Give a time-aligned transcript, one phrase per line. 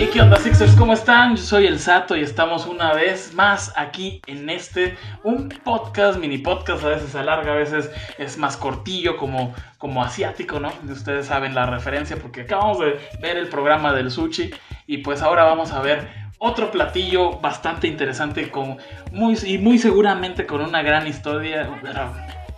[0.00, 0.74] Hey, ¿qué onda, Sixers?
[0.76, 1.36] ¿Cómo están?
[1.36, 6.38] Yo soy el Sato y estamos una vez más aquí en este, un podcast, mini
[6.38, 10.72] podcast, a veces se alarga, a veces es más cortillo, como, como asiático, ¿no?
[10.90, 14.50] Ustedes saben la referencia porque acabamos de ver el programa del sushi
[14.86, 18.78] y pues ahora vamos a ver otro platillo bastante interesante con
[19.12, 21.68] muy, y muy seguramente con una gran historia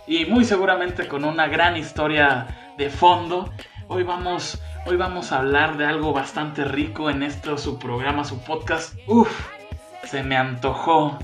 [0.07, 3.51] y muy seguramente con una gran historia de fondo.
[3.89, 8.43] Hoy vamos Hoy vamos a hablar de algo bastante rico en este su programa, su
[8.43, 8.95] podcast.
[9.07, 9.29] Uf,
[10.03, 11.17] se me antojó.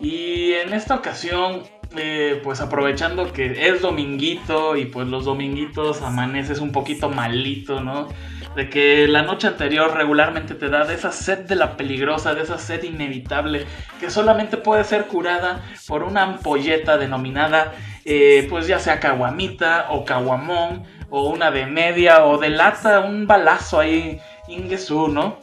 [0.00, 1.62] Y en esta ocasión,
[1.96, 8.08] eh, pues aprovechando que es dominguito y pues los dominguitos amaneces un poquito malito, ¿no?
[8.56, 12.42] De que la noche anterior regularmente te da de esa sed de la peligrosa, de
[12.42, 13.66] esa sed inevitable,
[14.00, 17.72] que solamente puede ser curada por una ampolleta denominada,
[18.04, 23.26] eh, pues ya sea caguamita o caguamón o una de media, o de lata, un
[23.26, 25.36] balazo ahí, ingesú, ¿no?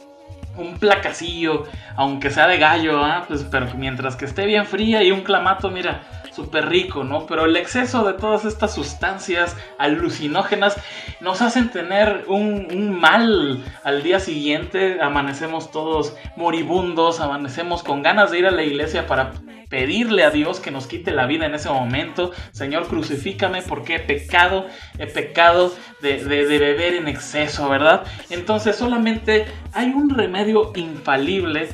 [0.56, 1.64] Un placacillo,
[1.96, 3.24] aunque sea de gallo, ¿ah?
[3.28, 6.02] Pues, pero mientras que esté bien fría y un clamato, mira,
[6.38, 7.26] súper rico, ¿no?
[7.26, 10.76] Pero el exceso de todas estas sustancias alucinógenas
[11.20, 15.00] nos hacen tener un, mal al día siguiente.
[15.02, 19.32] Amanecemos todos moribundos, amanecemos con ganas de ir a la iglesia para
[19.68, 22.32] pedirle a Dios que nos quite la vida en ese momento.
[22.52, 24.66] Señor, crucifícame porque he pecado,
[24.98, 28.04] he pecado de, beber en exceso, ¿verdad?
[28.30, 31.68] Entonces solamente hay un remedio infalible.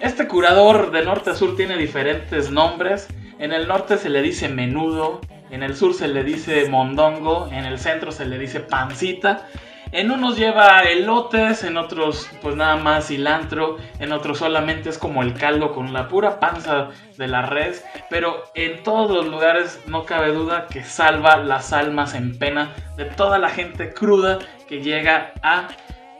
[0.00, 3.08] Este curador de norte a sur tiene diferentes nombres.
[3.38, 7.64] En el norte se le dice menudo, en el sur se le dice mondongo, en
[7.64, 9.46] el centro se le dice pancita.
[9.92, 15.22] En unos lleva elotes, en otros pues nada más cilantro, en otros solamente es como
[15.22, 20.04] el caldo con la pura panza de la res, pero en todos los lugares no
[20.04, 25.32] cabe duda que salva las almas en pena de toda la gente cruda que llega
[25.42, 25.68] a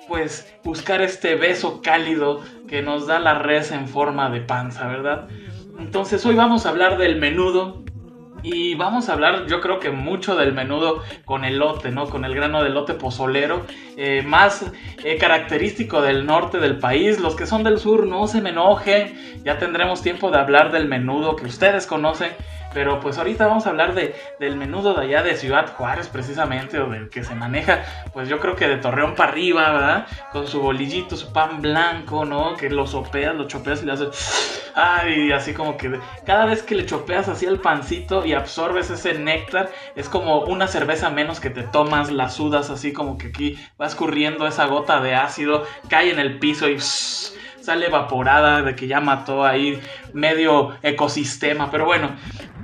[0.08, 5.28] pues buscar este beso cálido que nos da la res en forma de panza, ¿verdad?
[5.78, 7.84] Entonces hoy vamos a hablar del menudo,
[8.42, 12.08] y vamos a hablar, yo creo que mucho del menudo con elote, ¿no?
[12.08, 14.72] Con el grano de elote pozolero, eh, más
[15.04, 17.20] eh, característico del norte del país.
[17.20, 20.88] Los que son del sur, no se me enojen, ya tendremos tiempo de hablar del
[20.88, 22.32] menudo que ustedes conocen.
[22.72, 26.78] Pero pues ahorita vamos a hablar de, del menudo de allá de Ciudad Juárez precisamente,
[26.78, 30.06] o del que se maneja, pues yo creo que de Torreón para arriba, ¿verdad?
[30.32, 32.56] Con su bolillito, su pan blanco, ¿no?
[32.56, 34.72] Que lo sopeas, lo chopeas y le haces...
[34.74, 39.14] Ay, así como que cada vez que le chopeas así el pancito y absorbes ese
[39.14, 43.58] néctar, es como una cerveza menos que te tomas, la sudas así como que aquí
[43.80, 48.86] va escurriendo esa gota de ácido, cae en el piso y sale evaporada de que
[48.86, 49.80] ya mató ahí
[50.12, 51.70] medio ecosistema.
[51.70, 52.10] Pero bueno,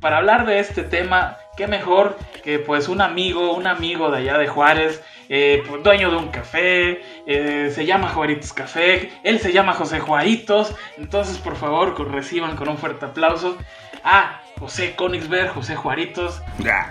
[0.07, 4.39] para hablar de este tema, qué mejor que pues un amigo, un amigo de allá
[4.39, 9.53] de Juárez, eh, pues, dueño de un café, eh, se llama Juaritos Café, él se
[9.53, 13.59] llama José Juaritos, entonces por favor reciban con un fuerte aplauso
[14.05, 16.41] a José Konigsberg, José Juaritos.
[16.61, 16.89] Ya,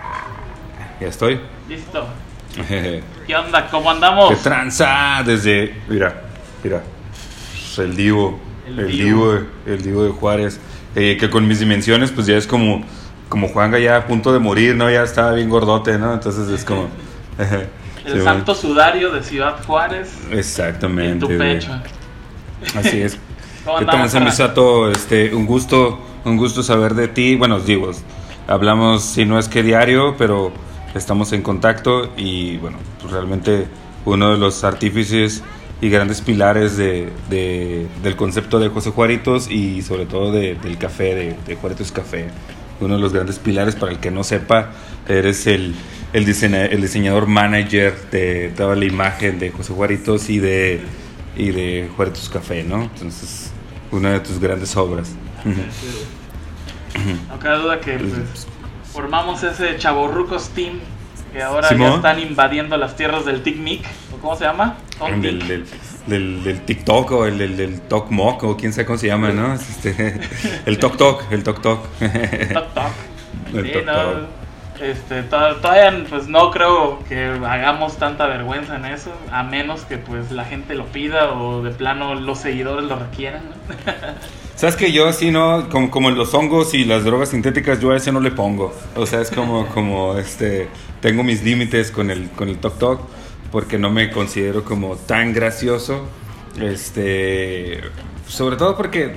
[1.00, 1.40] ya estoy.
[1.70, 2.06] Listo.
[2.68, 3.66] ¿Qué onda?
[3.70, 4.28] ¿Cómo andamos?
[4.28, 5.22] ¿Qué tranza?
[5.24, 6.22] Desde, mira,
[6.62, 6.82] mira,
[7.78, 9.38] el divo, el, divo.
[9.64, 10.60] el divo de Juárez.
[10.98, 12.82] Eh, que con mis dimensiones, pues ya es como,
[13.28, 14.90] como Juanga ya a punto de morir, ¿no?
[14.90, 16.14] Ya estaba bien gordote, ¿no?
[16.14, 16.88] Entonces es como...
[18.06, 20.10] el santo sudario de Ciudad Juárez.
[20.30, 21.12] Exactamente.
[21.12, 21.72] En tu pecho.
[22.74, 23.18] Así es.
[23.78, 24.90] ¿Qué tal, Misato?
[24.90, 27.34] Este, un gusto, un gusto saber de ti.
[27.36, 27.90] Bueno, digo,
[28.46, 30.52] hablamos, si no es que diario, pero
[30.94, 33.66] estamos en contacto y bueno, pues realmente
[34.04, 35.42] uno de los artífices
[35.80, 41.36] y grandes pilares de, del concepto de José Juaritos y sobre todo del café, de,
[41.46, 42.28] de, Juaritos Café.
[42.80, 44.70] Uno de los grandes pilares, para el que no sepa,
[45.08, 45.74] eres el,
[46.12, 50.80] el, el diseñador manager de toda la imagen de José Juaritos y de,
[51.36, 52.82] y de Juaritos Café, ¿no?
[52.82, 53.52] Entonces,
[53.90, 55.14] una de tus grandes obras.
[57.30, 58.46] No cabe duda que pues,
[58.92, 60.80] formamos ese Chaborrucos Team
[61.32, 63.84] que ahora ya están invadiendo las tierras del TikMik,
[64.14, 64.76] o cómo se llama?
[65.20, 65.66] Del, del,
[66.06, 69.54] del, TikTok o el del, del Tokmok o quién sabe cómo se llama, ¿no?
[69.54, 70.20] Este,
[70.66, 71.86] el Tok Tok, el Tok Tok.
[72.52, 72.92] Tok Tok.
[73.52, 74.46] sí, no,
[74.80, 80.30] este, todavía pues no creo que hagamos tanta vergüenza en eso, a menos que pues
[80.32, 83.42] la gente lo pida o de plano los seguidores lo requieran.
[83.44, 83.92] ¿no?
[84.56, 87.96] Sabes que yo así no, como, como los hongos y las drogas sintéticas, yo a
[87.96, 88.74] ese no le pongo.
[88.94, 90.68] O sea, es como, como este,
[91.00, 93.00] tengo mis límites con el, con el Tok Tok
[93.56, 96.02] porque no me considero como tan gracioso.
[96.60, 97.80] Este,
[98.28, 99.16] sobre todo porque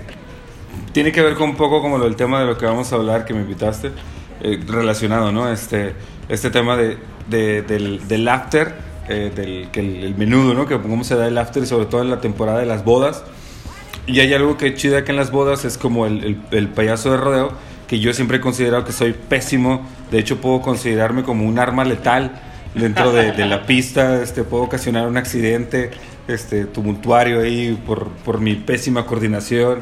[0.93, 3.25] tiene que ver con un poco como el tema de lo que vamos a hablar
[3.25, 3.91] que me invitaste,
[4.39, 5.51] eh, relacionado, ¿no?
[5.51, 5.93] Este,
[6.29, 6.95] este tema de,
[7.27, 8.75] del, del after
[9.09, 10.65] eh, del que el, menudo, ¿no?
[10.65, 13.25] Que cómo se da el after, sobre todo en la temporada de las bodas.
[14.07, 17.17] Y hay algo que chido acá en las bodas, es como el, el, payaso de
[17.17, 17.51] rodeo,
[17.89, 19.85] que yo siempre he considerado que soy pésimo.
[20.11, 22.41] De hecho, puedo considerarme como un arma letal
[22.75, 24.21] dentro de, de la pista.
[24.21, 25.91] Este, puedo ocasionar un accidente
[26.27, 29.79] este, tumultuario ahí por, por mi pésima coordinación,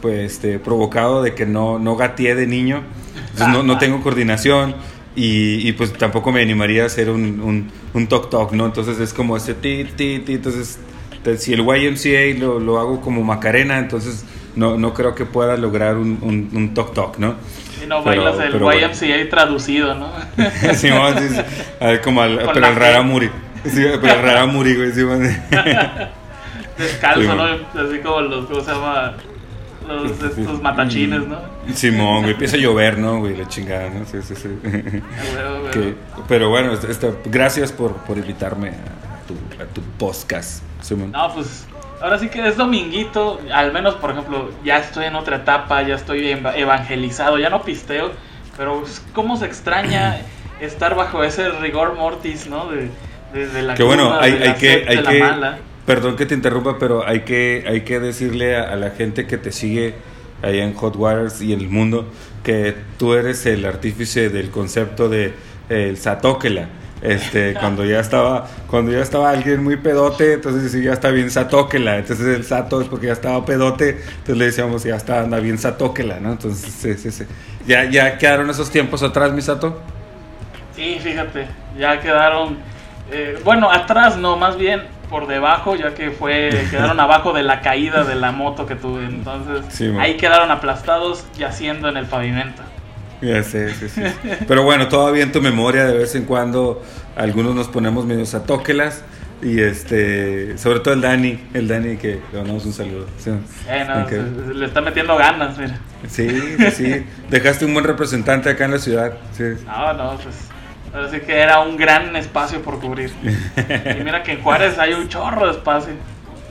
[0.00, 2.82] pues este, provocado de que no, no gateé de niño.
[3.14, 4.74] Entonces no, no tengo coordinación
[5.14, 8.66] y, pues tampoco me animaría a hacer un, un, un talk talk, ¿no?
[8.66, 10.34] Entonces es como ese ti, ti, ti.
[10.34, 10.78] Entonces,
[11.38, 14.24] si el YMCA lo, lo hago como Macarena, entonces
[14.56, 17.34] no, no creo que pueda lograr un, un, un talk talk, ¿no?
[17.82, 20.12] Y no bailas el YMCA traducido, ¿no?
[20.74, 20.90] sí, sí,
[22.02, 23.30] como al, pero el Raramuri.
[23.64, 24.92] Sí, pero el Raramuri, güey.
[24.92, 25.02] Sí,
[26.78, 27.44] Descalzo, ¿no?
[27.44, 29.14] Así como los, ¿cómo se llama?
[29.88, 31.38] los, estos matachines, ¿no?
[31.74, 33.36] Simón, güey, empieza a llover, ¿no, güey?
[33.36, 34.04] La chingada, ¿no?
[34.06, 34.48] Sí, sí, sí.
[36.28, 36.72] pero bueno,
[37.26, 41.12] gracias por, por invitarme a tu, a tu podcast, Simón.
[41.12, 41.66] No, pues
[42.00, 45.94] ahora sí que es dominguito, al menos, por ejemplo, ya estoy en otra etapa, ya
[45.94, 48.12] estoy evangelizado, ya no pisteo,
[48.56, 50.20] pero cómo se extraña
[50.60, 52.68] estar bajo ese rigor mortis, ¿no?
[52.70, 52.88] De,
[53.46, 55.58] de, la que bueno, hay, hay que, hay que, mala.
[55.86, 59.52] Perdón que te interrumpa, pero hay que, hay que decirle a, la gente que te
[59.52, 59.94] sigue
[60.42, 62.08] allá en Hot Waters y en el mundo
[62.44, 65.32] que tú eres el artífice del concepto de
[65.68, 66.68] el satóquela.
[67.02, 71.30] Este, cuando ya estaba, cuando ya estaba alguien muy pedote, entonces sí, ya está bien
[71.30, 71.96] satóquela.
[71.96, 75.58] Entonces el sato es porque ya estaba pedote, entonces le decíamos ya está anda bien
[75.58, 76.32] satóquela, ¿no?
[76.32, 77.24] Entonces sí, sí, sí.
[77.66, 79.80] ¿Ya, ya quedaron esos tiempos atrás, mi sato?
[80.76, 81.46] Sí, fíjate,
[81.78, 82.58] ya quedaron,
[83.10, 87.60] eh, bueno, atrás no, más bien por debajo, ya que fue quedaron abajo de la
[87.60, 89.04] caída de la moto que tuve.
[89.04, 92.62] Entonces, ahí quedaron aplastados yaciendo en el pavimento.
[93.22, 94.02] Ya sé, sí, sí.
[94.48, 96.82] Pero bueno, todavía en tu memoria, de vez en cuando,
[97.16, 99.04] algunos nos ponemos medios a tóquelas.
[99.42, 103.06] Y este, sobre todo el Dani, el Dani que le mandamos un saludo.
[103.68, 104.22] Eh,
[104.54, 105.78] le está metiendo ganas, mira.
[106.08, 106.28] Sí,
[106.72, 109.14] sí, Dejaste un buen representante acá en la ciudad.
[109.32, 109.44] Sí.
[109.64, 110.50] No, no, pues
[110.92, 113.12] Así que era un gran espacio por cubrir.
[113.56, 115.94] y mira que en Juárez hay un chorro de espacio.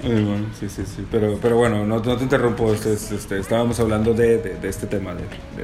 [0.02, 1.06] Bueno, sí, sí, sí.
[1.10, 2.74] Pero, pero bueno, no, no te interrumpo.
[2.74, 5.24] Este, este, estábamos hablando de, de, este tema, de,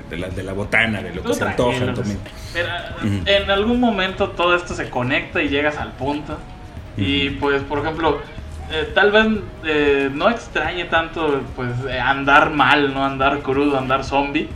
[0.10, 1.94] de, la, de la botana, de lo que se antoja
[3.26, 6.38] En algún momento todo esto se conecta y llegas al punto.
[6.98, 8.20] Y pues, por ejemplo,
[8.72, 9.28] eh, tal vez
[9.66, 14.48] eh, no extrañe tanto pues eh, andar mal, no andar crudo, andar zombie.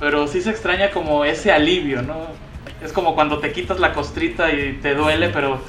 [0.00, 2.38] Pero sí se extraña como ese alivio, ¿no?
[2.82, 5.60] es como cuando te quitas la costrita y te duele, pero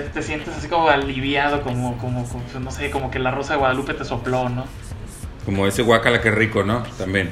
[0.00, 2.26] te, sientes así como aliviado, como, como,
[2.60, 4.64] no sé, como que la rosa de Guadalupe te sopló, ¿no?
[5.44, 6.82] Como ese guacala que rico, ¿no?
[6.98, 7.30] También.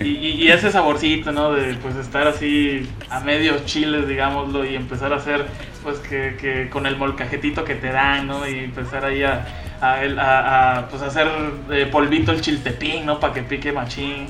[0.00, 1.52] Y, ese saborcito, ¿no?
[1.52, 5.46] De pues estar así a medios chiles, digámoslo, y empezar a hacer,
[5.82, 8.48] pues que, que con el molcajetito que te dan, ¿no?
[8.48, 9.46] Y empezar ahí a,
[9.80, 11.28] a, a, pues hacer
[11.70, 13.20] eh, polvito el chiltepín, ¿no?
[13.20, 14.26] Para que pique machín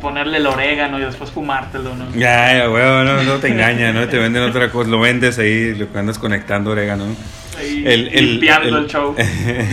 [0.00, 2.10] ponerle el orégano y después fumártelo, ¿no?
[2.14, 4.08] Ya, ya, weón, no, no te engañan, ¿no?
[4.08, 7.04] Te venden otra cosa, lo vendes ahí, lo andas conectando orégano.
[7.60, 9.14] el, limpiando el, show.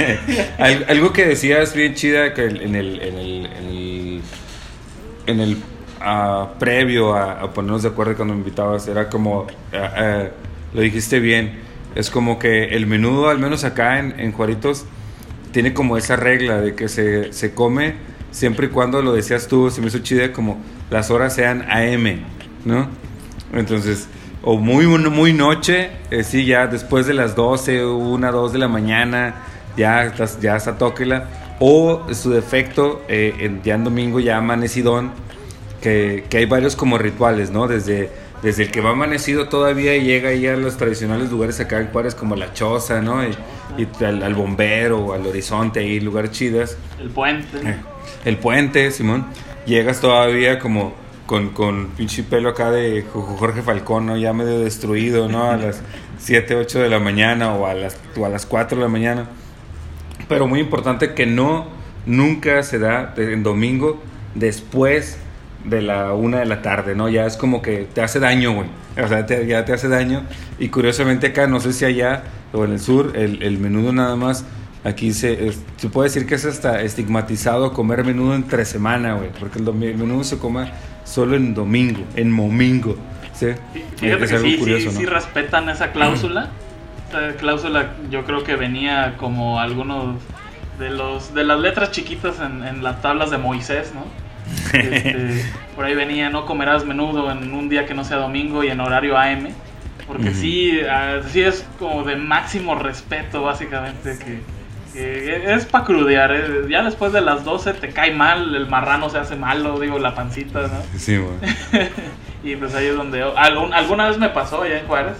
[0.88, 4.22] algo que decías bien chida que en el, en el,
[5.28, 5.58] en el,
[6.00, 10.24] ah, previo a, ponernos de acuerdo cuando me invitabas, era como, ah, ah,
[10.74, 11.60] lo dijiste bien,
[11.96, 14.86] es como que el menudo, al menos acá en, en Juaritos,
[15.52, 19.70] tiene como esa regla de que se, se come siempre y cuando lo decías tú,
[19.70, 20.58] se me hizo chida como
[20.90, 22.26] las horas sean AM,
[22.66, 22.90] ¿no?
[23.54, 24.10] Entonces,
[24.42, 28.68] o muy, muy noche, eh, sí, ya después de las 12, 1, 2 de la
[28.68, 29.36] mañana,
[29.78, 31.30] ya, ya está tóquela.
[31.60, 35.12] O su defecto, eh, ya en domingo ya amanecidón,
[35.82, 37.68] que, que hay varios como rituales, ¿no?
[37.68, 38.10] Desde,
[38.42, 42.16] desde el que va amanecido todavía llega ahí a los tradicionales lugares acá en Juárez
[42.16, 43.24] como La Choza, ¿no?
[43.24, 43.38] Y,
[44.04, 46.78] al, bombero al horizonte, ahí lugares chidas.
[47.00, 47.58] El puente.
[47.64, 47.78] Eh,
[48.26, 49.26] el puente, Simón,
[49.66, 50.94] llegas todavía como
[51.26, 54.18] con, con pinche pelo acá de Jorge Falcón, ¿no?
[54.18, 55.50] Ya medio destruido, ¿no?
[55.50, 55.82] A las
[56.20, 59.28] 7, 8 de la mañana o a las, o a las 4 de la mañana.
[60.28, 61.68] Pero muy importante que no,
[62.06, 64.02] nunca se da en domingo
[64.36, 65.18] después
[65.64, 67.08] de la una de la tarde, ¿no?
[67.10, 68.68] Ya es como que te hace daño, güey.
[69.02, 70.24] O sea, ya te hace daño.
[70.60, 74.46] Y curiosamente acá, no sé si allá o en el sur, el menudo nada más
[74.84, 79.60] Aquí se, se puede decir que es hasta estigmatizado comer menudo entre semana, güey, porque
[79.60, 80.72] el, menudo se come
[81.06, 82.98] solo en domingo, en momingo.
[83.34, 83.48] ¿sí?
[83.98, 86.50] Fíjate que sí, curioso, sí, sí, respetan esa cláusula.
[87.10, 90.22] Esa cláusula yo creo que venía como algunos
[90.80, 94.04] de los de las letras chiquitas en, en las tablas de Moisés, ¿no?
[94.74, 98.70] Este, por ahí venía, no comerás menudo en un día que no sea domingo y
[98.70, 99.50] en horario AM.
[100.08, 104.42] Porque sí, así es como de máximo respeto, básicamente, que,
[104.96, 106.32] es para crudear.
[106.34, 106.66] ¿eh?
[106.70, 110.16] Ya después de las 12 te cae mal, el marrano se hace malo, digo, la
[110.16, 111.00] pancita, ¿no?
[111.00, 111.36] Sí, güey.
[112.44, 113.24] y pues ahí es donde...
[113.24, 115.18] alguna vez me pasó allá en Juárez.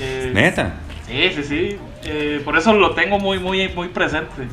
[0.00, 0.74] Eh, ¿Neta?
[1.06, 1.78] Sí, sí, sí.
[2.04, 4.48] Eh, por eso lo tengo muy, muy, muy presente.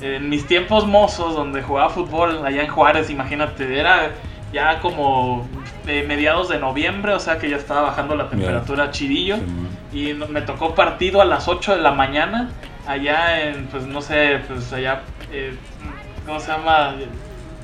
[0.00, 4.12] En mis tiempos mozos, donde jugaba fútbol allá en Juárez, imagínate, era
[4.52, 5.46] ya como
[5.86, 9.36] de mediados de noviembre, o sea que ya estaba bajando la temperatura chidillo.
[9.92, 12.50] y me tocó partido a las 8 de la mañana,
[12.90, 15.54] allá en, pues no sé, pues allá, eh,
[16.26, 16.96] ¿cómo se llama?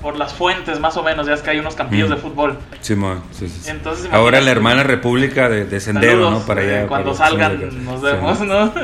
[0.02, 2.58] por las fuentes, más o menos, ya es que hay unos campillos de fútbol.
[2.80, 2.94] Sí,
[3.32, 3.70] sí, sí.
[3.70, 6.40] Entonces, Ahora la hermana república de, Sendero, ¿no?
[6.40, 6.86] Para allá.
[6.86, 8.72] cuando salgan nos vemos, ¿no?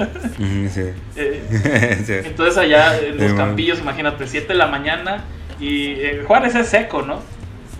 [1.14, 5.24] Eh, entonces allá en los campillos, imagínate, 7 de la mañana
[5.60, 7.20] y eh, Juárez es seco, ¿no?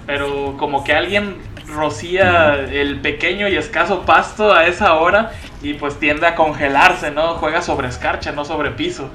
[0.06, 1.36] Pero como que alguien
[1.72, 7.34] rocía el pequeño y escaso pasto a esa hora y pues tiende a congelarse, ¿no?
[7.34, 9.10] Juega sobre escarcha, no sobre piso.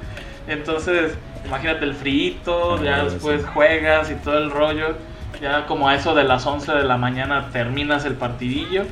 [0.46, 4.96] Entonces, imagínate el frito, ya después juegas y todo el rollo.
[5.40, 8.84] Ya como a eso de las 11 de la mañana terminas el partidillo.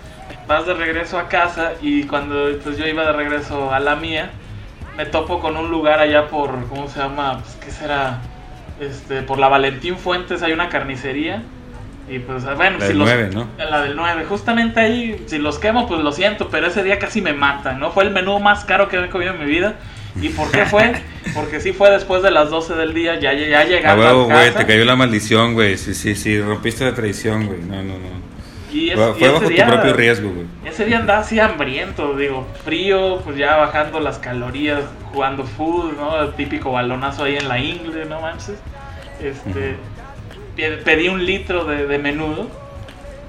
[0.47, 4.31] Vas de regreso a casa y cuando pues yo iba de regreso a la mía,
[4.97, 7.41] me topo con un lugar allá por, ¿cómo se llama?
[7.41, 8.21] Pues, ¿Qué será?
[8.79, 11.43] Este, por la Valentín Fuentes hay una carnicería
[12.09, 13.49] y pues bueno, la del 9, ¿no?
[13.59, 17.21] La del 9, justamente ahí, si los quemo, pues lo siento, pero ese día casi
[17.21, 17.91] me matan, ¿no?
[17.91, 19.75] Fue el menú más caro que he comido en mi vida.
[20.21, 20.95] ¿Y por qué fue?
[21.35, 24.53] Porque sí fue después de las 12 del día, ya, ya llegando a, huevo, güey,
[24.53, 25.77] te cayó la maldición, güey.
[25.77, 27.61] Sí, sí, sí, rompiste la tradición, güey.
[27.61, 28.27] No, no, no.
[28.73, 30.47] Y fue bajo tu propio riesgo, güey.
[30.65, 36.23] Ese día andaba así hambriento, digo, frío, pues ya bajando las calorías, jugando fútbol, ¿no?
[36.23, 38.57] El típico balonazo ahí en la ingle, ¿no manches?
[39.21, 39.77] Este
[40.85, 42.49] pedí un litro de, menudo.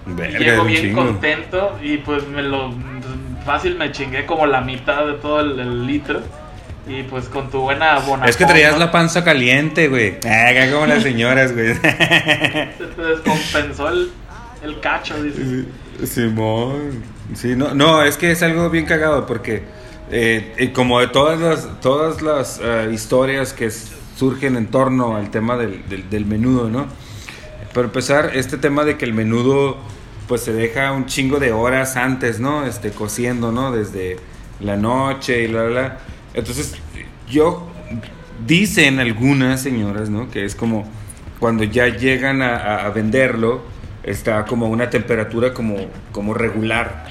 [0.07, 2.73] y llego bien contento y pues me lo
[3.47, 6.21] fácil me chingué como la mitad de todo el, litro.
[6.87, 8.27] Y pues con tu buena bona.
[8.27, 10.19] Es que traías la panza caliente, güey.
[10.25, 11.73] Ah, como las señoras, güey.
[11.75, 14.09] Se descompensó el,
[14.63, 15.65] el cacho, dice.
[16.05, 17.03] Simón.
[17.33, 19.63] Sí, no, no, es que es algo bien cagado porque
[20.09, 25.57] eh, como de todas las, todas las eh, historias que surgen en torno al tema
[25.57, 26.87] del, del menudo, ¿no?
[27.73, 29.77] Para empezar, este tema de que el menudo
[30.27, 32.65] pues se deja un chingo de horas antes, ¿no?
[32.65, 33.71] Este, cociendo, ¿no?
[33.71, 34.17] Desde
[34.59, 35.97] la noche y la, la.
[36.33, 36.75] Entonces,
[37.29, 37.67] yo,
[38.45, 40.29] dicen algunas señoras, ¿no?
[40.29, 40.87] Que es como
[41.39, 43.61] cuando ya llegan a, venderlo,
[44.03, 45.75] está como una temperatura como,
[46.11, 47.05] como regular,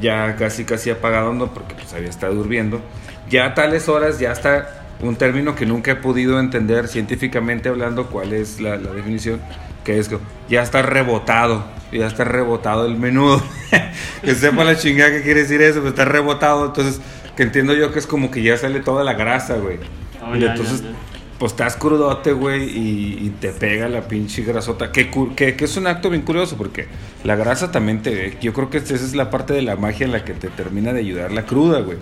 [0.00, 1.52] ya casi casi apagado, ¿no?
[1.52, 2.80] Porque pues había estado durmiendo.
[3.28, 8.06] Ya a tales horas ya está un término que nunca he podido entender científicamente hablando
[8.06, 9.40] cuál es la definición
[9.84, 10.18] que es que
[10.48, 13.42] ya está rebotado, ya está rebotado el menudo.
[14.22, 17.00] que sepa la chingada que quiere decir eso, pero está rebotado, entonces
[17.36, 19.78] que entiendo yo que es como que ya sale toda la grasa, güey.
[20.22, 20.82] Oh, y entonces,
[21.38, 25.86] pues estás crudote, güey, y, te pega la pinche grasota, que, que, que, es un
[25.86, 26.86] acto bien curioso, porque
[27.24, 28.36] la grasa también te...
[28.42, 30.92] Yo creo que esa es la parte de la magia en la que te termina
[30.92, 31.96] de ayudar la cruda, güey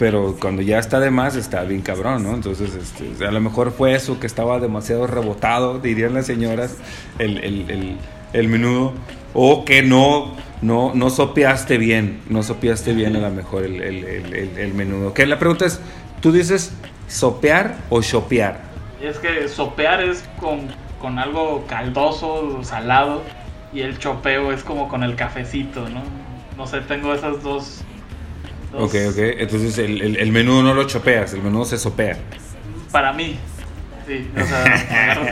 [0.00, 2.32] pero cuando ya está de más está bien cabrón, ¿no?
[2.32, 6.78] Entonces, este, a lo mejor fue eso, que estaba demasiado rebotado, dirían las señoras,
[7.18, 7.98] el, el,
[8.32, 8.94] el, menudo,
[9.34, 15.12] o que no, no, no sopeaste bien, no sopeaste bien a lo mejor el, menudo.
[15.12, 15.82] Que la pregunta es,
[16.22, 16.72] ¿tú dices
[17.06, 18.58] sopear o chopear?
[19.02, 23.22] Es que sopear es con, con algo caldoso, salado,
[23.74, 26.00] y el chopeo es como con el cafecito, ¿no?
[26.56, 27.84] No sé, tengo esas dos
[28.74, 29.18] Ok, ok.
[29.38, 32.18] Entonces el, el, menudo no lo chopeas, el menudo se sopea.
[32.92, 33.36] Para mí,
[34.06, 34.28] sí.
[34.36, 35.26] O sea,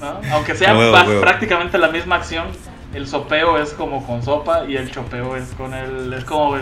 [0.32, 0.74] Aunque sea
[1.20, 2.46] prácticamente la misma acción,
[2.94, 6.12] el sopeo es como con sopa y el chopeo es con el.
[6.12, 6.56] Es como,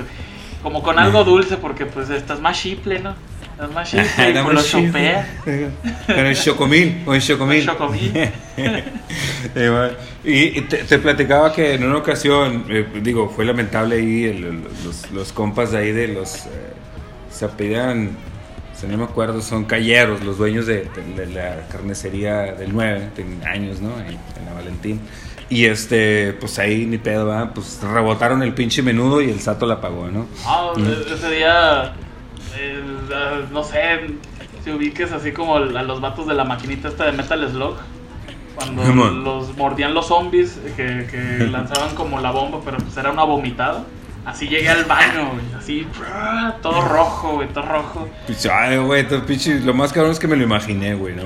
[0.62, 3.14] como con algo dulce porque pues estás más chiple, ¿no?
[3.68, 5.40] Más chiple y pues lo chopea.
[6.06, 7.72] Con el chocomil, con el chocomil.
[10.24, 14.32] Y te, platicaba que en una ocasión, eh, digo, fue lamentable ahí
[14.84, 16.46] los, los, compas de ahí de los...
[16.46, 16.50] Eh,
[17.30, 18.10] se apellidan,
[18.72, 20.88] si no me acuerdo, son calleros, los dueños de,
[21.32, 23.98] la carnicería del 9, tienen años, ¿no?
[23.98, 25.00] En, la Valentín.
[25.48, 27.50] Y este, pues ahí ni pedo, ¿verdad?
[27.52, 30.26] Pues rebotaron el pinche menudo y el sato la pagó, ¿no?
[30.46, 31.94] Ah, ese día,
[33.50, 34.06] no sé,
[34.64, 37.76] si ubiques así como a los vatos de la maquinita esta de Metal Slug
[38.54, 43.84] cuando los mordían los zombies que, lanzaban como la bomba, pero pues era una vomitada.
[44.24, 45.44] Así llegué al baño, güey.
[45.58, 45.86] Así,
[46.62, 48.08] todo rojo, güey, todo rojo.
[48.52, 49.06] Ay, güey,
[49.64, 51.16] lo más cabrón es que me lo imaginé, güey.
[51.16, 51.24] No,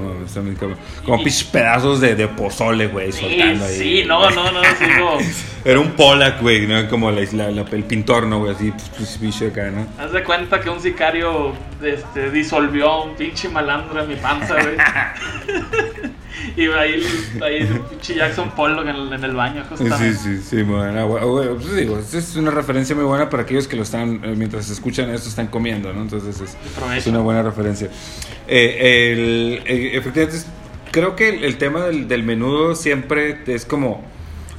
[0.58, 0.74] como,
[1.04, 3.76] como pinches pedazos de, de pozole, güey, soltando ahí.
[3.76, 5.18] Sí, no, no, no, sí, como...
[5.64, 6.88] Era un Polak, güey, ¿no?
[6.88, 8.54] Como la, el pintor, ¿no, güey?
[8.54, 9.86] Así, pues, bicho acá, ¿no?
[10.02, 14.76] Haz de cuenta que un sicario este, disolvió un pinche malandro en mi panza, güey.
[16.56, 17.02] y ahí,
[17.42, 20.14] ahí Jackson Pollock en el, en el baño, justamente.
[20.14, 23.76] Sí, sí, sí, bueno, güey, pues digo, es una referencia muy buena para aquellos que
[23.76, 26.02] lo están, eh, mientras escuchan esto, están comiendo, ¿no?
[26.02, 26.56] Entonces es,
[26.96, 27.88] es una buena referencia.
[28.48, 30.42] Eh, el, eh, efectivamente,
[30.90, 34.04] creo que el, tema del, del menudo siempre es como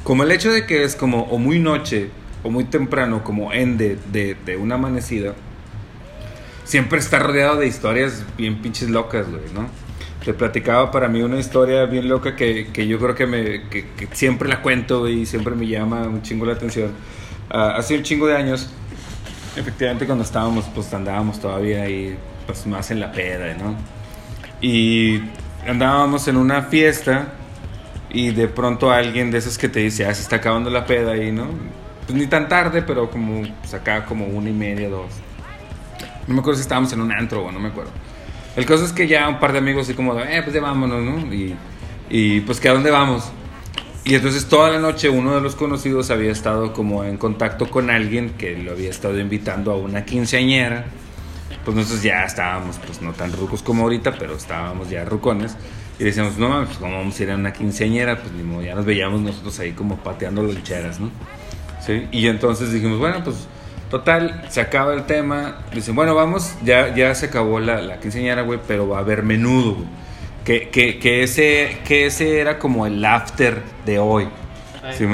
[0.03, 2.09] como el hecho de que es como o muy noche
[2.41, 5.33] o muy temprano, como ende de, de una amanecida,
[6.63, 9.67] siempre está rodeado de historias bien pinches locas, güey, ¿no?
[10.27, 13.87] Te platicaba para mí una historia bien loca que, que yo creo que, me, que,
[14.11, 16.91] siempre la cuento y siempre me llama un chingo la atención.
[17.49, 18.69] Ah, hace un chingo de años,
[19.55, 23.77] efectivamente cuando estábamos, pues andábamos todavía ahí, pues más en la peda, ¿no?
[24.59, 25.21] Y
[25.65, 27.29] andábamos en una fiesta
[28.09, 31.13] y de pronto alguien de esos que te dice, ah, se está acabando la peda
[31.13, 31.47] ahí, ¿no?
[32.05, 35.07] Pues ni tan tarde, pero como, pues acá como una y media, dos.
[36.27, 37.91] No me acuerdo si estábamos en un antro o no me acuerdo.
[38.57, 41.03] El caso es que ya un par de amigos así como, eh, pues ya vámonos,
[41.03, 41.33] ¿no?
[41.33, 41.55] Y,
[42.09, 43.31] y pues que a dónde vamos.
[44.03, 47.91] Y entonces toda la noche uno de los conocidos había estado como en contacto con
[47.91, 50.85] alguien que lo había estado invitando a una quinceañera.
[51.63, 55.55] Pues nosotros ya estábamos, pues no tan rucos como ahorita, pero estábamos ya rucones.
[55.99, 58.19] Y decíamos, no mames, pues ¿cómo vamos a ir a una quinceañera?
[58.19, 61.11] Pues ni modo, ya nos veíamos nosotros ahí como pateando loncheras, ¿no?
[61.85, 62.07] ¿Sí?
[62.11, 63.47] Y entonces dijimos, bueno, pues
[63.89, 65.59] total, se acaba el tema.
[65.73, 69.23] Dicen, bueno, vamos, ya, ya se acabó la, la quinceañera, güey, pero va a haber
[69.23, 69.87] menudo, güey.
[70.43, 74.29] Que, que, que, ese, que ese era como el after de hoy.
[74.97, 75.05] ¿Sí,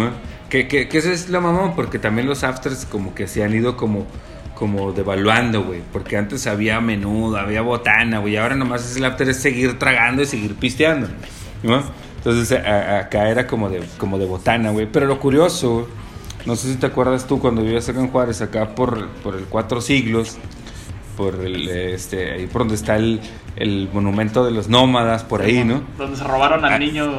[0.49, 3.55] que, que, que ese es la mamá, porque también los afters como que se han
[3.55, 4.05] ido como
[4.53, 5.81] como devaluando, güey.
[5.91, 8.37] Porque antes había menudo, había botana, güey.
[8.37, 11.07] Ahora nomás es el after es seguir tragando y seguir pisteando,
[11.63, 11.83] ¿no?
[12.17, 14.87] Entonces acá era como de, como de botana, güey.
[14.89, 15.89] Pero lo curioso,
[16.45, 19.45] no sé si te acuerdas tú cuando vivías acá en Juárez, acá por, por el
[19.45, 20.37] Cuatro Siglos,
[21.15, 23.21] por el, este, ahí por donde está el,
[23.55, 25.83] el monumento de los nómadas, por ahí, ¿no?
[25.97, 27.11] Donde se robaron al ah, niño.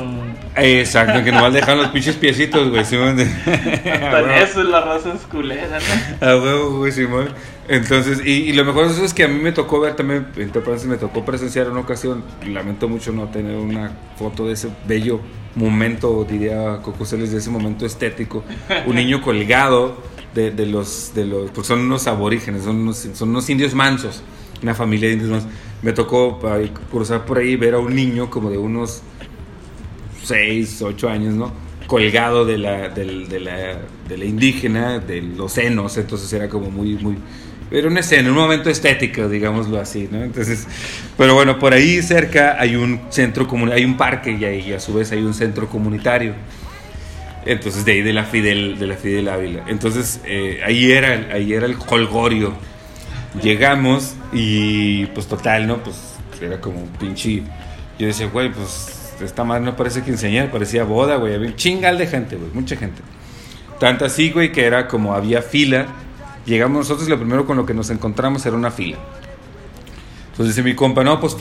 [0.56, 3.18] Exacto, que nomás dejaron los pinches piecitos, güey, Simón.
[3.20, 6.26] eso es la raza esculera, ¿no?
[6.26, 7.28] A huevo, güey, Simón.
[7.68, 10.86] Entonces, y, lo mejor de eso es que a mí me tocó ver también, entonces
[10.86, 15.20] me tocó presenciar una ocasión, lamento mucho no tener una foto de ese bello
[15.56, 18.44] momento, diría Coco de ese momento estético,
[18.86, 20.02] un niño colgado
[20.34, 24.22] de, de los, de los, pues son unos aborígenes, son unos, son unos indios mansos,
[24.62, 25.50] una familia de indios mansos
[25.84, 26.40] me tocó
[26.90, 29.02] cruzar por ahí ver a un niño como de unos
[30.24, 31.52] 6, 8 años, ¿no?
[31.86, 33.04] Colgado de la, de,
[33.38, 37.18] la, de la indígena, de los senos, entonces era como muy, muy...
[37.70, 40.22] Era una escena, un momento estético, digámoslo así, ¿no?
[40.22, 40.66] Entonces,
[41.16, 44.94] pero bueno, por ahí cerca hay un centro hay un parque y, ahí, a su
[44.94, 46.34] vez hay un centro comunitario.
[47.46, 49.64] Entonces, de ahí de la Fidel, de la Fidel Ávila.
[49.66, 52.54] Entonces, eh, ahí, era, ahí era el colgorio
[53.42, 55.78] Llegamos y pues total, ¿no?
[55.78, 55.96] Pues
[56.40, 57.42] era como un pinche...
[57.98, 61.34] Yo decía, güey, pues esta madre no parece quinceañera, parecía boda, güey.
[61.34, 63.02] Había un chingal de gente, güey, mucha gente.
[63.80, 65.86] Tanto así, güey, que era como había fila.
[66.46, 68.98] Llegamos nosotros y lo primero con lo que nos encontramos era una fila.
[70.30, 71.36] Entonces dice mi compa, no, pues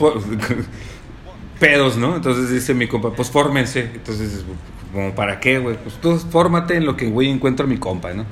[1.58, 2.16] pedos, ¿no?
[2.16, 3.90] Entonces dice mi compa, pues fórmense.
[3.94, 4.44] Entonces,
[4.92, 5.76] como para qué, güey?
[5.76, 8.24] Pues tú fórmate en lo que, güey, encuentro mi compa, ¿no?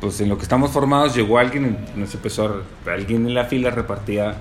[0.00, 3.70] pues en lo que estamos formados llegó alguien nos empezó a, alguien en la fila
[3.70, 4.36] repartía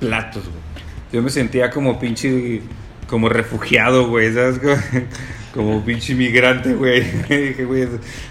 [0.00, 0.64] platos, güey.
[1.12, 2.62] Yo me sentía como pinche,
[3.06, 4.60] como refugiado, güey, ¿sabes?
[5.54, 7.00] Como, pinche inmigrante, güey.
[7.28, 7.86] Dije, güey,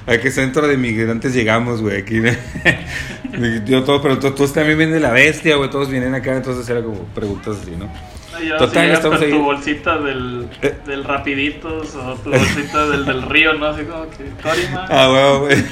[0.06, 2.02] ¿a qué centro de migrantes llegamos, güey?
[2.02, 2.22] Aquí,
[3.66, 6.84] Yo todo, pero todos, también vienen de la bestia, güey, todos vienen acá, entonces era
[6.84, 7.90] como preguntas así, ¿no?
[8.58, 9.32] Total, estamos ahí.
[9.32, 10.74] tu bolsita del, eh.
[10.86, 13.68] del Rapiditos o tu bolsita del, del río, ¿no?
[13.68, 14.86] Así como que, Torima.
[14.90, 15.64] Ah, güey.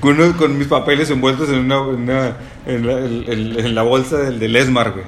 [0.00, 5.04] con, con mis papeles envueltos en una, en, la, bolsa del, del Esmar, güey.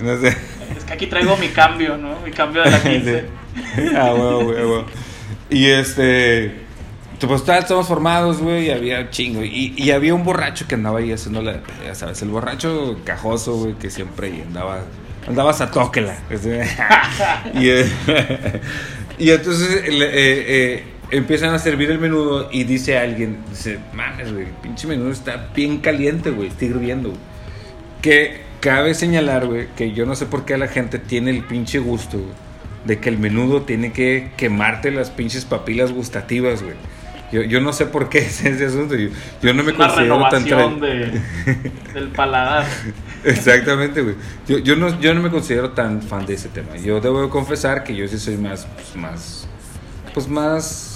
[0.76, 2.18] Es que aquí traigo mi cambio, ¿no?
[2.24, 3.41] Mi cambio de la 15.
[3.96, 4.84] ah, güey, güey, güey.
[5.50, 6.62] Y este.
[7.20, 9.44] Pues tal, estamos formados, güey, y había chingo.
[9.44, 11.60] Y, y, había un borracho que andaba ahí haciendo la.
[11.84, 14.80] Ya sabes, el borracho cajoso, güey, que siempre andaba.
[15.28, 16.18] Andaba a tóquela.
[17.54, 17.86] y, eh,
[19.18, 24.46] y entonces eh, eh, empiezan a servir el menudo y dice alguien, dice, mames, güey,
[24.46, 27.12] el pinche menudo está bien caliente, güey, está hirviendo.
[28.00, 31.78] Que cabe señalar, güey, que yo no sé por qué la gente tiene el pinche
[31.78, 32.18] gusto,
[32.84, 36.74] de que el menudo tiene que quemarte las pinches papilas gustativas, güey.
[37.32, 38.94] Yo, yo no sé por qué es ese asunto.
[38.94, 39.08] Yo,
[39.40, 41.20] yo no me Una considero tan tra- de,
[41.94, 42.66] del paladar.
[43.24, 44.16] Exactamente, güey.
[44.46, 46.76] Yo, yo, no, yo no me considero tan fan de ese tema.
[46.76, 49.48] Yo debo de confesar que yo sí soy más, pues, más,
[50.12, 50.88] pues más...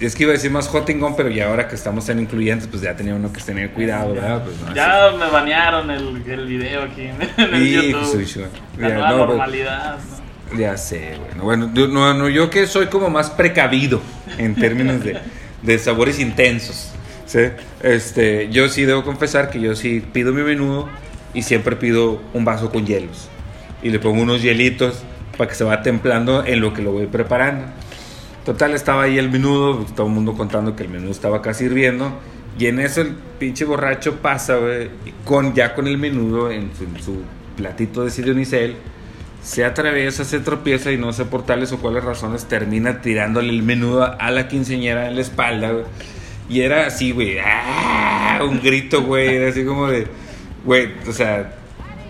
[0.00, 2.82] Es que iba a decir más hottingón, pero ya ahora que estamos tan incluyentes, pues
[2.82, 4.42] ya tenía uno que tener cuidado, ¿verdad?
[4.42, 8.12] Pues, no, Ya me banearon el, el video aquí en el Sí, YouTube.
[8.12, 8.36] pues.
[8.76, 9.98] La Ya, nueva no, pues, normalidad.
[9.98, 10.17] ¿no?
[10.56, 11.44] Ya sé, bueno.
[11.44, 14.00] Bueno, yo, no, no, yo que soy como más precavido
[14.38, 15.18] en términos de,
[15.62, 16.92] de sabores intensos.
[17.26, 17.40] ¿sí?
[17.82, 20.88] Este, yo sí debo confesar que yo sí pido mi menudo
[21.34, 23.28] y siempre pido un vaso con hielos.
[23.82, 25.02] Y le pongo unos hielitos
[25.36, 27.66] para que se va templando en lo que lo voy preparando.
[28.44, 32.18] Total, estaba ahí el menudo, todo el mundo contando que el menudo estaba casi hirviendo.
[32.58, 34.58] Y en eso el pinche borracho pasa,
[35.24, 37.22] con, ya con el menudo en su,
[37.56, 38.76] platito de sidonicel
[39.42, 43.62] se atraviesa, se tropieza y no sé por tales o cuáles razones termina tirándole el
[43.62, 45.84] menudo a la quinceñera en la espalda, güey.
[46.48, 48.40] Y era así, güey, ¡ah!
[48.42, 50.06] un grito, güey, era así como de,
[50.64, 51.52] güey, o sea,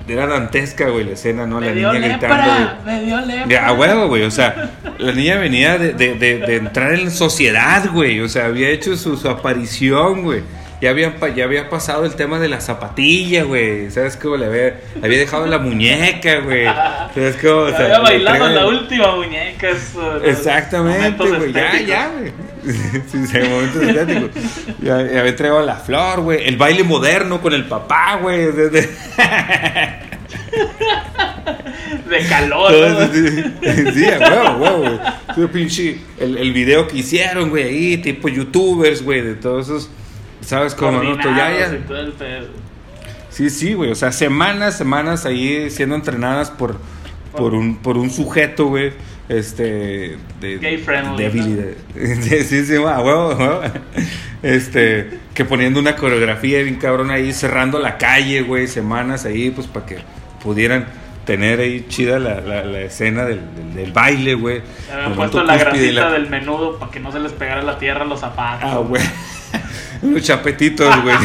[0.08, 1.60] era dantesca, güey, la escena, ¿no?
[1.60, 2.60] Me la niña gritando, güey.
[2.60, 3.66] lepra, me dio lepra.
[3.66, 4.22] A huevo, güey.
[4.22, 8.20] O sea, la niña venía de, de, de, de entrar en sociedad, güey.
[8.20, 10.42] O sea, había hecho su, su aparición, güey.
[10.80, 13.90] Ya había, ya había pasado el tema de la zapatilla, güey.
[13.90, 16.66] ¿Sabes cómo le había, había dejado la muñeca, güey?
[16.66, 17.62] ¿Sabes cómo?
[17.62, 19.70] O sea, había bailado trae- la última muñeca.
[19.70, 21.52] eso, Exactamente, güey.
[21.52, 22.32] Ya, ya, güey.
[23.10, 24.30] Sí, sí, momentos estéticos.
[24.82, 26.46] Ya, ya había entregado la flor, güey.
[26.46, 28.52] El baile moderno con el papá, güey.
[28.52, 28.88] de-
[32.28, 32.72] calor.
[32.72, 33.06] ¿no?
[33.12, 33.42] Sí,
[33.94, 34.98] sí, huevo, huevo, güey.
[36.20, 39.90] El video que hicieron, güey, ahí, tipo youtubers, güey, de todos esos,
[40.40, 40.98] ¿sabes cómo?
[41.02, 41.16] No?
[41.36, 41.68] Ya.
[43.30, 46.76] Sí, sí, güey, o sea, semanas, semanas ahí siendo entrenadas por,
[47.36, 48.92] por, un, por un sujeto, güey,
[49.28, 50.58] este, de...
[50.58, 51.56] Gay friendly, débil ¿no?
[52.00, 53.60] de- sí, sí, sí, huevo, huevo.
[54.42, 59.66] Este, que poniendo una coreografía bien cabrón ahí, cerrando la calle, güey, semanas ahí, pues,
[59.66, 59.98] para que
[60.42, 60.86] pudieran
[61.24, 64.62] tener ahí chida la, la, la escena del, del, del baile, güey.
[64.92, 68.02] Habían puesto la grasita la- del menudo para que no se les pegara la tierra
[68.02, 68.70] a los zapatos.
[68.72, 69.02] Ah, güey.
[70.02, 71.16] Unos chapetitos, güey.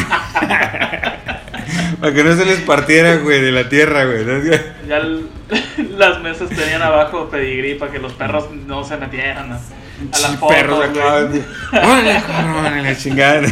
[2.00, 4.24] Para que no se les partiera, güey, de la tierra, güey.
[4.88, 5.28] Ya el-
[5.98, 10.36] las mesas tenían abajo pedigrí para que los perros no se metieran a, a las
[10.36, 10.56] fotos.
[10.56, 10.84] perros.
[11.72, 13.42] Órale, la chingada.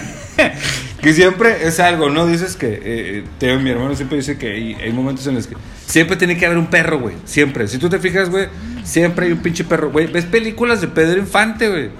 [1.00, 2.26] Que siempre es algo, ¿no?
[2.26, 5.56] Dices que, eh, Teo, mi hermano siempre dice que hay, hay momentos en los que
[5.86, 7.14] siempre tiene que haber un perro, güey.
[7.24, 7.66] Siempre.
[7.68, 8.46] Si tú te fijas, güey,
[8.84, 10.06] siempre hay un pinche perro, güey.
[10.06, 11.90] ¿Ves películas de Pedro Infante, güey?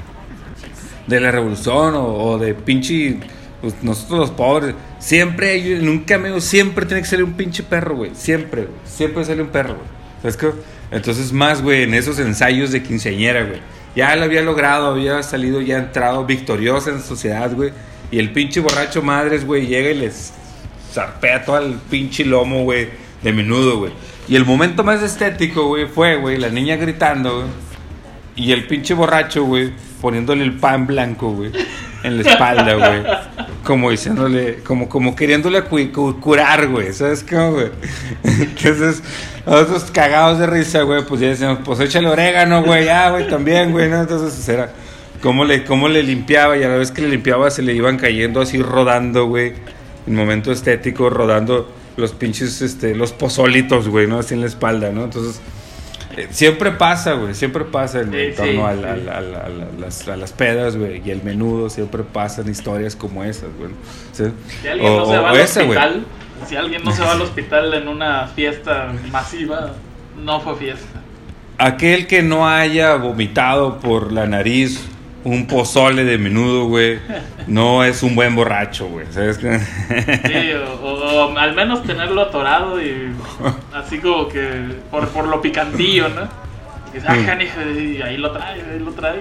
[1.07, 3.19] De la revolución o, de pinche.
[3.61, 4.75] pues, nosotros los pobres.
[4.99, 8.13] Siempre hay, en un cameo, siempre tiene que salir un pinche perro, güey.
[8.15, 8.69] Siempre.
[8.85, 9.87] Siempre sale un perro, güey.
[10.23, 10.51] ¿Sabes qué?
[10.93, 13.61] Entonces, más, güey, en esos ensayos de quinceañera, güey.
[13.97, 17.73] Ya lo había logrado, había salido, ya entrado victoriosa en sociedad, güey.
[18.11, 20.33] Y el pinche borracho madres, güey, llega y les
[20.93, 22.89] zarpea todo el pinche lomo, güey,
[23.23, 23.93] de menudo, güey.
[24.29, 27.49] Y el momento más estético, güey, fue, güey, la niña gritando, güey.
[28.37, 31.51] Y el pinche borracho, güey, poniéndole el pan blanco, güey,
[32.03, 33.03] en la espalda, güey.
[33.65, 36.93] Como diciéndole, como, como queriéndole cu- cu- curar, güey.
[36.93, 37.69] ¿Sabes cómo, güey?
[38.25, 39.03] Entonces,
[39.47, 43.71] nosotros cagados de risa, güey, pues ya decíamos, pues échale orégano, güey, ya, güey, también,
[43.71, 44.01] güey, ¿no?
[44.01, 44.73] Entonces, era,
[45.23, 47.97] cómo le, cómo le limpiaba, y a la vez que le limpiaba se le iban
[47.97, 49.53] cayendo así rodando, güey.
[50.07, 54.19] En momento estético, rodando los pinches, este, los pozolitos, güey, ¿no?
[54.19, 55.05] Así en la espalda, ¿no?
[55.05, 55.41] Entonces,
[56.31, 58.89] siempre pasa, güey, siempre pasa en, Sí, torno sí, sí.
[59.09, 63.71] a, las, a las pedas, güey, y el menudo, siempre pasan historias como esas, güey.
[64.13, 64.25] Si
[64.69, 65.79] alguien no O- se va o al esa, güey.
[65.79, 66.05] hospital,
[66.49, 69.73] si alguien no se va al hospital en una fiesta masiva,
[70.23, 71.01] no fue fiesta.
[71.59, 74.85] Aquel que no haya vomitado por la nariz
[75.25, 76.99] un pozole de menudo, güey,
[77.47, 79.07] no es un buen borracho, güey.
[79.11, 79.59] ¿Sabes qué?
[79.59, 83.13] Sí, o, o- o al menos tenerlo atorado y
[83.75, 84.49] así como que
[84.91, 86.23] por, por lo picantillo, ¿no?
[86.91, 87.27] Y dices, ah, Mm.
[87.27, 89.21] canijo, y ahí lo trae, ahí lo trae.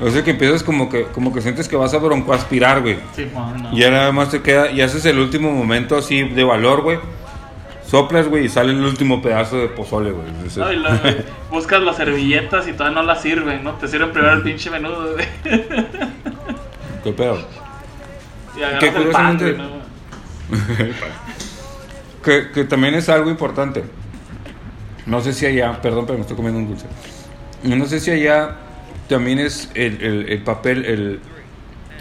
[0.00, 2.98] O sea que empiezas como que, como que sientes que vas a broncoaspirar, güey.
[3.16, 3.72] Sí, man, no.
[3.72, 6.98] Y ya nada más te queda, y haces el último momento así de valor, güey.
[7.88, 10.26] Soplas, güey, y sale el último pedazo de pozole, güey.
[10.56, 10.98] No, y luego
[11.50, 13.72] buscas las servilletas y todavía no las sirven, ¿no?
[13.74, 15.26] Te sirven primero el pinche menudo, güey.
[17.04, 17.38] ¿Qué pedo?
[18.56, 19.78] Y agarras Que el pan, curiosamente- güey, ¿no?
[22.24, 23.84] Que, que también es algo importante.
[25.06, 26.86] No sé si allá, perdón, pero me estoy comiendo un dulce.
[27.62, 28.56] No sé si allá
[29.08, 31.20] también es el, el- el papel, el,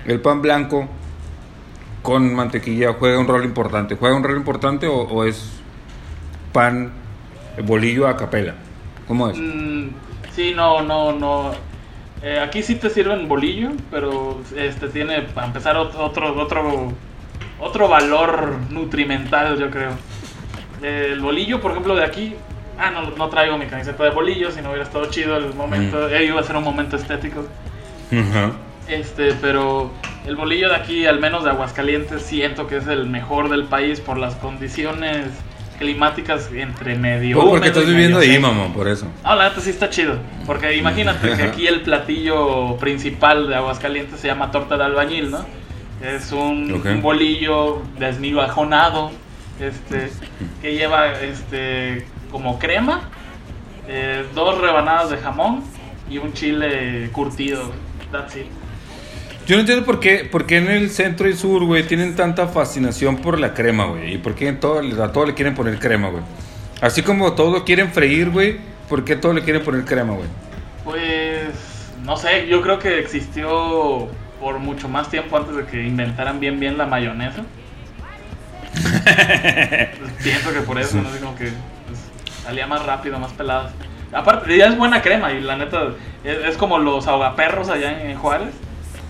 [0.06, 0.90] el pan blanco
[2.02, 3.96] con mantequilla juega un rol importante.
[3.96, 5.57] ¿Juega un rol importante o, o es
[6.58, 6.90] pan,
[7.66, 8.56] bolillo a capela?
[9.08, 9.38] ¿Cómo es?
[9.38, 9.90] Mm,
[10.36, 11.52] sí, no, no, no.
[12.24, 16.94] Eh, aquí sí te sirven bolillo, pero este tiene, para empezar, otro, otro,
[17.60, 19.92] otro valor nutrimental, yo creo.
[20.82, 22.34] el bolillo, por ejemplo, de aquí,
[22.80, 26.10] ah, no, no traigo mi camiseta de bolillo, si no hubiera estado chido el momento,
[26.10, 26.24] mm.
[26.24, 27.46] iba a ser un momento estético.
[28.88, 29.92] Este, pero
[30.26, 34.00] el bolillo de aquí, al menos de Aguascalientes, siento que es el mejor del país
[34.00, 35.28] por las condiciones
[35.78, 37.40] climáticas entre medio.
[37.40, 39.08] Oh, porque estás viviendo ahí, mamá, por eso.
[39.24, 40.18] Ah, la neta sí está chido.
[40.46, 45.46] Porque imagínate que aquí el platillo principal de Aguascalientes se llama torta de albañil, ¿no?
[46.02, 49.12] Es un, bolillo desmigajonado,
[49.60, 50.10] este,
[50.62, 53.10] que lleva este como crema,
[53.88, 55.64] eh, dos rebanadas de jamón
[56.10, 57.72] y un chile curtido.
[58.12, 58.46] That's it.
[59.48, 62.50] Yo no entiendo por qué, por qué en el centro y sur, güey, tienen tanta
[62.50, 64.16] fascinación por la crema, güey.
[64.16, 66.22] Y por qué todo, a todo le quieren poner crema, güey.
[66.82, 68.58] Así como todo lo quieren freír, güey,
[68.90, 70.28] ¿por qué todo le quieren poner crema, güey?
[70.84, 71.48] Pues,
[72.04, 74.10] no sé, yo creo que existió
[74.42, 77.44] por mucho más tiempo antes de que inventaran bien bien la mayonesa.
[78.78, 81.08] Pues, pienso que por eso, ¿no?
[81.08, 81.46] Así como que
[81.88, 82.00] pues,
[82.44, 83.72] salía más rápido, más pelada.
[84.12, 85.94] Aparte, ya es buena crema y la neta,
[86.26, 88.54] es, como los ahogaperros allá en Juárez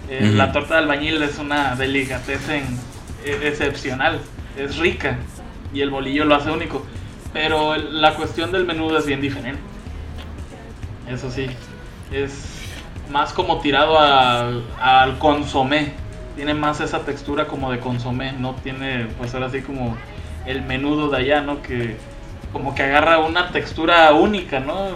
[0.09, 2.63] eh, la torta de albañil es una delicatessen
[3.25, 4.19] e, excepcional,
[4.57, 5.17] es rica
[5.73, 6.85] y el bolillo lo hace único.
[7.33, 9.61] Pero la cuestión del menudo es bien diferente.
[11.09, 11.47] Eso sí,
[12.11, 12.61] es
[13.11, 15.93] más como tirado al, al consomé.
[16.35, 19.97] Tiene más esa textura como de consomé, no tiene pues ahora sí como
[20.45, 21.61] el menudo de allá, ¿no?
[21.61, 21.97] Que
[22.53, 24.91] como que agarra una textura única, ¿no?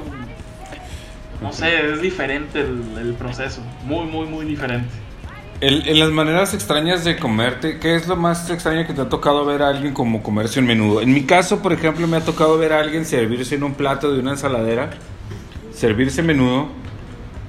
[1.41, 3.61] No sé, es diferente el, proceso.
[3.83, 4.87] Muy, muy, muy diferente.
[5.59, 9.43] en las maneras extrañas de comerte, ¿qué es lo más extraño que te ha tocado
[9.43, 11.01] ver a alguien como comerse un menudo?
[11.01, 14.13] En mi caso, por ejemplo, me ha tocado ver a alguien servirse en un plato
[14.13, 14.91] de una ensaladera,
[15.73, 16.69] servirse menudo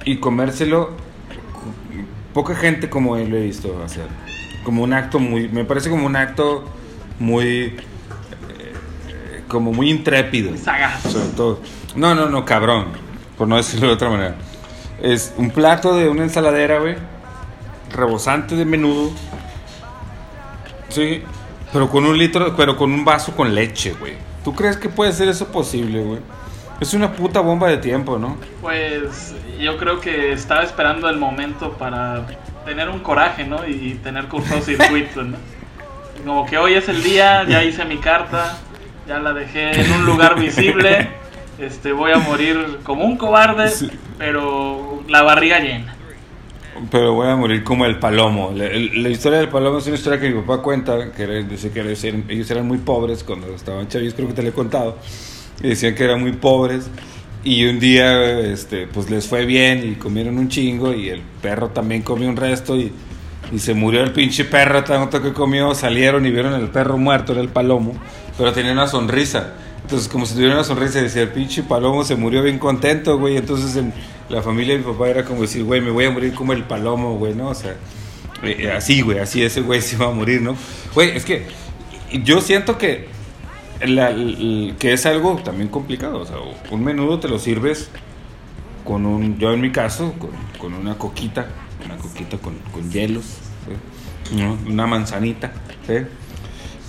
[0.05, 0.91] y comérselo.
[2.33, 4.07] Poca gente como él lo he visto hacer.
[4.63, 5.49] Como un acto muy.
[5.49, 6.65] Me parece como un acto
[7.19, 7.47] muy.
[7.47, 10.51] Eh, como muy intrépido.
[10.57, 11.61] Sobre todo.
[11.95, 13.02] No, no, no, cabrón
[13.37, 14.35] por no decirlo de otra manera.
[15.01, 16.95] Es un plato de una ensaladera, güey,
[17.91, 19.11] rebosante de menudo.
[20.89, 21.23] Sí,
[21.71, 24.13] pero con un litro, pero con un vaso con leche, güey.
[24.43, 26.19] ¿Tú crees que puede ser eso posible, güey?
[26.79, 28.37] Es una puta bomba de tiempo, ¿no?
[28.61, 32.25] Pues yo creo que estaba esperando el momento para
[32.65, 33.65] tener un coraje, ¿no?
[33.65, 34.27] Y tener
[34.61, 35.37] circuito, ¿no?
[36.25, 38.57] Como que hoy es el día, ya hice mi carta,
[39.07, 41.09] ya la dejé en un lugar visible
[41.65, 43.71] este, voy a morir como un cobarde,
[44.17, 45.95] pero la barriga llena.
[46.89, 48.51] Pero voy a morir como el palomo.
[48.53, 52.51] La, historia del palomo es una historia que mi papá cuenta, que dice que ellos
[52.51, 54.97] eran muy pobres cuando estaban chavis, creo que te lo he contado.
[55.61, 56.89] Y decían que eran muy pobres.
[57.43, 61.69] Y un día, este, pues les fue bien y comieron un chingo y el perro
[61.69, 62.91] también comió un resto y,
[63.51, 65.75] y se murió el pinche perro tanto que comió.
[65.75, 67.93] Salieron y vieron el perro muerto, era el palomo,
[68.37, 69.53] pero tenía una sonrisa.
[69.83, 73.37] Entonces, como si tuviera una sonrisa, decía, el pinche palomo se murió bien contento, güey.
[73.37, 73.93] Entonces, en
[74.29, 76.63] la familia de mi papá era como decir, güey, me voy a morir como el
[76.63, 77.49] palomo, güey, ¿no?
[77.49, 77.71] O sea,
[78.43, 80.55] eh, eh, así, güey, así ese güey se va a morir, ¿no?
[80.93, 81.47] Güey, es que
[82.23, 83.09] yo siento que,
[83.79, 86.21] que es algo también complicado.
[86.21, 86.37] O sea,
[86.71, 87.89] un menudo te lo sirves
[88.85, 90.13] con un, yo en mi caso,
[90.59, 91.47] con, una coquita,
[91.85, 93.25] una coquita con, con hielos,
[94.65, 95.51] una manzanita,
[95.85, 96.05] ¿sí?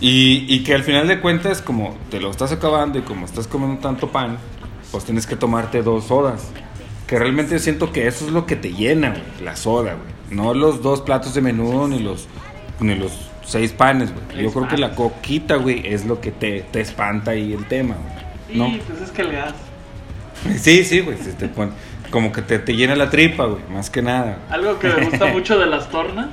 [0.07, 3.81] Y, que al final de cuentas, como te lo estás acabando y como estás comiendo
[3.81, 4.37] tanto pan,
[4.93, 6.51] pues tienes que tomarte dos sodas.
[7.07, 10.15] Que realmente siento que eso es lo que te llena, güey, la soda, güey.
[10.29, 12.29] No los dos platos de menudo ni los,
[12.81, 13.13] ni los
[13.47, 14.45] seis panes, güey.
[14.45, 17.97] Yo creo que la coquita, güey, es lo que te, te espanta ahí el tema,
[17.97, 18.59] güey.
[18.59, 18.67] ¿no?
[18.67, 19.55] Sí, pues es que le das.
[20.61, 21.17] Sí, sí, güey.
[22.11, 24.37] como que te, te llena la tripa, güey, más que nada.
[24.51, 26.29] Algo que me gusta mucho de las tornas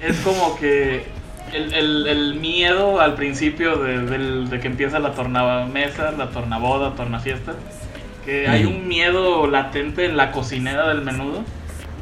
[0.00, 1.13] es como que
[1.54, 7.54] el, el, miedo al principio de, de, que empieza la tornamesa, la tornaboda, tornafiesta,
[8.24, 11.42] que hay un miedo latente en la cocinera del menudo,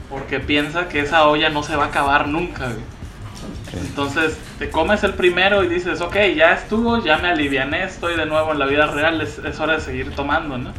[0.09, 2.69] porque piensa que esa olla no se va a acabar nunca.
[3.73, 8.27] Entonces te comes el primero y dices, ok, ya estuvo, ya me aliviané, estoy de
[8.27, 10.73] nuevo en la vida real, es, es hora de seguir tomando, ¿no?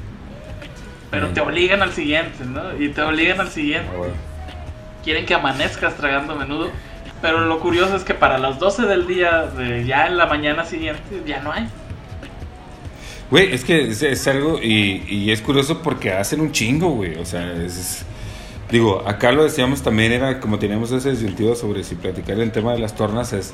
[1.12, 2.76] Pero te obligan al siguiente, ¿no?
[2.80, 3.90] Y te obligan al siguiente.
[3.96, 4.08] Ah,
[5.04, 6.72] Quieren que amanezcas tragando menudo
[7.24, 10.66] pero lo curioso es que para las 12 del día, de ya en la mañana
[10.66, 11.70] siguiente, ya no hay.
[13.32, 17.16] Güey, es que es, algo, y, y, es curioso porque hacen un chingo, güey.
[17.16, 18.06] O sea, es,
[18.70, 22.74] digo, acá lo decíamos también, era como teníamos ese sentido sobre si platicar el tema
[22.74, 23.54] de las tornas, es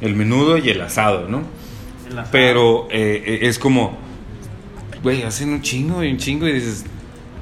[0.00, 1.42] el menudo y el asado, ¿no?
[2.10, 2.30] El asado.
[2.32, 3.96] Pero eh, eh, es como,
[5.04, 6.84] güey, hacen un chingo y un chingo y dices,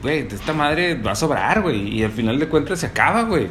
[0.03, 1.99] güey, esta madre va a sobrar, güey.
[1.99, 3.47] Y al final de cuentas se acaba, güey.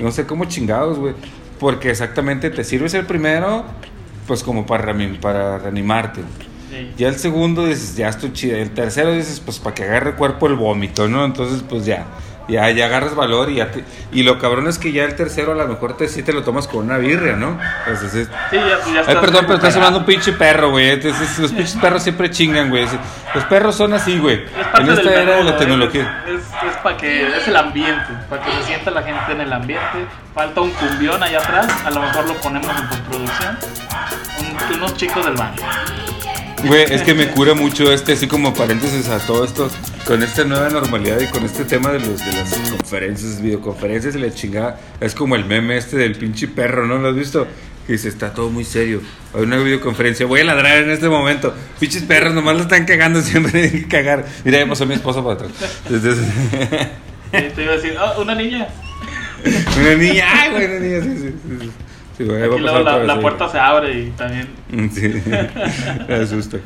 [0.00, 1.14] No sé cómo chingados, güey.
[1.60, 3.64] Porque exactamente te sirves el primero,
[4.26, 6.22] pues como para, para reanimarte.
[6.96, 8.56] Ya el segundo dices, ya estoy chido.
[8.56, 11.24] El tercero dices, pues para que agarre cuerpo el vómito, ¿no?
[11.24, 12.06] Entonces, pues ya.
[12.50, 13.70] Ya, ya agarras valor y ya
[14.12, 16.42] Y lo cabrón es que ya el tercero a lo mejor te, sí te lo
[16.42, 17.58] tomas con una birria, ¿no?
[17.84, 20.90] Pues sí, ya, ya Ay, perdón, pero estás hablando un pinche perro, güey.
[20.90, 22.86] Entonces, los pinches perros siempre chingan, güey.
[23.34, 24.44] Los perros son así, güey.
[24.74, 26.24] En esta era de la tecnología.
[26.26, 27.28] Es, es, para que...
[27.36, 28.12] Es el ambiente.
[28.28, 30.06] Para que se sienta la gente en el ambiente.
[30.34, 31.68] Falta un cumbión allá atrás.
[31.84, 33.58] A lo mejor lo ponemos en postproducción.
[34.74, 35.62] unos chicos del baño.
[36.64, 39.70] Güey, es que me cura mucho este, así como paréntesis a todo esto,
[40.06, 44.18] con esta nueva normalidad y con este tema de, los, de las conferencias, videoconferencias y
[44.18, 44.78] la chingada.
[45.00, 46.98] Es como el meme este del pinche perro, ¿no?
[46.98, 47.46] ¿Lo has visto?
[47.86, 49.00] Que dice, está todo muy serio.
[49.34, 51.54] Hay una videoconferencia, voy a ladrar en este momento.
[51.78, 54.26] Pinches perros, nomás lo están cagando, siempre tienen que cagar.
[54.44, 55.52] Mira, ya pasó a mi esposa para atrás.
[55.88, 56.18] Entonces...
[57.30, 58.68] te iba a decir, oh, una niña.
[59.80, 61.34] una niña, ay, güey, una niña, sí, sí.
[61.60, 61.70] sí
[62.24, 64.48] la, puerta se abre y también.
[64.92, 65.22] Sí,
[66.08, 66.58] me asusta.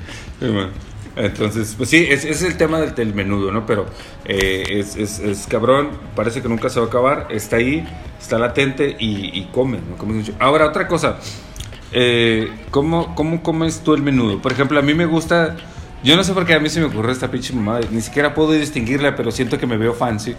[1.16, 3.66] Entonces, pues sí, ese es el tema del, menudo, ¿no?
[3.66, 3.86] Pero
[4.24, 7.86] eh, es, es, es, cabrón, parece que nunca se va a acabar, está ahí,
[8.20, 10.34] está latente y, y come, ¿no?
[10.40, 11.18] Ahora, otra cosa,
[11.92, 14.42] eh, ¿cómo, ¿cómo comes tú el menudo?
[14.42, 15.56] Por ejemplo, a mí me gusta
[16.04, 17.80] yo no sé por qué a mí se me ocurrió esta pinche mamada.
[17.90, 20.34] Ni siquiera puedo distinguirla, pero siento que me veo fancy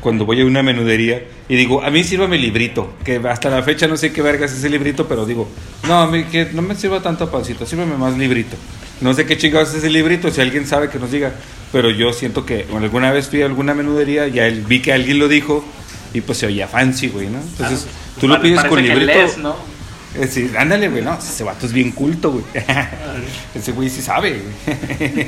[0.00, 2.92] cuando voy a una menudería y digo, a mí sirva mi librito.
[3.04, 5.48] Que hasta la fecha no sé qué vergas es ese librito, pero digo,
[5.86, 8.56] no, a mí que no me sirva tanto pancito, sírveme más librito.
[9.00, 11.32] No sé qué chingados es ese librito, si alguien sabe que nos diga.
[11.72, 15.28] Pero yo siento que alguna vez fui a alguna menudería, ya vi que alguien lo
[15.28, 15.64] dijo
[16.12, 17.38] y pues se oía fancy, güey, ¿no?
[17.38, 17.86] Entonces,
[18.20, 19.12] tú lo pides con librito.
[19.38, 19.77] ¿no?
[20.14, 22.44] Eh, sí, ándale, güey, no, ese vato es bien culto, güey.
[23.54, 25.26] ese güey sí sabe, güey.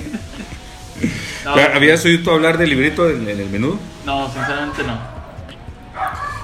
[1.75, 3.79] ¿Habías oído hablar del librito en, el menú?
[4.05, 4.99] No, sinceramente no.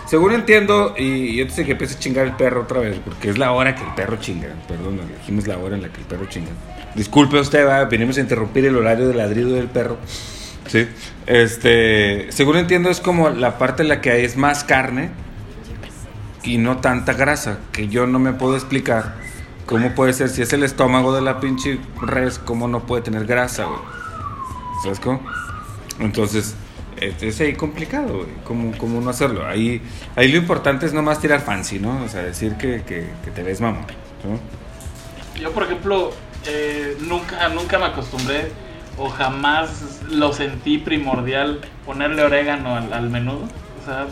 [0.06, 3.38] Según entiendo, y yo sé que empieza a chingar el perro otra vez, porque es
[3.38, 4.48] la hora que el perro chinga.
[4.68, 6.50] Perdón, dijimos la hora en la que el perro chinga.
[6.94, 9.98] Disculpe usted, va, venimos a interrumpir el horario de ladrido del perro.
[10.68, 10.86] Sí.
[11.26, 15.10] Este, según entiendo, es como la parte en la que hay es más carne
[16.46, 19.16] y no tanta grasa, que yo no me puedo explicar
[19.66, 23.26] cómo puede ser, si es el estómago de la pinche res, cómo no puede tener
[23.26, 23.80] grasa, güey.
[24.82, 25.20] ¿Sabes cómo?
[25.98, 26.54] Entonces,
[27.00, 29.44] es, ahí complicado, güey, ¿Cómo, ¿Cómo, no hacerlo?
[29.44, 29.82] Ahí,
[30.14, 32.00] ahí lo importante es nomás tirar fancy, ¿no?
[32.04, 33.84] O sea, decir que, que, te ves mamón,
[35.40, 36.12] Yo, por ejemplo,
[36.46, 38.52] eh, nunca, nunca me acostumbré
[38.96, 43.48] o jamás lo sentí primordial ponerle orégano al, al menudo.
[43.82, 44.06] O sea,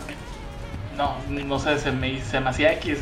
[0.97, 2.99] no, no sé, se me, se me hacía X.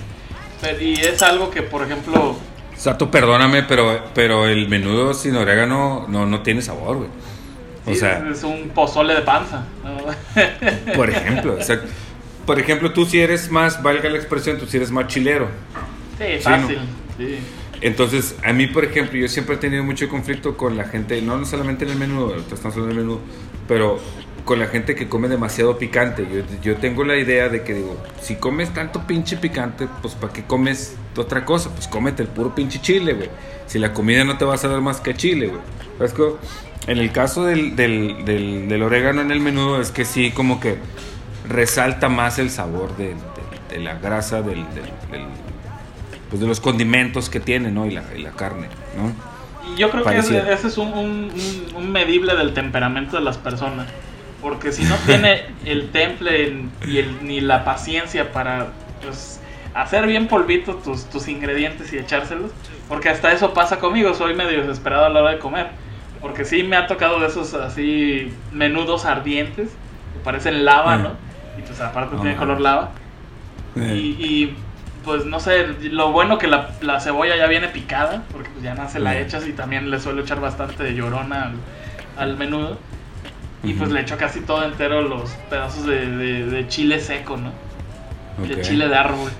[0.80, 2.36] y es algo que, por ejemplo...
[2.76, 7.08] Sato, perdóname, pero, pero el menudo sin orégano no, no tiene sabor, güey.
[7.84, 9.64] O sea, es, un pozole de panza.
[10.96, 11.58] por ejemplo,
[12.46, 15.48] por ejemplo, tú si eres más, valga la expresión, tú si eres más chilero.
[16.18, 16.78] Sí, fácil.
[17.18, 17.38] Sí.
[17.80, 21.44] Entonces, a mí, por ejemplo, yo siempre he tenido mucho conflicto con la gente, no
[21.44, 23.20] solamente en el menudo, estamos hablando del menudo,
[23.66, 24.00] pero
[24.44, 26.26] con la gente que come demasiado picante.
[26.30, 30.32] Yo, yo, tengo la idea de que digo, si comes tanto pinche picante, pues ¿para
[30.32, 31.70] qué comes otra cosa?
[31.70, 33.30] Pues cómete el puro pinche chile, güey.
[33.66, 35.60] Si la comida no te va a saber más que chile, güey.
[35.98, 36.22] ¿Sabes qué?
[36.90, 40.78] En el caso del, del, del, orégano en el menudo es que sí, como que
[41.48, 43.14] resalta más el sabor de,
[43.70, 44.64] de la grasa, del,
[46.28, 47.86] pues de los condimentos que tiene, ¿no?
[47.86, 49.32] Y la, y la carne, ¿no?
[49.76, 51.30] Yo creo que ese, es un, un,
[51.76, 53.86] un medible del temperamento de las personas.
[54.42, 59.40] Porque si no tiene el temple y el, ni la paciencia para pues,
[59.72, 62.50] hacer bien polvito tus, tus ingredientes y echárselos.
[62.88, 65.68] Porque hasta eso pasa conmigo, soy medio desesperado a la hora de comer.
[66.20, 71.10] Porque sí me ha tocado de esos así menudos ardientes, que parecen lava, ¿no?
[71.58, 72.90] Y pues aparte tiene color lava.
[73.76, 74.54] Y,
[75.04, 78.74] pues no sé, lo bueno que la, la, cebolla ya viene picada, porque pues ya
[78.74, 81.54] nace la echas y también le suelo echar bastante de llorona al,
[82.16, 82.78] al menudo.
[83.64, 87.52] Y pues le echo casi todo entero los pedazos de, chile seco, ¿no?
[88.44, 89.30] De chile de árbol.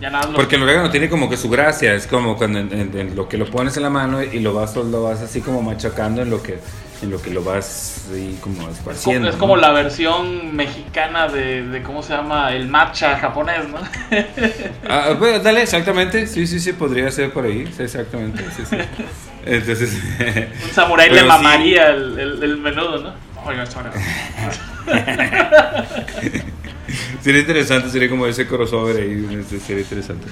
[0.00, 3.28] Ya nada Porque el orégano tiene como que su gracia, es como cuando en, lo
[3.28, 6.30] que lo pones en la mano y lo vas, lo vas así como machacando en
[6.30, 6.60] lo que
[7.00, 9.28] en lo que lo vas ahí como esparciendo.
[9.28, 13.78] Es como, la versión mexicana de, cómo se llama el matcha japonés, ¿no?
[14.88, 18.76] ah, pues, dale, exactamente, sí, sí, sí, podría ser por ahí, sí, exactamente, sí, sí.
[19.46, 19.96] Entonces,
[20.64, 23.27] un samurái le mamaría el, el menudo, ¿no?
[27.20, 30.26] sería interesante, sería como ese crossover ahí, sería interesante.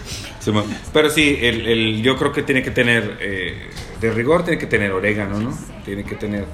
[0.92, 3.68] Pero sí, el, el, yo creo que tiene que tener, eh,
[4.00, 5.56] de rigor, tiene que tener orégano, ¿no?
[5.84, 6.44] Tiene que tener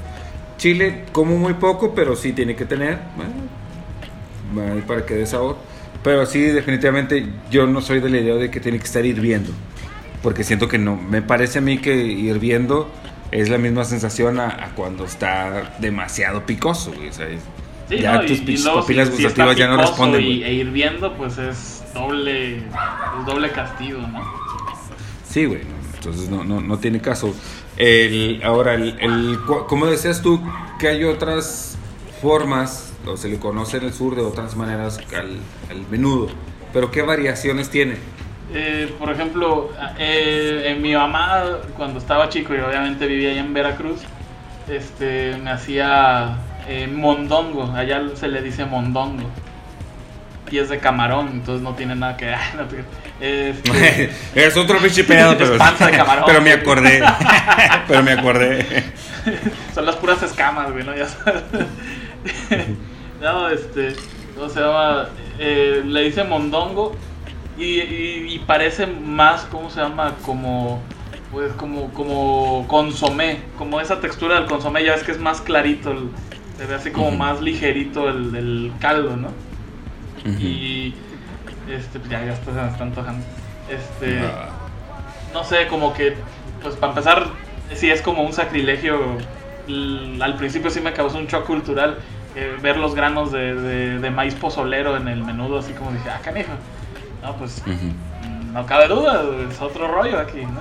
[0.56, 2.98] chile como muy poco, pero sí tiene que tener,
[4.52, 5.56] bueno, para que dé sabor.
[6.02, 9.50] Pero sí, definitivamente yo no soy de la idea de que tiene que estar hirviendo.
[10.22, 12.90] Porque siento que no, me parece a mí que hirviendo
[13.32, 16.92] es la misma sensación a, cuando está demasiado picoso,
[17.88, 20.22] ya tus papilas gustativas ya no responden.
[20.22, 24.22] Y, e hirviendo, pues es doble, es doble castigo, ¿no?
[25.28, 25.62] Sí, güey,
[25.94, 27.34] entonces no, no, no tiene caso.
[27.76, 30.40] El, ahora, el, el, ¿cómo decías tú
[30.78, 31.78] que hay otras
[32.20, 35.40] formas, o se le conoce en el sur de otras maneras al,
[35.90, 36.28] menudo?
[36.72, 37.96] Pero ¿qué variaciones tiene?
[38.54, 41.42] Eh, por ejemplo, eh, en mi mamá,
[41.76, 44.00] cuando estaba chico y obviamente vivía allá en Veracruz,
[44.68, 46.36] este, me hacía
[46.68, 49.28] eh, mondongo, allá se le dice mondongo.
[50.50, 52.38] Y es de camarón, entonces no tiene nada que ver.
[53.20, 55.56] Este, es otro pinche pedo, pero,
[56.26, 57.00] pero me acordé.
[57.86, 58.66] pero me acordé.
[59.72, 60.92] Son las puras escamas, güey, ¿no?
[60.96, 61.44] Ya sabes.
[63.20, 63.94] no, este.
[64.34, 65.08] ¿Cómo se llama?
[65.38, 66.96] Eh, le dice mondongo.
[67.58, 70.14] Y, y, parece más, ¿cómo se llama?
[70.24, 70.80] Como.
[71.30, 76.10] Pues como, como consomé, como esa textura del consomé, ya ves que es más clarito,
[76.58, 79.28] se ve así como más ligerito el, el caldo, ¿no?
[80.26, 80.94] Y
[81.70, 83.24] este, pues ya, ya se me está antojando.
[83.70, 84.20] Este,
[85.32, 86.14] no sé, como que,
[86.62, 87.26] pues para empezar,
[87.74, 89.16] sí es como un sacrilegio.
[90.20, 91.98] Al principio sí me causó un shock cultural
[92.34, 96.20] eh, ver los granos de, de, maíz pozolero en el menudo, así como dije, ah,
[96.22, 96.52] canijo.
[97.22, 97.62] No, pues
[98.52, 100.60] no cabe duda, es otro rollo aquí, ¿no?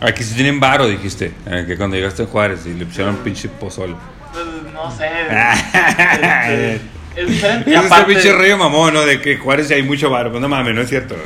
[0.00, 1.34] Aquí sí tienen varo, dijiste,
[1.66, 3.94] que cuando llegaste a Juárez y le pusieron pinche pozole.
[4.32, 5.08] Pues no sé.
[5.30, 6.80] este,
[7.16, 7.74] es diferente.
[7.74, 9.02] Es ese pinche rollo mamón, ¿no?
[9.02, 10.30] De que Juárez hay mucho bar.
[10.30, 11.16] Pues no mames, no es cierto.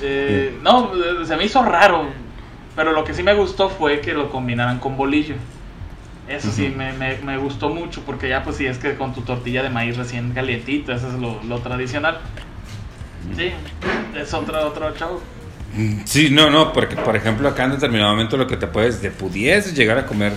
[0.00, 0.90] Eh, no,
[1.24, 2.06] se me hizo raro.
[2.74, 5.34] Pero lo que sí me gustó fue que lo combinaran con bolillo.
[6.28, 9.62] Eso sí, me, me, gustó mucho porque ya pues sí es que con tu tortilla
[9.62, 12.18] de maíz recién calientita, eso es lo, lo tradicional.
[13.36, 13.50] Sí,
[14.16, 15.20] es otro, otro show.
[16.06, 19.10] Sí, no, no, porque por ejemplo acá en determinado momento lo que te puedes, de
[19.10, 20.32] pudiese llegar a comer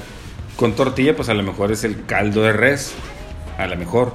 [0.56, 2.94] con tortilla, pues a lo mejor es el caldo de res,
[3.58, 4.14] a lo mejor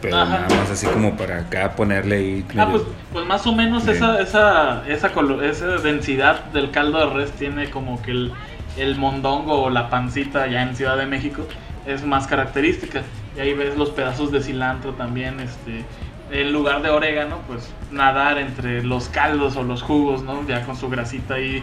[0.00, 2.46] pero nada más así como para acá ponerle ahí.
[2.56, 2.82] Ah, pues,
[3.12, 5.12] pues, más o menos esa, esa, esa,
[5.42, 8.32] esa densidad del caldo de res tiene como que el,
[8.78, 11.46] el mondongo o la pancita ya en Ciudad de México
[11.86, 13.02] es más característica.
[13.36, 15.84] Y ahí ves los pedazos de cilantro también, este,
[16.30, 20.46] en lugar de orégano, pues nadar entre los caldos o los jugos, ¿no?
[20.46, 21.62] Ya con su grasita ahí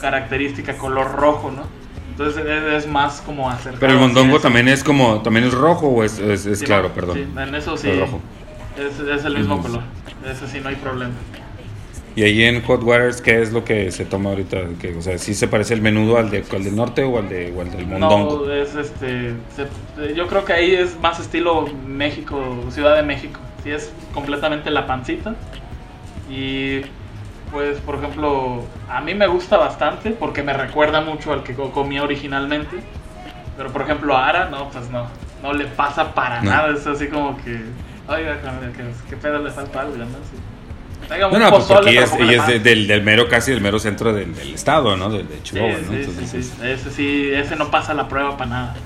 [0.00, 1.62] característica, color rojo, ¿no?
[2.10, 2.44] Entonces
[2.84, 3.74] es, más como hacer.
[3.78, 7.16] Pero el mondongo también es como, también es rojo o es, es, claro, perdón.
[7.16, 7.90] Sí, en eso sí.
[7.90, 8.20] Es rojo.
[8.76, 9.82] Es, el mismo color.
[10.28, 11.12] Ese sí no hay problema.
[12.16, 14.62] Y ahí en Hot Waters, ¿qué es lo que se toma ahorita?
[14.80, 17.28] Que, o sea, ¿sí se parece el menudo al, de, al del norte o al,
[17.28, 18.46] de, o al del mondongo?
[18.46, 19.34] No, es este.
[20.16, 23.38] yo creo que ahí es más estilo México, Ciudad de México.
[23.68, 25.34] Sí, es completamente la pancita.
[26.30, 26.80] Y
[27.50, 32.02] pues por ejemplo, a mí me gusta bastante porque me recuerda mucho al que comía
[32.02, 32.78] originalmente.
[33.56, 35.06] Pero por ejemplo, a Ara, no, pues no,
[35.42, 36.72] no le pasa para nada.
[36.74, 37.60] Es así como que,
[38.08, 38.38] oiga,
[39.08, 39.96] ¿qué, pedo le falta algo?
[39.96, 40.06] ¿no?
[41.30, 44.54] no, no, pues porque ella es, del, del, mero, casi del mero centro del, del
[44.54, 45.10] estado, ¿no?
[45.10, 45.92] De, de Chihuahua, ¿no?
[45.92, 46.52] Entonces, sí, sí.
[46.62, 48.76] Ese sí, ese no pasa la prueba para nada.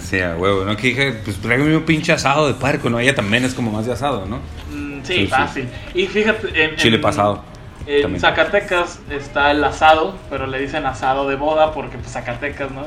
[0.00, 0.76] Sí, a huevo, ¿no?
[0.76, 2.98] Que dije, pues tráigame un pinche asado de parco, ¿no?
[2.98, 4.38] Ella también es como más de asado, ¿no?
[4.72, 5.68] Mm, sí, fácil.
[5.94, 7.42] Y fíjate, en, Chile pasado.
[7.86, 12.86] En Zacatecas está el asado, pero le dicen asado de boda porque pues Zacatecas, ¿no?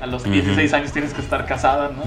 [0.00, 2.02] A los 16 años tienes que estar casada, ¿no?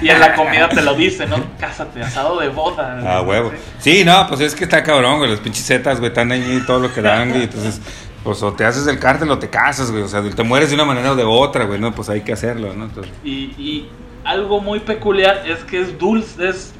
[0.00, 1.36] y, en la comida te lo dicen, ¿no?
[1.58, 3.00] Cásate, asado de boda.
[3.04, 3.52] Ah, huevo.
[3.80, 5.30] Sí, no, pues es que está cabrón, güey.
[5.30, 7.42] Los pinches zetas, güey, están ahí todo lo que dan, güey.
[7.42, 7.80] Entonces,
[8.26, 10.02] pues o te haces el cártel o te casas, güey.
[10.02, 11.94] O sea, te mueres de una manera o de otra, güey, ¿no?
[11.94, 12.86] Pues hay que hacerlo, ¿no?
[12.86, 13.12] Entonces...
[13.22, 13.88] Y, y
[14.24, 16.74] algo muy peculiar es que es dulce, es...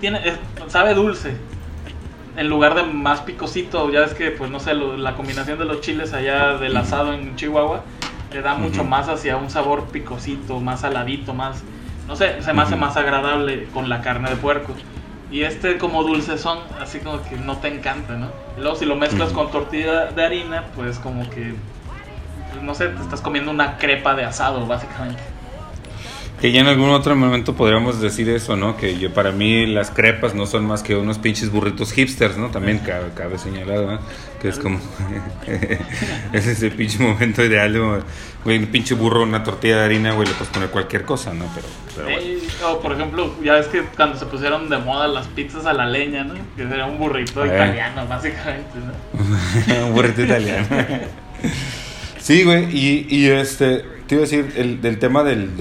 [0.00, 0.22] Tiene,
[0.68, 1.36] sabe dulce
[2.38, 5.82] en lugar de más picosito, ya es que, pues no sé, la combinación de los
[5.82, 7.84] chiles allá del asado en Chihuahua
[8.32, 11.62] le da mucho más hacia un sabor picosito, más saladito, más,
[12.08, 14.74] no sé, se me hace más agradable con la carne de puerco.
[15.34, 18.28] Y este como dulce son, así como que no te encanta, ¿no?
[18.56, 21.54] luego si lo mezclas con tortilla de harina, pues como que,
[22.52, 25.20] pues, no sé, te estás comiendo una crepa de asado, básicamente.
[26.40, 28.76] Que ya en algún otro momento podríamos decir eso, ¿no?
[28.76, 32.50] Que yo para mí las crepas no son más que unos pinches burritos hipsters, ¿no?
[32.50, 33.98] También cabe, cabe señalar, ¿no?
[34.44, 34.78] Que es como...
[36.34, 38.02] es ese pinche momento ideal de,
[38.44, 41.46] güey, un pinche burro, una tortilla de harina, güey, le puedes poner cualquier cosa, ¿no?
[41.54, 45.72] Pero, o por ejemplo, ya ves que cuando se pusieron de moda las pizzas a
[45.72, 46.34] la leña, ¿no?
[46.56, 47.48] Que era un burrito eh.
[47.48, 49.86] italiano, básicamente, ¿no?
[49.86, 50.66] un burrito italiano.
[52.18, 55.56] sí, güey, y, y este, te iba a decir, el, del tema del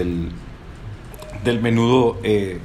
[1.43, 2.17] del menudo.
[2.23, 2.59] Eh,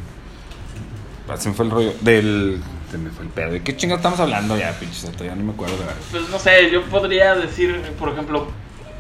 [1.37, 1.93] se me fue el rollo.
[2.01, 2.61] Del.
[2.91, 3.51] Se me fue el pedo.
[3.53, 5.77] ¿De qué chingados estamos hablando ya, pinche Ya no me acuerdo.
[5.77, 8.49] De pues no sé, yo podría decir, por ejemplo,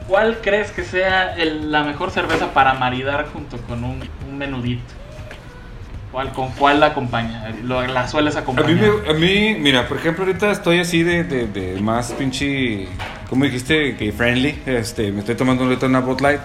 [0.07, 4.83] ¿cuál crees que sea la mejor cerveza para maridar junto con un, un menudito?
[6.13, 7.55] ¿Cuál, ¿Con cuál la acompaña?
[7.63, 8.91] Lo, ¿La sueles acompañar?
[9.09, 12.89] A mí, mira, por ejemplo, ahorita estoy así de, de, más pinche,
[13.29, 13.97] ¿cómo dijiste?
[13.97, 14.63] Que friendly.
[14.65, 16.41] Este, me estoy tomando ahorita una Bud Light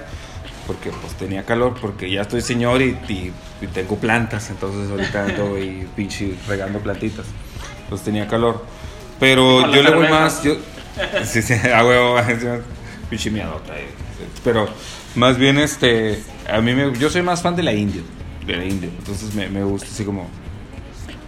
[0.68, 3.34] porque pues tenía calor, porque ya estoy señor y,
[3.74, 7.26] tengo plantas, entonces ahorita estoy pinche regando plantitas.
[7.84, 8.66] Entonces tenía calor.
[9.20, 10.58] Pero yo le voy más, yo...
[11.24, 12.18] sí, sí, a huevo,
[13.10, 13.78] pinche miadota.
[13.78, 13.88] Eh.
[14.44, 14.68] Pero
[15.16, 18.02] más bien, este, a mí me, yo soy más fan de la India
[18.46, 18.90] de la India.
[18.98, 20.28] Entonces me, me, gusta así como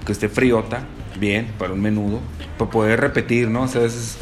[0.05, 0.81] que esté friota,
[1.19, 2.19] bien, para un menudo,
[2.57, 3.63] para poder repetir, ¿no?
[3.63, 4.17] O sea, a veces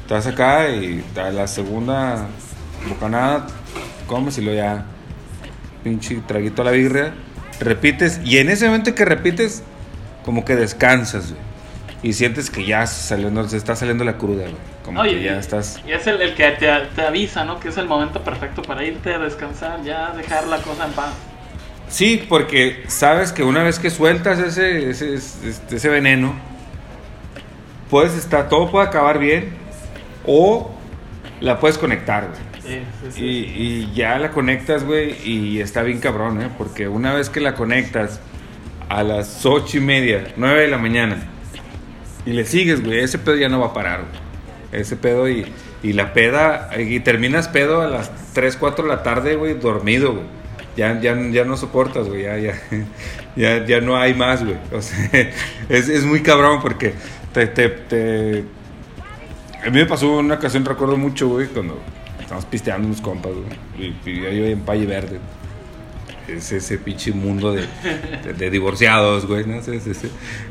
[0.00, 2.26] estás acá y a la segunda
[2.88, 3.46] bocanada
[4.12, 4.84] comes y lo ya
[5.82, 7.14] pinche traguito a la birria,
[7.60, 9.62] repites y en ese momento que repites,
[10.22, 11.42] como que descansas, güey.
[12.02, 14.56] Y sientes que ya saliendo, se está saliendo la cruda, güey.
[14.84, 15.80] Como que ya estás.
[15.86, 17.58] Y es el, el que te, te, avisa, ¿no?
[17.58, 21.14] Que es el momento perfecto para irte a descansar, ya dejar la cosa en paz.
[21.88, 26.34] Sí, porque sabes que una vez que sueltas ese, ese, ese, veneno,
[27.88, 29.52] puedes estar, todo puede acabar bien
[30.26, 30.70] o
[31.40, 32.51] la puedes conectar, güey.
[33.16, 36.48] Y, y, ya la conectas, güey, y está bien cabrón, ¿eh?
[36.56, 38.20] Porque una vez que la conectas
[38.88, 41.16] a las ocho y media, nueve de la mañana,
[42.24, 44.80] y le sigues, güey, ese pedo ya no va a parar, güey.
[44.80, 45.44] Ese pedo y,
[45.82, 50.12] y la peda, y terminas pedo a las 3, 4 de la tarde, güey, dormido,
[50.12, 50.42] güey
[50.76, 52.54] ya, ya, ya no soportas, güey, ya, ya,
[53.36, 54.56] ya, ya, no hay más, güey.
[54.72, 55.10] O sea,
[55.68, 56.94] es, es muy cabrón porque
[57.32, 58.44] te, te, te,
[59.64, 61.78] A mí me pasó una ocasión, recuerdo mucho, güey, cuando
[62.32, 65.20] estábamos pisteando unos compas, güey, y, yo en Palle Verde.
[66.28, 67.66] Es ese pinche mundo de,
[68.38, 69.60] de, divorciados, güey, ¿no?
[69.60, 69.80] sé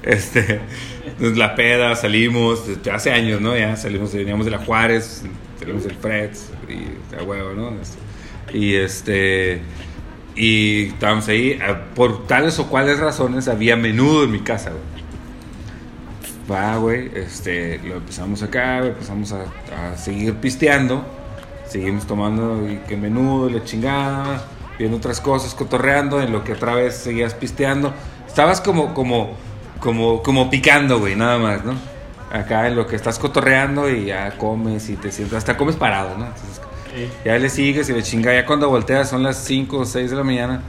[0.03, 0.59] este,
[1.19, 2.63] la peda, salimos,
[2.93, 3.57] hace años, ¿no?
[3.57, 5.23] Ya salimos, veníamos de la Juárez,
[5.57, 7.71] salimos del Freds, y a huevo, ¿no?
[8.53, 9.61] Y este
[10.35, 11.57] y estábamos ahí,
[11.95, 15.01] por tales o cuales razones había menudo en mi casa, güey.
[16.51, 19.45] Va, güey, este, lo empezamos acá, empezamos a,
[19.93, 21.05] a, seguir pisteando,
[21.71, 24.43] seguimos tomando y que menudo, la chingada,
[24.77, 27.93] viendo otras cosas, cotorreando, en lo que otra vez seguías pisteando.
[28.27, 29.31] Estabas como, como,
[29.79, 31.73] como, como picando, güey, nada más, ¿no?
[32.31, 36.17] Acá en lo que estás cotorreando y ya comes y te sientas, hasta comes parado,
[36.17, 36.25] ¿no?
[36.25, 36.61] Entonces,
[37.23, 38.33] ya le sigues y le chinga.
[38.33, 40.61] Ya cuando volteas son las 5 o 6 de la mañana.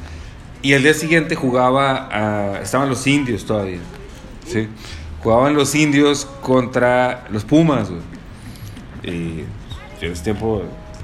[0.62, 3.80] Y el día siguiente jugaba, a, estaban los indios todavía.
[4.46, 4.68] ¿sí?
[5.22, 8.02] Jugaban los indios contra los Pumas, güey.
[9.02, 9.38] Y
[10.00, 10.62] yo en ese tiempo,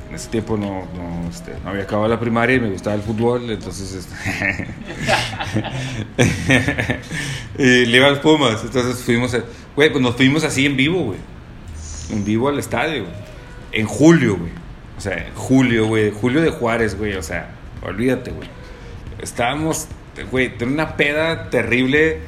[0.08, 3.02] en ese tiempo no, no, este, no había acabado la primaria y me gustaba el
[3.02, 3.94] fútbol, entonces...
[3.94, 4.14] Este,
[7.58, 9.36] y le iba los Pumas, entonces fuimos...
[9.76, 11.18] Güey, pues nos fuimos así en vivo, güey.
[12.10, 13.04] En vivo al estadio,
[13.70, 14.50] En julio, güey.
[14.96, 16.10] O sea, julio, güey.
[16.10, 17.14] Julio de Juárez, güey.
[17.14, 17.50] O sea,
[17.82, 18.48] olvídate, güey.
[19.22, 19.86] Estábamos,
[20.32, 22.20] güey, de una peda terrible.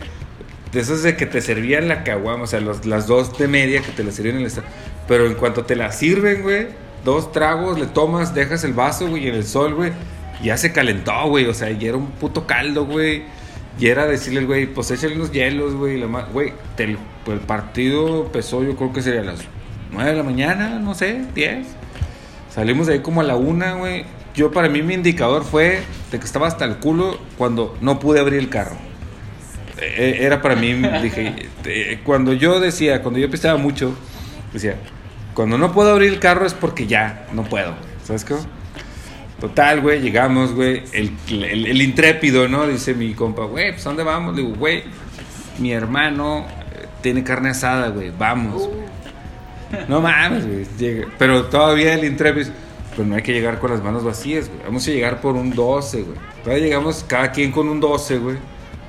[0.70, 2.44] De esas de que te servían la caguama.
[2.44, 4.52] O sea, las dos de media que te la sirven en el
[5.08, 6.68] Pero en cuanto te la sirven, güey,
[7.04, 9.92] dos tragos, le tomas, dejas el vaso, güey, en el sol, güey.
[10.42, 11.46] Ya se calentó, güey.
[11.46, 13.24] O sea, y era un puto caldo, güey.
[13.78, 16.02] Y era decirle, güey, pues échale unos hielos, güey.
[16.32, 19.40] Güey, el, el partido empezó, yo creo que sería a las
[19.92, 21.66] 9 de la mañana, no sé, 10.
[22.54, 24.04] Salimos de ahí como a la una, güey.
[24.34, 28.20] Yo, para mí, mi indicador fue de que estaba hasta el culo cuando no pude
[28.20, 28.76] abrir el carro.
[29.80, 31.34] E, e, era para mí, dije,
[31.64, 33.94] eh, cuando yo decía, cuando yo pensaba mucho,
[34.52, 34.76] decía,
[35.34, 37.74] cuando no puedo abrir el carro es porque ya no puedo.
[38.04, 38.34] ¿Sabes qué?
[39.40, 40.82] Total, güey, llegamos, güey.
[40.92, 42.66] El, intrépido, ¿no?
[42.66, 44.36] Dice mi compa, güey, pues dónde vamos?
[44.36, 44.84] digo, güey,
[45.58, 48.68] mi hermano eh, tiene carne asada, güey, vamos.
[49.88, 51.06] No mames, güey.
[51.18, 52.48] Pero todavía el Intrepid,
[52.94, 54.60] pues no hay que llegar con las manos vacías, güey.
[54.64, 56.18] Vamos a llegar por un 12, güey.
[56.42, 58.36] Todavía llegamos cada quien con un 12, güey.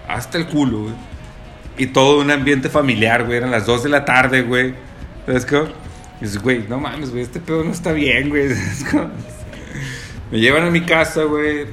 [0.08, 0.94] Hasta el culo, güey.
[1.78, 3.38] Y todo un ambiente familiar, güey.
[3.38, 4.74] Eran las 2 de la tarde, güey.
[5.26, 5.64] ¿Sabes qué?
[6.22, 7.24] Dices, güey, no mames, güey.
[7.24, 8.50] Este pedo no está bien, güey.
[10.32, 11.66] Me llevan a mi casa, güey.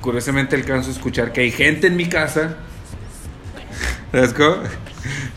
[0.00, 2.56] Curiosamente alcanzo a escuchar que hay gente en mi casa.
[4.12, 4.44] ¿Sabes qué?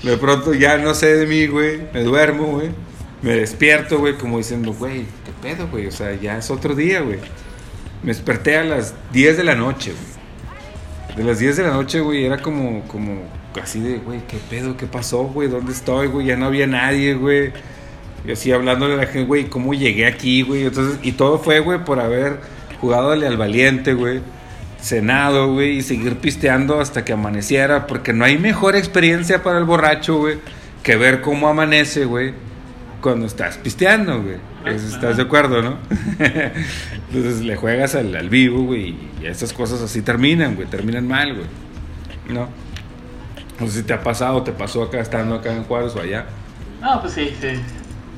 [0.03, 1.81] De pronto ya no sé de mí, güey.
[1.93, 2.69] Me duermo, güey
[3.23, 5.87] me despierto, güey, como diciendo, güey, ¿qué pedo, güey?
[5.87, 7.19] O sea, ya es otro día, güey.
[8.03, 11.15] Me desperté a las 10 de la noche, güey.
[11.15, 13.21] De las 10 de la noche, güey, era como, como,
[13.61, 14.75] así de, güey, ¿qué pedo?
[14.75, 15.47] ¿Qué pasó, güey?
[15.47, 16.27] ¿Dónde estoy, güey?
[16.27, 17.53] Ya no había nadie, güey.
[18.25, 20.65] Y así hablándole a la gente, güey, ¿cómo llegué aquí, güey?
[20.65, 22.39] Entonces, y todo fue, güey, por haber
[22.79, 24.21] jugado al valiente, güey.
[24.81, 29.63] cenado, güey, y seguir pisteando hasta que amaneciera, porque no hay mejor experiencia para el
[29.63, 30.37] borracho, güey,
[30.83, 32.33] que ver cómo amanece, güey,
[33.01, 34.37] cuando estás pisteando, güey.
[34.65, 35.77] ¿Estás de acuerdo, no?
[36.19, 41.47] Entonces le juegas al, vivo, güey, y esas cosas así terminan, güey, terminan mal, güey.
[42.29, 42.49] ¿No?
[43.59, 46.25] No sé si te ha pasado, te pasó acá, estando acá en Juárez o allá.
[46.81, 47.59] No, pues sí, sí.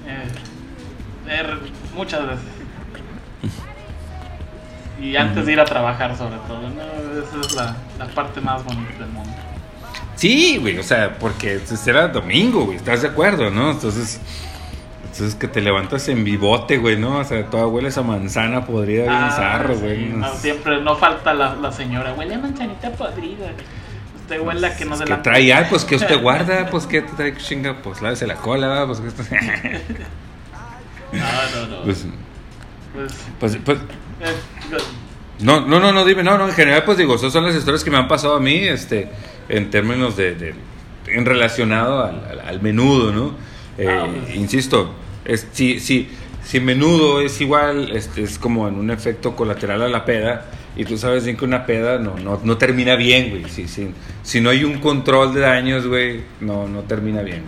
[0.07, 1.59] Eh, er,
[1.95, 2.45] muchas veces.
[5.01, 7.21] Y antes de ir a trabajar, sobre todo, ¿no?
[7.21, 9.31] Esa es la, la parte más bonita del mundo.
[10.15, 13.71] Sí, güey, o sea, porque era domingo, güey, ¿estás de acuerdo, no?
[13.71, 14.21] Entonces,
[15.03, 17.19] entonces que te levantas en vivote, güey, ¿no?
[17.19, 20.07] O sea, toda huele esa manzana podrida bien ah, zarro, güey.
[20.07, 23.47] no, siempre, no falta la, la señora, huele a manzanita podrida.
[24.39, 25.21] Huele a que no se la...
[25.21, 28.85] trae, ah, pues que usted guarda, pues que te trae chinga, pues lávese la cola,
[28.87, 29.05] pues que
[31.11, 31.23] no,
[31.55, 31.83] no, no.
[31.83, 32.05] Pues,
[32.93, 33.79] pues, pues, pues
[35.39, 37.83] no, no, no, no, dime, no, no, en general, pues digo, esas son las historias
[37.83, 39.09] que me han pasado a mí, este,
[39.49, 40.55] en términos de,
[41.07, 43.35] en relacionado al, menudo, ¿no?
[43.77, 44.35] Eh, ah, pues.
[44.35, 44.93] Insisto,
[45.25, 46.09] es, si, si,
[46.45, 50.85] si menudo es igual, este, es como en un efecto colateral a la peda, y
[50.85, 53.49] tú sabes bien que una peda no, no, no termina bien, güey.
[53.49, 53.91] Si, si,
[54.21, 57.43] si no hay un control de daños, güey, no, no termina bien.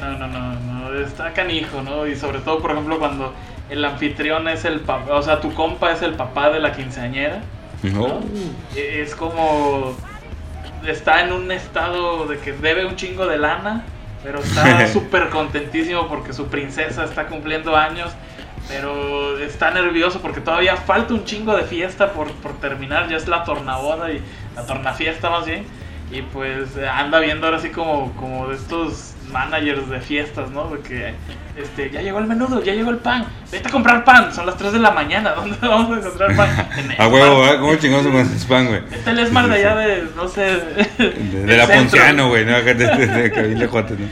[0.00, 2.08] no, no, no, no, está canijo, ¿no?
[2.08, 3.34] Y sobre todo, por ejemplo, cuando
[3.70, 7.42] el anfitrión es el papá, o sea, tu compa es el papá de la quinceañera.
[7.84, 8.20] No.
[8.74, 9.94] E, es como
[10.86, 13.84] está en un estado de que debe un chingo de lana,
[14.22, 18.10] pero está súper contentísimo porque su princesa está cumpliendo años,
[18.68, 23.28] pero está nervioso porque todavía falta un chingo de fiesta por, por terminar, ya es
[23.28, 24.22] la tornaboda y
[24.56, 25.64] la tornafiesta más bien,
[26.10, 30.68] y pues anda viendo ahora así como, como de estos managers de fiestas, ¿no?
[30.68, 31.14] De que
[31.56, 34.56] este, ya llegó el menudo, ya llegó el pan, vete a comprar pan, son las
[34.56, 36.68] 3 de la mañana, ¿dónde vamos a encontrar pan?
[36.98, 37.58] a huevo, ¿eh?
[37.58, 38.82] ¿cómo chingados se pan, güey?
[38.90, 40.60] Este es Esmar de allá de, no sé,
[40.98, 42.62] de, la Ponciano, güey, ¿no?
[42.62, 44.06] De, de, de, Juárez, ¿no?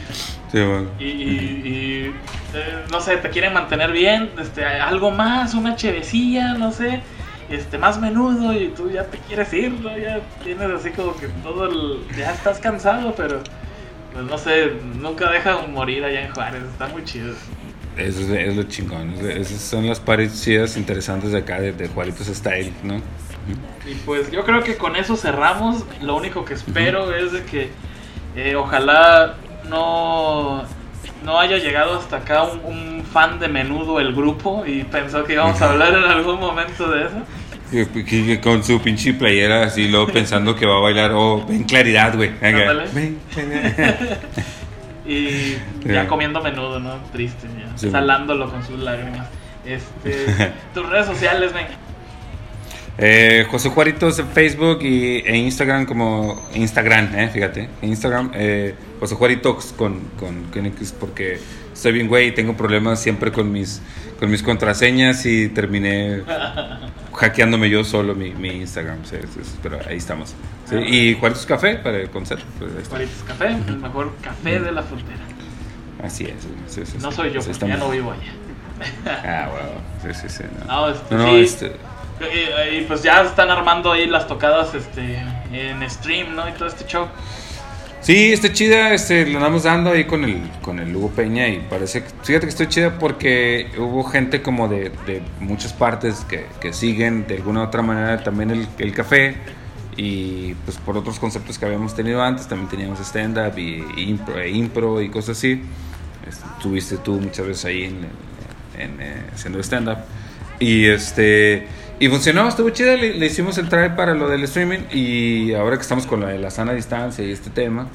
[0.53, 0.89] Sí, bueno.
[0.99, 2.15] Y, y,
[2.55, 7.03] eh, no sé, te quieren mantener bien, este, algo más, una chevecilla, no sé
[7.49, 9.97] este, más menudo y tú ya te quieres ir, ¿no?
[9.97, 12.17] Ya tienes así como que todo el...
[12.17, 13.41] Ya estás cansado, pero
[14.17, 17.35] pues no sé, nunca deja morir allá en Juárez, está muy chido.
[17.99, 22.73] Eso es, lo chingón, esas son las parecidas interesantes de acá, de, de Juaritos Style,
[22.83, 22.97] ¿no?
[23.87, 27.71] Y pues yo creo que con eso cerramos, lo único que espero es de que
[28.37, 29.35] eh, ojalá
[29.69, 30.63] no,
[31.23, 35.61] no haya llegado hasta acá un, fan de menudo el grupo y pensó que íbamos
[35.63, 37.17] a hablar en algún momento de eso.
[38.43, 42.31] Con su pinche playera así, luego pensando que va a bailar, oh, ven claridad, güey.
[45.07, 46.97] y ya comiendo menudo, ¿no?
[47.13, 47.91] Triste, ya.
[47.91, 49.29] Salándolo con sus lágrimas.
[49.65, 51.67] Este, tus redes sociales, ven.
[52.99, 59.15] Eh, José Juaritos en Facebook y en Instagram como Instagram, eh, fíjate, Instagram eh, José
[59.17, 61.39] Juaritos con, con, con porque
[61.75, 63.83] estoy bien güey y tengo problemas siempre con mis
[64.19, 66.23] con mis contraseñas y terminé
[67.17, 68.99] hackeándome yo solo mi, mi Instagram,
[69.63, 70.35] pero ahí estamos.
[70.71, 72.45] Y Juaritos Café para el concepto.
[72.59, 75.21] Pues Juaritos Café, el mejor café de la frontera.
[76.03, 77.01] Así es.
[77.01, 78.33] no soy yo, pues ya no vivo allá.
[79.25, 80.13] ah, wow.
[80.13, 80.45] Sí, sí, sí.
[80.69, 81.73] No, no, este,
[82.73, 86.49] y, pues ya están armando ahí las tocadas este, en stream, ¿no?
[86.49, 87.09] Y todo este show.
[88.01, 91.59] Sí, está chida, este, lo andamos dando ahí con el, con el Hugo Peña y
[91.59, 96.73] parece, fíjate que estoy chida porque hubo gente como de, de muchas partes que, que,
[96.73, 99.35] siguen de alguna u otra manera también el, el, café
[99.97, 104.51] y pues por otros conceptos que habíamos tenido antes, también teníamos stand-up y, impro, e
[104.51, 105.63] impro y cosas así.
[106.29, 108.07] Estuviste tú muchas veces ahí en,
[108.79, 109.99] en, eh, haciendo stand-up
[110.61, 111.67] y este...
[111.99, 115.83] Y funcionó, estuvo chida, le, hicimos el try para lo del streaming y ahora que
[115.83, 117.89] estamos con la la sana distancia y este tema,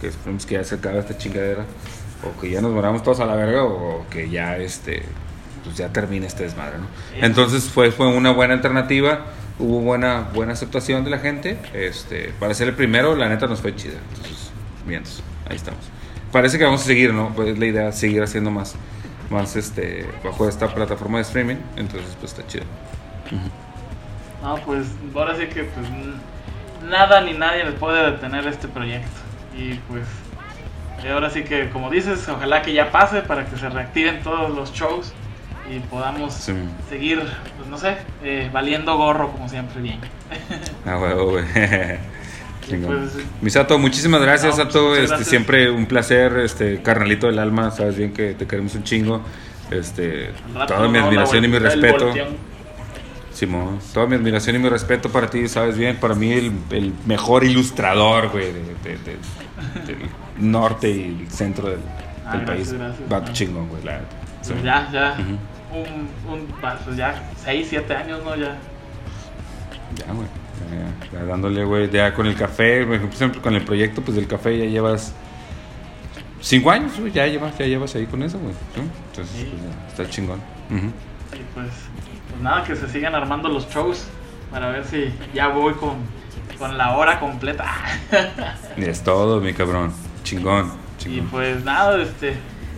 [0.00, 1.64] que esperemos que ya se acabe esta chingadera,
[2.22, 5.02] o que ya nos moramos todos a la verga, o que ya este
[5.62, 6.86] pues ya termine este desmadre, ¿no?
[7.20, 9.26] Entonces fue, fue una buena alternativa,
[9.58, 13.60] hubo buena, buena aceptación de la gente, este, para ser el primero, la neta nos
[13.60, 14.50] fue chida, entonces,
[14.86, 15.02] bien,
[15.48, 15.80] ahí estamos.
[16.32, 17.34] Parece que vamos a seguir, ¿no?
[17.34, 18.74] Pues la idea seguir haciendo más,
[19.30, 22.64] más este, bajo esta plataforma de streaming, entonces pues está chido.
[24.42, 25.86] No, pues ahora sí que pues
[26.88, 29.08] nada ni nadie les puede detener este proyecto.
[29.56, 30.04] Y pues
[31.10, 34.72] ahora sí que como dices, ojalá que ya pase para que se reactiven todos los
[34.72, 35.12] shows
[35.70, 36.34] y podamos
[36.88, 37.22] seguir,
[37.56, 40.00] pues no sé, eh, valiendo gorro como siempre bien.
[40.86, 41.44] Ah, huevo, güey.
[42.66, 43.12] Pues,
[43.42, 44.96] Misato, muchísimas gracias, a Sato.
[44.96, 47.70] Este, siempre un placer, este carnalito del alma.
[47.70, 49.20] Sabes bien que te queremos un chingo.
[49.70, 50.30] Este,
[50.66, 52.14] toda mi admiración y mi respeto.
[53.44, 56.94] Simón, toda mi admiración y mi respeto para ti, sabes bien, para mí el, el
[57.04, 59.98] mejor ilustrador, güey, de, del
[60.38, 61.80] norte y el centro del,
[62.26, 62.74] ah, país.
[63.12, 64.00] Va chingón, güey, la
[64.46, 65.16] pues Ya, ya.
[65.18, 66.46] un, un,
[66.84, 68.34] pues ya 6, 7 años, ¿no?
[68.34, 68.56] Ya.
[69.96, 70.26] Ya, güey.
[71.12, 74.56] Ya, dándole, güey, ya con el café, por ejemplo, con el proyecto, pues del café
[74.56, 75.12] ya llevas
[76.40, 78.54] 5 años, güey, ya llevas, ya llevas ahí con eso, güey.
[79.10, 80.40] Entonces, pues, está chingón.
[80.70, 81.68] Y pues
[82.34, 84.06] pues nada, que se sigan armando los shows
[84.50, 85.96] para ver si ya voy con,
[86.58, 87.66] con la hora completa.
[88.76, 89.92] es todo, mi cabrón.
[90.24, 90.72] Chingón,
[91.04, 92.34] Y pues nada, este,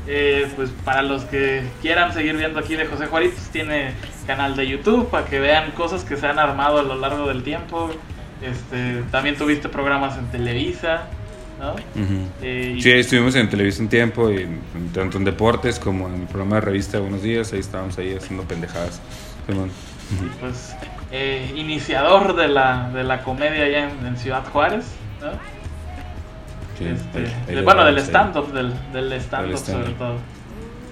[0.07, 3.93] eh, pues para los que quieran seguir viendo aquí de José Juaritos, tiene
[4.27, 7.43] canal de YouTube para que vean cosas que se han armado a lo largo del
[7.43, 7.91] tiempo.
[8.43, 11.07] Este, también tuviste programas en Televisa,
[11.59, 11.77] ¿no?
[12.43, 14.47] Eh, sí, estuvimos en Televisa un tiempo, y,
[14.93, 18.43] tanto en deportes como en el programa de revista Buenos Días, ahí estábamos ahí haciendo
[18.43, 19.01] pendejadas
[20.40, 20.74] pues
[21.12, 24.84] eh, iniciador de la, de la comedia allá en, Ciudad Juárez,
[26.80, 30.18] este, bueno, del stand-up, del, del stand-up sobre todo.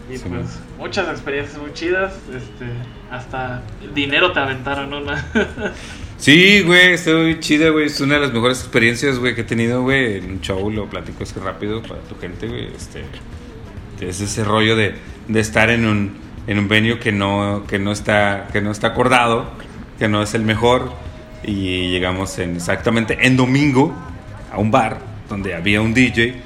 [0.09, 2.67] Y pues muchas experiencias muy chidas, este,
[3.11, 3.63] hasta
[3.95, 5.25] dinero te aventaron una.
[6.19, 9.83] sí, güey, estoy chida, güey, es una de las mejores experiencias, güey, que he tenido,
[9.83, 13.05] güey, en un show, lo platico así rápido para tu gente, güey, este,
[14.01, 14.95] es ese rollo de,
[15.29, 18.89] de estar en un en un venue que no, que no, está, que no está
[18.89, 19.47] acordado,
[19.99, 20.93] que no es el mejor.
[21.43, 23.95] Y llegamos en, exactamente en domingo
[24.51, 26.37] a un bar donde había un DJ,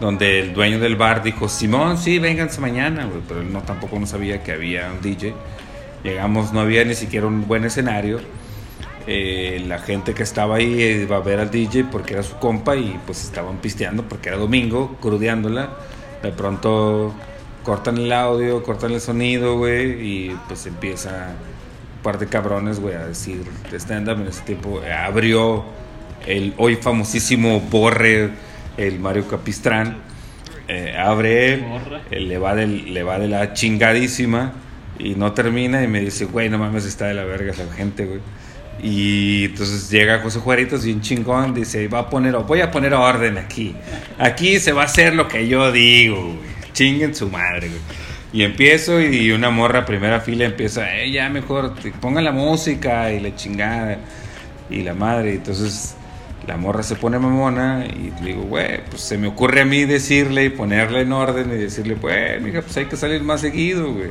[0.00, 4.06] donde el dueño del bar dijo, Simón, sí, vénganse mañana, pero él no, tampoco no
[4.06, 5.34] sabía que había un DJ.
[6.02, 8.20] Llegamos, no había ni siquiera un buen escenario.
[9.06, 12.74] Eh, la gente que estaba ahí iba a ver al DJ porque era su compa
[12.74, 15.70] y pues estaban pisteando porque era domingo, crudeándola.
[16.22, 17.14] De pronto
[17.64, 21.30] cortan el audio, cortan el sonido, güey, y pues empieza
[21.96, 23.42] un par de cabrones, güey, a decir
[23.72, 24.20] stand-up.
[24.20, 25.64] En ese tiempo abrió
[26.26, 28.30] el hoy famosísimo Borre,
[28.76, 29.96] el Mario Capistrán.
[30.68, 31.64] Eh, abre él,
[32.10, 34.52] le, va le va de la chingadísima
[34.98, 38.06] y no termina y me dice, güey, no mames, está de la verga esa gente,
[38.06, 38.20] güey.
[38.82, 42.92] Y entonces llega José Juaritos y un chingón dice, va a poner, voy a poner
[42.94, 43.74] orden aquí.
[44.18, 47.80] Aquí se va a hacer lo que yo digo, güey chinguen su madre, güey.
[48.34, 53.20] Y empiezo y una morra primera fila empieza, eh, ya mejor, pongan la música y
[53.20, 53.98] la chingada.
[54.68, 55.94] Y la madre, entonces
[56.46, 60.44] la morra se pone mamona y digo, güey, pues se me ocurre a mí decirle
[60.44, 64.10] y ponerle en orden y decirle, pues, mija, pues hay que salir más seguido, güey.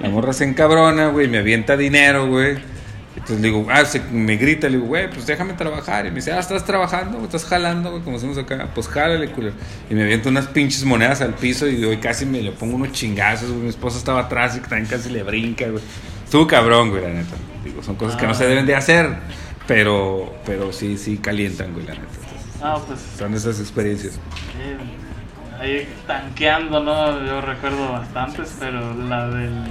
[0.00, 2.56] La morra se encabrona, güey, me avienta dinero, güey.
[3.22, 6.06] Entonces le digo, ah, se, me grita, le digo, güey, pues déjame trabajar.
[6.06, 8.68] Y me dice, ah, estás trabajando, estás jalando, güey, como decimos acá.
[8.74, 9.54] Pues jálale, culero.
[9.88, 12.90] Y me avienta unas pinches monedas al piso y hoy casi me le pongo unos
[12.90, 13.62] chingazos, güey.
[13.62, 15.84] Mi esposa estaba atrás y también casi le brinca, güey.
[16.24, 17.36] Estuvo cabrón, güey, la neta.
[17.62, 19.08] Digo, son cosas que no se deben de hacer,
[19.68, 22.06] pero, pero sí, sí calientan, güey, la neta.
[22.60, 22.98] ah, pues.
[23.16, 24.18] Son esas experiencias.
[25.60, 27.24] ahí tanqueando, ¿no?
[27.24, 29.62] Yo recuerdo bastantes, pero la del,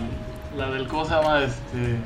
[0.55, 1.43] la del, ¿cómo se llama?
[1.43, 1.97] Este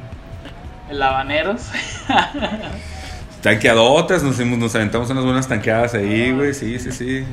[0.89, 1.61] el Habaneros.
[3.41, 7.25] Tanqueadotas, nos, nos aventamos unas buenas tanqueadas ahí, güey, sí, sí, sí.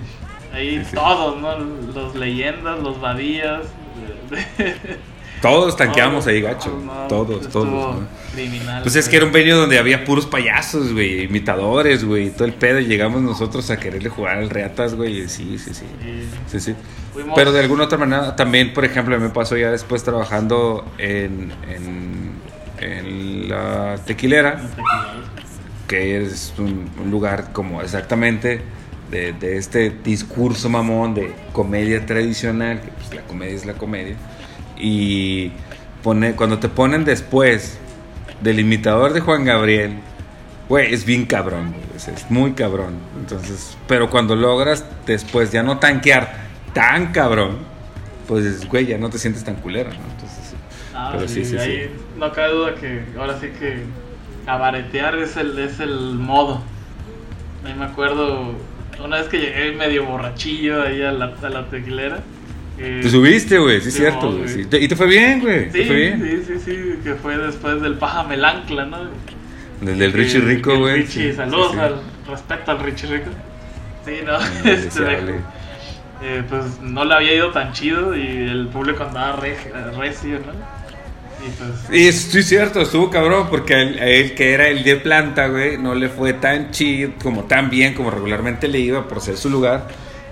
[0.52, 1.58] Ahí todos, ¿no?
[1.58, 3.62] Los leyendas, los vadías.
[5.40, 6.70] Todos tanqueamos ahí, gacho.
[7.08, 7.96] todos, todos.
[8.82, 12.52] pues es que era un venio donde había puros payasos, güey, imitadores, güey, todo el
[12.52, 12.78] pedo.
[12.78, 15.28] Y llegamos nosotros a quererle jugar al Reatas, güey.
[15.28, 15.84] Sí, sí, sí.
[16.46, 16.74] Sí, sí.
[17.34, 22.21] Pero de alguna otra manera, también, por ejemplo, me pasó ya después trabajando en en
[23.48, 24.60] la tequilera,
[25.86, 28.62] que es un, lugar como exactamente
[29.10, 34.16] de, este discurso mamón de comedia tradicional, que pues la comedia es la comedia,
[34.78, 35.52] y
[36.02, 37.78] pone, cuando te ponen después
[38.40, 39.98] del imitador de Juan Gabriel,
[40.68, 42.94] güey, es bien cabrón, es, muy cabrón.
[43.20, 47.58] Entonces, pero cuando logras después ya no tanquear tan cabrón,
[48.26, 50.42] pues, güey, ya no te sientes tan culero, Entonces,
[50.94, 51.90] Ah, sí, sí, ahí
[52.22, 53.82] no cabe duda que ahora sí que
[54.46, 56.62] cabaretear es el, es el modo.
[57.64, 58.54] A me acuerdo
[59.04, 62.20] una vez que llegué medio borrachillo ahí a la, a la tequilera.
[62.76, 64.38] te subiste, güey, sí es cierto.
[64.56, 65.72] Y te fue bien, güey.
[65.72, 68.98] Sí, sí, sí, sí, que fue después del paja melancla, ¿no?
[69.80, 71.02] Del, del Richie Rico, güey.
[71.02, 73.30] Richie, saludos al respecto al Richie Rico.
[74.04, 74.38] Sí, no,
[74.70, 75.40] este,
[76.22, 79.40] eh, pues no le había ido tan chido y el público andaba
[79.96, 80.81] recio, ¿no?
[81.90, 86.08] Y es cierto, estuvo cabrón, porque él, que era el de planta, güey, no le
[86.08, 89.88] fue tan chido, como tan bien como regularmente le iba por ser su lugar.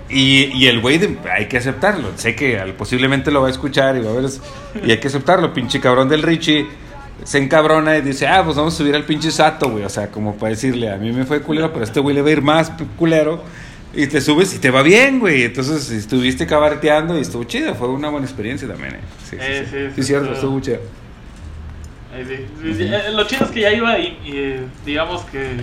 [0.09, 0.99] Y, y el güey,
[1.31, 2.09] hay que aceptarlo.
[2.15, 4.29] Sé que posiblemente lo va a escuchar y va a ver.
[4.85, 6.67] Y hay que aceptarlo, pinche cabrón del Richie.
[7.23, 9.83] se encabrona y dice, ah, pues vamos a subir al pinche Sato, güey.
[9.83, 12.21] O sea, como para decirle, a mí me fue culero, pero a este güey le
[12.21, 13.43] va a ir más culero.
[13.93, 15.43] Y te subes y te va bien, güey.
[15.43, 17.75] Entonces estuviste cabareteando y estuvo chido.
[17.75, 18.99] Fue una buena experiencia también, ¿eh?
[19.29, 19.65] Sí, sí, sí.
[19.71, 20.79] sí, sí, cierto, estuvo chido.
[22.13, 25.57] Eh, lo chido es que ya iba y, y, digamos que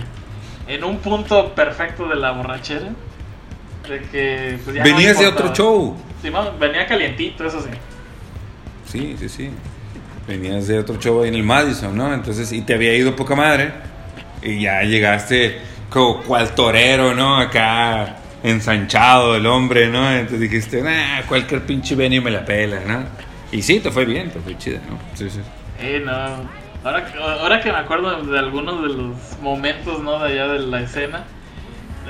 [0.67, 2.89] en un punto perfecto de la borrachera.
[3.87, 5.97] De que pues ya Venías de otro show.
[6.21, 6.29] Sí,
[6.59, 7.69] venía calientito, eso sí.
[8.85, 9.49] Sí, sí, sí.
[10.27, 12.13] Venías de otro show ahí en el Madison, ¿no?
[12.13, 13.71] Entonces, y te había ido poca madre.
[14.43, 17.37] Y ya llegaste como cual torero, ¿no?
[17.37, 20.11] Acá ensanchado el hombre, ¿no?
[20.11, 23.05] Entonces dijiste, nah, cualquier pinche venio me la pela, ¿no?
[23.51, 24.99] Y sí, te fue bien, te fue chida, ¿no?
[25.15, 25.39] Sí, sí.
[25.81, 26.11] Eh, no.
[26.83, 27.11] Ahora,
[27.41, 30.19] ahora que me acuerdo de algunos de los momentos, ¿no?
[30.19, 31.25] De allá de la escena.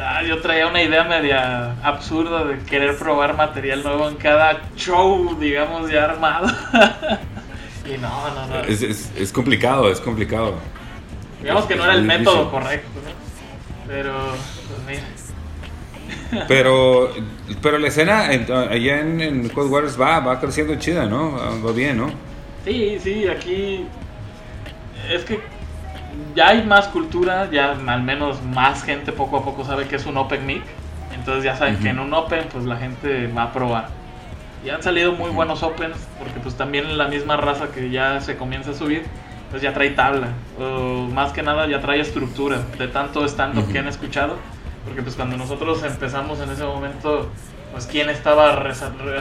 [0.01, 5.37] Ah, yo traía una idea media absurda de querer probar material nuevo en cada show,
[5.39, 6.47] digamos, ya armado.
[7.85, 8.59] y no, no, no.
[8.61, 10.55] Es, es, es, complicado, es complicado.
[11.41, 13.11] Digamos que no era el método correcto, ¿no?
[13.87, 14.13] Pero,
[14.67, 15.03] pues mira.
[16.47, 17.11] Pero,
[17.61, 21.63] pero la escena allá en, en Cold Wars va, va creciendo chida, ¿no?
[21.65, 22.11] Va bien, ¿no?
[22.65, 23.85] Sí, sí, aquí
[25.09, 25.39] es que
[26.35, 30.05] ya hay más cultura, ya al menos más gente poco a poco sabe que es
[30.05, 30.63] un Open Mic.
[31.13, 33.87] Entonces ya saben que en un Open pues la gente va a probar.
[34.63, 38.35] Y han salido muy buenos Opens porque pues también la misma raza que ya se
[38.35, 39.05] comienza a subir
[39.49, 40.27] pues ya trae tabla.
[40.59, 44.35] O más que nada ya trae estructura de tanto stand-up que han escuchado.
[44.85, 47.29] Porque pues cuando nosotros empezamos en ese momento
[47.79, 48.51] pues quién estaba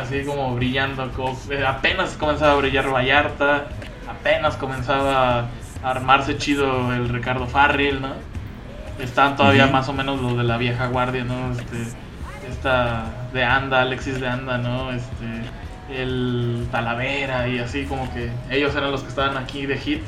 [0.02, 1.08] así como brillando,
[1.48, 3.68] eh, apenas comenzaba a brillar Vallarta,
[4.10, 5.48] apenas comenzaba a
[5.84, 8.14] armarse chido el Ricardo Farril, ¿no?
[8.98, 11.52] Estaban todavía más o menos los de la vieja guardia, ¿no?
[11.52, 11.84] Este,
[12.50, 14.90] esta de Anda, Alexis de Anda, ¿no?
[14.90, 15.44] Este,
[15.94, 20.02] el Talavera y así como que ellos eran los que estaban aquí de hit.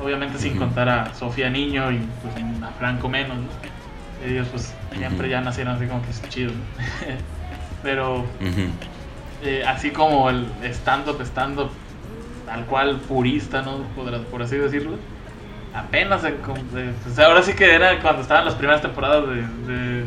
[0.00, 3.48] Obviamente sin contar a Sofía Niño y pues, a Franco menos, ¿no?
[4.24, 6.62] Ellos pues siempre ya nacieron así como que es chido, ¿no?
[7.84, 8.24] Pero
[9.42, 11.70] eh, así como el stand-up, stand-up,
[12.46, 13.84] tal cual purista, ¿no?
[14.30, 14.96] Por, así decirlo.
[15.74, 20.04] Apenas, pues ahora sí que era cuando estaban las primeras temporadas de,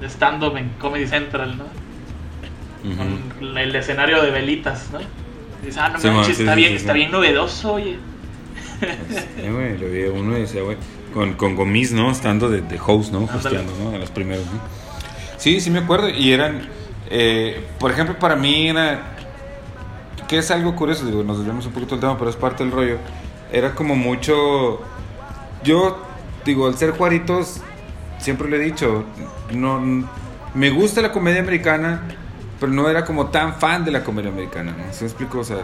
[0.00, 1.64] de, stand-up en Comedy Central, ¿no?
[2.96, 4.98] Con el escenario de velitas, ¿no?
[5.64, 7.96] dices, ah, no manches, está, bien, está bien novedoso, oye.
[8.80, 10.76] Sí, güey, lo vi uno y decía, güey,
[11.14, 12.10] con, con Gomis, ¿no?
[12.10, 13.24] Estando de, de host, ¿no?
[13.24, 13.94] Hosteando, ¿no?
[13.94, 14.60] En los primeros, ¿no?
[15.38, 16.10] Sí, sí me acuerdo.
[16.10, 16.68] Y eran
[17.16, 19.12] eh, por ejemplo, para mí era.
[20.26, 22.72] Que es algo curioso, digo, nos desviamos un poquito del tema, pero es parte del
[22.72, 22.98] rollo.
[23.52, 24.80] Era como mucho.
[25.62, 26.02] Yo,
[26.44, 27.60] digo, al ser Juaritos,
[28.18, 29.04] siempre le he dicho,
[29.52, 29.80] no.
[30.54, 32.02] Me gusta la comedia americana,
[32.58, 34.92] pero no era como tan fan de la comedia americana, ¿no?
[34.92, 35.38] ¿Se explico?
[35.38, 35.58] O sea,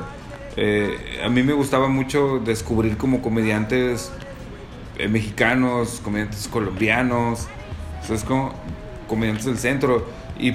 [0.56, 4.12] eh, a mí me gustaba mucho descubrir como comediantes
[4.98, 7.48] eh, mexicanos, comediantes colombianos,
[8.08, 8.52] o es como
[9.08, 10.06] comediantes del centro.
[10.38, 10.54] Y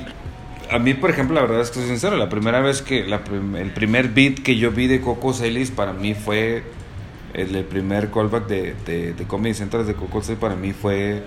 [0.72, 3.72] a mí, por ejemplo, la verdad es que soy sincero, la primera vez que, el
[3.72, 6.63] primer beat que yo vi de Coco Celis para mí fue,
[7.34, 11.24] el, primer callback de, de, Comedy Central de Coco Celis para mí fue,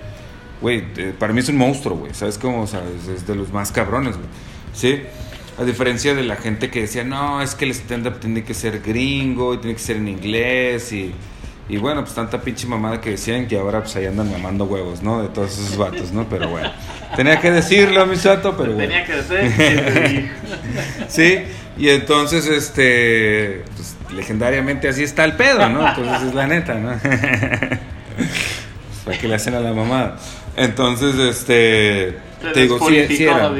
[0.60, 0.82] güey,
[1.18, 2.62] para mí es un monstruo, güey, ¿sabes cómo?
[2.62, 2.82] O sea,
[3.14, 4.28] es, de los más cabrones, güey,
[4.72, 5.02] ¿sí?
[5.58, 8.80] A diferencia de la gente que decía, no, es que el stand-up tiene que ser
[8.80, 11.12] gringo y tiene que ser en inglés y
[11.68, 15.02] y bueno, pues tanta pinche mamada que decían que ahora pues ahí andan mamando huevos,
[15.02, 15.22] ¿no?
[15.22, 16.26] De todos esos vatos, ¿no?
[16.28, 16.72] Pero bueno,
[17.14, 18.88] tenía que decirlo, mi sato, pero bueno.
[18.88, 20.30] Tenía que decir.
[21.08, 21.40] sí,
[21.76, 25.86] y entonces, este, pues legendariamente así está el pedo, ¿no?
[25.86, 26.98] Entonces es la neta, ¿no?
[29.04, 30.16] para que le hacen a la mamada.
[30.56, 32.16] Entonces, este,
[32.54, 33.52] te digo, sí, sí era.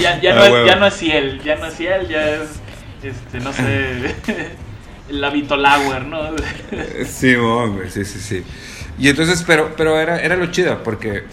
[0.00, 2.60] ya, ya, no es, ya no es Ciel, ya no es Ciel, ya es,
[3.02, 4.14] este, no sé...
[5.10, 6.18] la Vitolauer, ¿no?
[7.06, 8.44] sí, hombre, sí, sí, sí.
[8.98, 11.24] Y entonces, pero, pero era, era lo chido, porque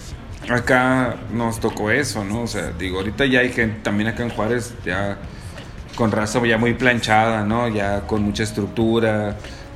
[0.49, 2.43] acá nos tocó eso, ¿no?
[2.43, 5.17] O sea, digo, ahorita ya hay gente, también acá en Juárez, ya
[5.95, 7.67] con raza ya muy planchada, ¿no?
[7.67, 9.35] Ya con mucha estructura,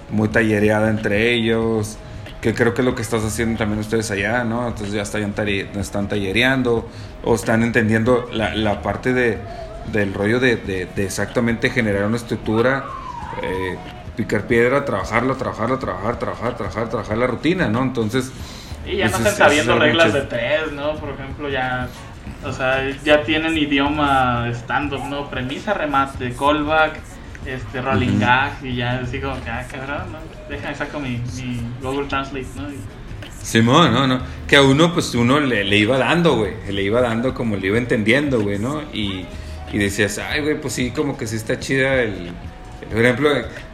[0.10, 1.98] muy tallereada entre ellos,
[2.42, 4.68] que creo que es lo que estás haciendo también ustedes allá, ¿no?
[4.68, 5.34] Entonces ya están,
[5.78, 6.88] están tallereando
[7.24, 9.38] o están entendiendo la, la parte de,
[9.92, 12.86] del rollo de, de, de exactamente generar una estructura
[13.42, 13.78] eh,
[14.16, 17.82] picar piedra, trabajarlo, trabajarlo, trabajar, trabajar, trabajar, trabajar la rutina, ¿no?
[17.82, 18.32] Entonces...
[18.86, 20.96] Y ya no están sabiendo reglas de tres, ¿no?
[20.96, 21.88] Por ejemplo, ya...
[22.44, 25.30] O sea, ya tienen idioma stand-up, ¿no?
[25.30, 27.00] Premisa, remate, callback,
[27.46, 30.20] este, rolling gag, y ya así como que, ah, cabrón, ¿no?
[30.50, 32.68] Déjame saco mi, mi Google Translate, ¿no?
[33.42, 34.22] Simón, no, no.
[34.48, 36.54] Que a uno, pues uno le, le iba dando, güey.
[36.70, 38.82] Le iba dando como le iba entendiendo, güey, ¿no?
[38.94, 39.26] Y,
[39.72, 42.32] y decías, ay, güey, pues sí, como que sí está chida el,
[42.92, 43.30] por ejemplo,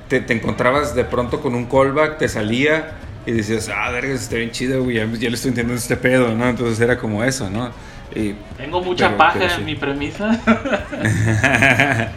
[0.07, 2.91] te, te, encontrabas de pronto con un callback, te salía
[3.25, 6.33] y decías, ah, verga, está bien chido, güey, ya, ya, le estoy entendiendo este pedo,
[6.33, 6.47] ¿no?
[6.47, 7.71] Entonces era como eso, ¿no?
[8.15, 10.29] Y, Tengo mucha paja en mi premisa.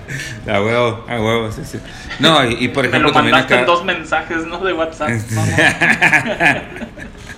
[0.46, 1.78] a huevo, a huevo, sí, sí.
[2.20, 3.64] No, y, por ejemplo Me lo también acá...
[3.64, 4.58] dos mensajes, ¿no?
[4.58, 5.10] De WhatsApp.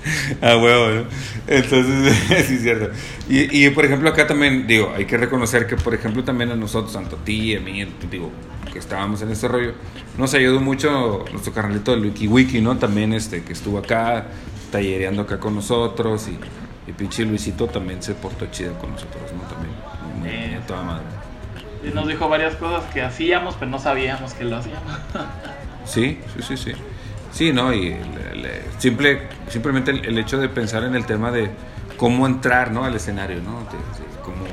[0.40, 1.04] a huevo, ¿no?
[1.46, 2.14] Entonces,
[2.46, 2.90] sí, es cierto.
[3.28, 6.56] Y, y, por ejemplo, acá también, digo, hay que reconocer que, por ejemplo, también a
[6.56, 8.30] nosotros, tanto a ti y a mí, digo,
[8.72, 9.74] que estábamos en este rollo,
[10.18, 12.76] nos ayudó mucho nuestro carnalito del WikiWiki, ¿no?
[12.78, 14.26] También, este, que estuvo acá,
[14.70, 19.42] tallereando acá con nosotros y, y pinche Luisito también se portó chido con nosotros, ¿no?
[19.42, 19.74] También,
[20.18, 21.04] muy, eh, toda madre.
[21.94, 24.92] Nos dijo varias cosas que hacíamos, pero no sabíamos que lo hacíamos.
[25.84, 26.72] sí, sí, sí, sí.
[27.32, 27.72] Sí, ¿no?
[27.72, 27.96] Y
[28.78, 31.50] simple, simplemente el, hecho de pensar en el tema de
[31.96, 32.84] cómo entrar, ¿no?
[32.84, 33.66] Al escenario, ¿no?
[34.22, 34.44] como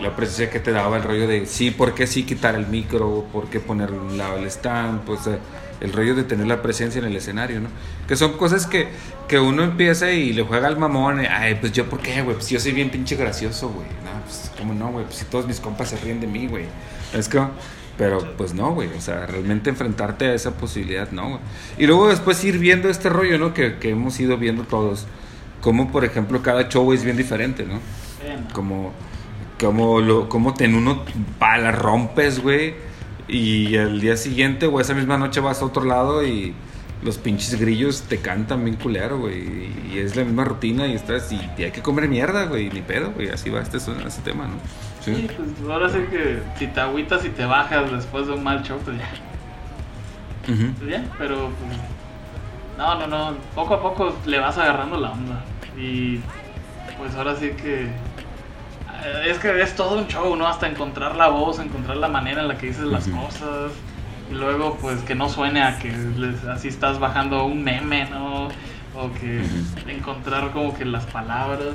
[0.00, 3.26] la presencia que te daba el rollo de, sí, ¿por qué sí quitar el micro?
[3.32, 5.02] ¿Por qué poner un lado el stand?
[5.02, 5.38] Pues eh,
[5.80, 7.68] el rollo de tener la presencia en el escenario, ¿no?
[8.08, 8.88] Que son cosas que,
[9.28, 12.36] que uno empieza y le juega al mamón, ay, pues yo, ¿por qué, güey?
[12.36, 13.86] Pues yo soy bien pinche gracioso, güey.
[14.04, 15.04] No, pues, ¿cómo no, güey?
[15.04, 16.64] Pues si todos mis compas se ríen de mí, güey.
[17.12, 17.42] Es que
[17.96, 21.40] pero pues no, güey, o sea, realmente enfrentarte a esa posibilidad, no, güey.
[21.78, 23.54] Y luego después ir viendo este rollo, ¿no?
[23.54, 25.06] Que, que hemos ido viendo todos.
[25.60, 27.80] Como, por ejemplo, cada show es bien diferente, ¿no?
[28.52, 28.92] Como,
[29.60, 31.04] como, lo, como te en uno
[31.40, 32.74] la rompes, güey.
[33.28, 36.54] Y al día siguiente o esa misma noche vas a otro lado y
[37.02, 39.70] los pinches grillos te cantan bien culero, güey.
[39.92, 43.12] Y es la misma rutina y estás, y, hay que comer mierda, güey, ni pedo,
[43.12, 43.28] güey.
[43.28, 44.54] Así va este, este tema, ¿no?
[45.04, 48.62] Sí, pues ahora sí que si te agüitas y te bajas después de un mal
[48.62, 49.08] show, pues ya.
[50.78, 51.78] Pues ya, pero pues,
[52.78, 55.44] no, no, no, poco a poco le vas agarrando la onda.
[55.76, 56.20] Y
[56.98, 57.84] pues ahora sí que
[59.04, 60.46] eh, es que es todo un show, ¿no?
[60.46, 63.72] Hasta encontrar la voz, encontrar la manera en la que dices las cosas.
[64.30, 65.92] Y luego, pues que no suene a que
[66.50, 68.48] así estás bajando un meme, ¿no?
[68.94, 69.42] O que
[69.86, 71.74] encontrar como que las palabras.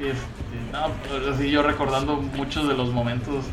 [0.00, 3.44] Este, no, pues, así yo recordando muchos de los momentos,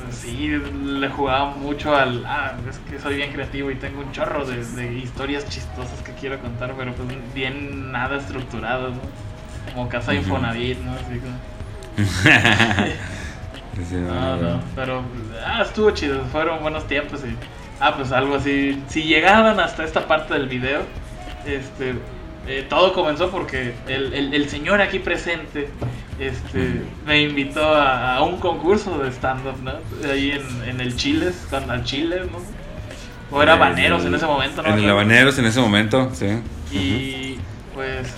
[0.00, 4.12] pues sí, le jugaba mucho al, ah, es que soy bien creativo y tengo un
[4.12, 4.60] chorro de,
[4.94, 8.94] historias chistosas que quiero contar, pero pues bien nada estructuradas,
[9.72, 10.92] Como Casa Infonavit, ¿no?
[10.92, 11.20] Así
[13.96, 15.02] no, no, pero
[15.44, 17.34] ah, estuvo chido, fueron buenos tiempos y
[17.80, 20.82] ah, pues algo así, si llegaban hasta esta parte del video,
[21.44, 21.94] este,
[22.46, 25.68] eh, todo comenzó porque el, el, señor aquí presente
[26.18, 29.72] este, me invitó a, un concurso de stand-up, ¿no?
[30.10, 32.38] Ahí en, en el Chiles, al Chile, ¿no?
[33.34, 34.68] O era Habaneros en ese momento, ¿no?
[34.68, 36.26] En el Habaneros en ese momento, sí.
[36.70, 37.38] Y
[37.74, 38.12] pues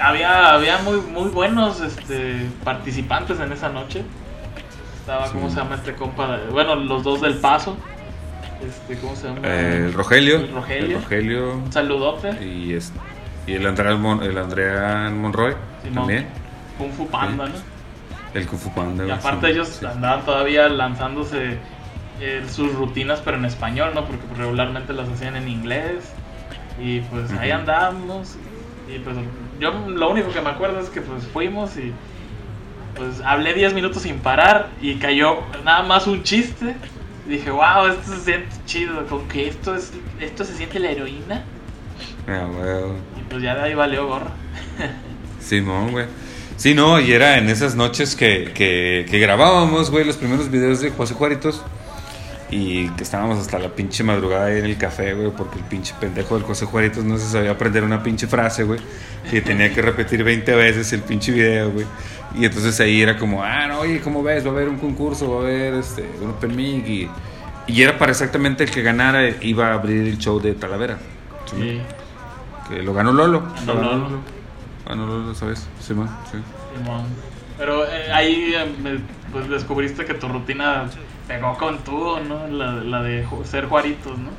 [0.00, 4.02] había, había muy, muy buenos este, participantes en esa noche.
[5.00, 6.40] Estaba, ¿cómo se llama este compa?
[6.50, 7.76] Bueno, los dos del Paso.
[8.60, 9.46] Este, ¿Cómo se llama?
[9.46, 10.38] el Rogelio.
[10.38, 10.96] El Rogelio.
[10.96, 11.54] El Rogelio.
[11.58, 12.44] Un saludote.
[12.44, 12.98] Y este
[13.48, 15.54] y el Andrea, el Andrea Monroy
[15.94, 16.26] también.
[16.76, 17.54] Kung Fu Panda, ¿no?
[18.34, 19.06] El Kung Fu Panda.
[19.06, 21.56] Y aparte ellos andaban todavía lanzándose
[22.20, 24.04] eh, sus rutinas, pero en español, ¿no?
[24.04, 26.12] Porque regularmente las hacían en inglés.
[26.78, 28.36] Y pues ahí andamos.
[28.86, 29.16] Y pues
[29.58, 31.92] yo lo único que me acuerdo es que pues fuimos y
[32.96, 36.76] pues hablé 10 minutos sin parar y cayó nada más un chiste.
[37.26, 39.90] Y dije, wow, esto se siente chido, con que esto es
[40.20, 41.44] esto se siente la heroína.
[42.28, 42.46] Ah,
[43.30, 44.32] pues ya de ahí valió gorra.
[45.40, 46.06] Simón, güey.
[46.56, 50.80] Sí, no, y era en esas noches que, que, que grabábamos, güey, los primeros videos
[50.80, 51.62] de José Juaritos.
[52.50, 55.94] Y que estábamos hasta la pinche madrugada ahí en el café, güey, porque el pinche
[56.00, 58.80] pendejo del José Juaritos no se sabía aprender una pinche frase, güey.
[59.30, 61.86] Y tenía que repetir 20 veces el pinche video, güey.
[62.38, 64.44] Y entonces ahí era como, ah, no, oye, ¿cómo ves?
[64.44, 66.88] Va a haber un concurso, va a haber este, un Open Mic.
[66.88, 67.10] Y,
[67.66, 70.98] y era para exactamente el que ganara, iba a abrir el show de Talavera.
[71.46, 71.80] Sí
[72.68, 73.42] que lo ganó Lolo.
[73.66, 74.20] Ganó Lolo.
[74.86, 75.66] Ganó Lolo, ¿sabes?
[75.80, 76.38] Simón, sí.
[76.76, 77.04] Simón.
[77.58, 79.00] Pero eh, ahí eh,
[79.32, 80.88] pues descubriste que tu rutina
[81.26, 82.46] pegó con todo, ¿no?
[82.46, 84.30] La, la, de ser Juaritos, ¿no?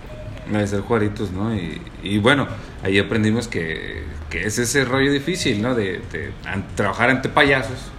[0.52, 1.54] La de ser Juaritos, ¿no?
[1.54, 2.48] Y, y bueno,
[2.84, 5.76] ahí aprendimos que, que, es ese rollo difícil, ¿no?
[5.76, 6.32] De, de
[6.76, 7.92] trabajar ante payasos.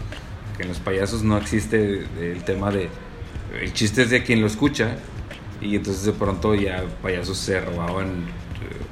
[0.57, 2.89] Que en los payasos no existe el tema de.
[3.61, 4.97] El chiste es de quien lo escucha.
[5.61, 8.25] Y entonces de pronto ya payasos se robaban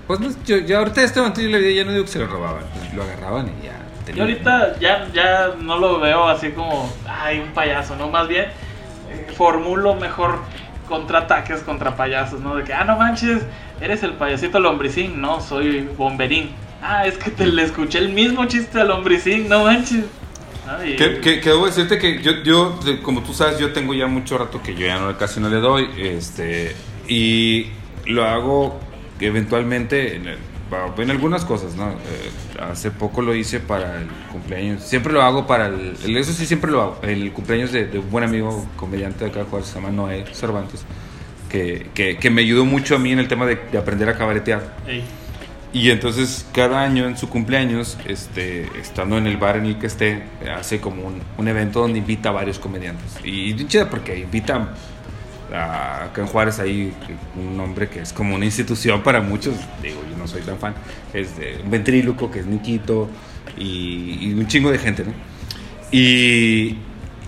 [0.08, 2.26] pues no, yo, yo ahorita este momento yo le ya no digo que se lo
[2.26, 4.14] robaban, pues lo agarraban y ya.
[4.14, 8.08] Yo ahorita ya, ya no lo veo así como, ay, un payaso, ¿no?
[8.08, 10.40] Más bien eh, formulo mejor
[10.88, 12.56] contraataques contra payasos, ¿no?
[12.56, 13.42] De que, ah, no manches,
[13.82, 16.52] eres el payasito lombricín, no, soy bomberín.
[16.82, 20.06] Ah, es que te le escuché el mismo chiste al lombricín, no manches.
[20.96, 24.62] Que, que, debo decirte que yo, yo, como tú sabes, yo tengo ya mucho rato
[24.62, 26.74] que yo ya no, casi no le doy, este,
[27.06, 27.68] y
[28.06, 28.78] lo hago
[29.26, 30.26] eventualmente en,
[30.98, 31.90] en algunas cosas, ¿no?
[31.90, 34.82] Eh, hace poco lo hice para el cumpleaños.
[34.82, 35.96] Siempre lo hago para el.
[36.16, 36.98] Eso sí, siempre lo hago.
[37.02, 40.84] El cumpleaños de, un buen amigo comediante de acá, se llama Noé Cervantes,
[41.48, 44.76] que, que, que, me ayudó mucho a mí en el tema de, aprender a cabaretear.
[45.70, 49.86] Y entonces cada año en su cumpleaños, este, estando en el bar en el que
[49.86, 50.22] esté,
[50.56, 53.18] hace como un, un evento donde invita a varios comediantes.
[53.22, 54.70] Y chido porque invita
[55.52, 56.92] acá en Juárez hay
[57.36, 60.74] un hombre que es como una institución para muchos, digo, yo no soy tan fan,
[61.14, 63.08] es de un ventríloco que es Niquito
[63.56, 65.12] y, un chingo de gente, ¿no?
[65.90, 66.76] Y,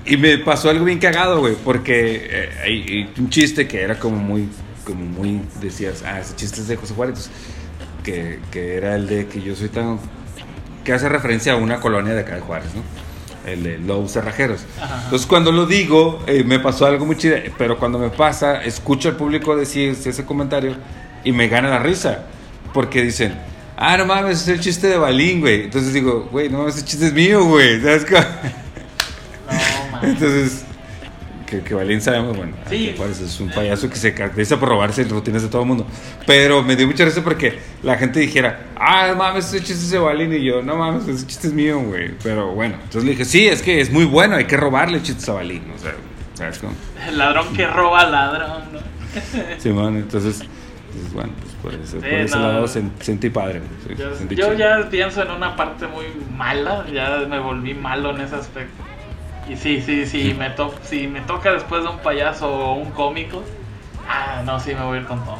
[0.05, 4.17] y me pasó algo bien cagado, güey, porque eh, hay, un chiste que era como
[4.17, 4.49] muy,
[4.85, 7.31] como muy, decías, ah, ese chiste es de José Juárez,
[8.05, 9.99] que, que era el de que yo soy tan,
[10.85, 12.83] que hace referencia a una colonia de acá de Juárez, ¿no?
[13.47, 14.61] El de los cerrajeros.
[15.05, 19.09] Entonces cuando lo digo, eh, me pasó algo muy chido, pero cuando me pasa, escucho
[19.09, 20.77] al público decir ese comentario
[21.25, 22.27] y me gana la risa,
[22.73, 23.35] porque dicen,
[23.77, 25.65] ah, no mames, es el chiste de Balín, güey.
[25.65, 27.81] Entonces digo, güey, no, ese chiste es mío, güey.
[27.81, 28.17] ¿Sabes qué?
[29.51, 30.11] No, mames.
[30.11, 30.65] Entonces
[31.51, 32.95] que, que Valín sabemos, bueno, sí.
[32.99, 35.87] es un payaso que se caracteriza por robarse rutinas de todo el mundo.
[36.27, 39.99] Pero me dio mucha risa porque la gente dijera, ah, mames, ese chiste es de
[39.99, 40.33] Balín.
[40.33, 42.13] Y yo, no mames, ese chiste es mío, güey.
[42.23, 45.29] Pero bueno, entonces le dije, sí, es que es muy bueno, hay que robarle chistes
[45.29, 45.65] a Balín.
[45.75, 45.95] O sea,
[46.35, 46.73] ¿sabes cómo?
[47.07, 48.81] El ladrón que roba ladrón, ¿no?
[49.59, 50.45] sí, man, entonces,
[50.93, 53.61] pues, bueno, pues por, ese, por ese lado sentí padre.
[54.31, 58.90] yo ya pienso en una parte muy mala, ya me volví malo en ese aspecto.
[59.51, 62.93] Y sí, sí, sí, me to si me toca después de un payaso o un
[62.93, 63.43] cómico,
[64.09, 65.39] ah, no, sí me voy a ir con todo.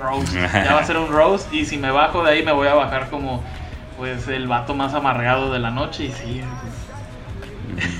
[0.00, 2.68] Rose, ya va a ser un Rose y si me bajo de ahí me voy
[2.68, 3.42] a bajar como
[3.98, 6.40] pues el vato más amargado de la noche y sí.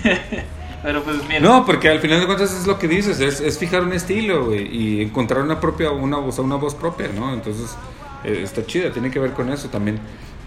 [0.03, 0.21] Pues.
[0.83, 1.41] Pero pues mira.
[1.41, 4.47] No, porque al final de cuentas es lo que dices, es, es fijar un estilo,
[4.47, 7.35] güey, y encontrar una propia, una voz, una voz propia, ¿no?
[7.35, 7.77] Entonces,
[8.25, 9.99] eh, está chida, tiene que ver con eso también.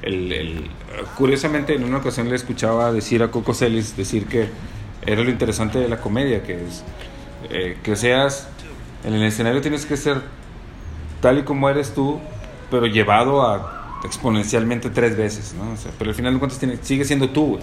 [0.01, 0.69] El,
[1.17, 4.47] curiosamente, en una ocasión le escuchaba decir a Coco Celis decir que
[5.05, 6.83] era lo interesante de la comedia, que es
[7.49, 8.47] eh, que seas
[9.03, 10.21] en el escenario tienes que ser
[11.21, 12.19] tal y como eres tú,
[12.69, 15.75] pero llevado a exponencialmente tres veces, ¿no?
[15.97, 17.59] pero al final de cuentas sigue siendo tú.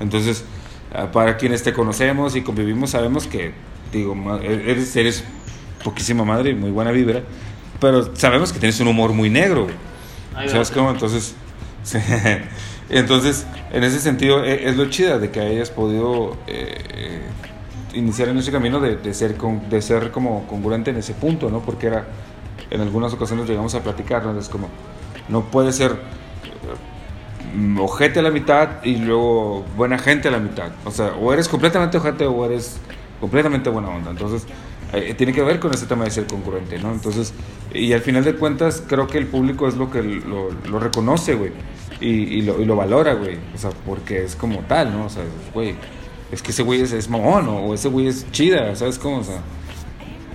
[0.00, 0.44] Entonces,
[0.94, 3.52] ah, para quienes te conocemos y convivimos, sabemos que,
[3.92, 5.24] digo, eres, eres
[5.84, 7.22] poquísima madre y muy buena vibra,
[7.80, 9.66] pero sabemos que tienes un humor muy negro.
[10.48, 10.90] ¿Sabes cómo?
[10.90, 11.34] Entonces,
[12.88, 17.20] Entonces, en ese sentido, e, es lo chida de que hayas podido eh,
[17.94, 21.60] iniciar en ese camino de, ser, de ser como congruente en ese punto, ¿no?
[21.60, 22.06] Porque era,
[22.70, 24.38] en algunas ocasiones llegamos a platicar, ¿no?
[24.38, 24.68] Es como,
[25.28, 30.70] no puede ser eh, ojete a la mitad y luego buena gente a la mitad.
[30.84, 32.76] O sea, o eres completamente ojete o eres
[33.20, 34.10] completamente buena onda.
[34.10, 34.46] Entonces,
[34.92, 36.92] eh, tiene que ver con ese tema de ser congruente, ¿no?
[36.92, 37.32] Entonces,
[37.74, 41.52] y al final de cuentas, creo que el público es lo que lo reconoce, güey
[42.00, 43.38] y, lo, y lo valora, güey.
[43.54, 45.06] O sea, porque es como tal, ¿no?
[45.06, 45.24] O sea,
[45.54, 45.74] güey,
[46.30, 49.18] es que ese güey es, es o ese güey es chida, ¿sabes cómo?
[49.18, 49.40] O sea,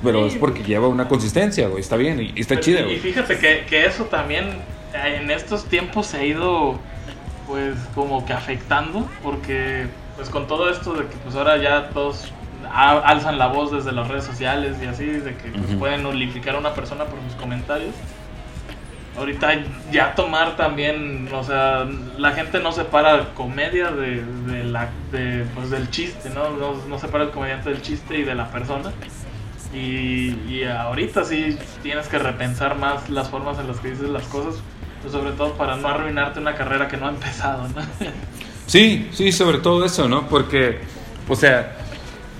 [0.03, 2.95] pero es porque lleva una consistencia, güey, está bien, y, está chida, güey.
[2.95, 4.45] Y fíjate que, que eso también
[4.93, 6.79] eh, en estos tiempos se ha ido,
[7.47, 9.85] pues, como que afectando, porque,
[10.15, 12.31] pues, con todo esto de que, pues, ahora ya todos
[12.73, 16.59] alzan la voz desde las redes sociales y así, de que pues, pueden nulificar a
[16.59, 17.93] una persona por sus comentarios
[19.17, 21.87] ahorita ya tomar también, o sea,
[22.17, 24.23] la gente no separa comedia de,
[24.63, 26.49] la, de, pues, del chiste, ¿no?
[26.87, 26.99] ¿no?
[26.99, 28.91] separa el comediante del chiste y de la persona.
[29.73, 34.23] Y, y, ahorita sí tienes que repensar más las formas en las que dices las
[34.23, 34.61] cosas,
[35.01, 37.81] pues sobre todo para no arruinarte una carrera que no ha empezado, ¿no?
[38.67, 40.29] Sí, sí, sobre todo eso, ¿no?
[40.29, 40.79] Porque,
[41.27, 41.75] o sea,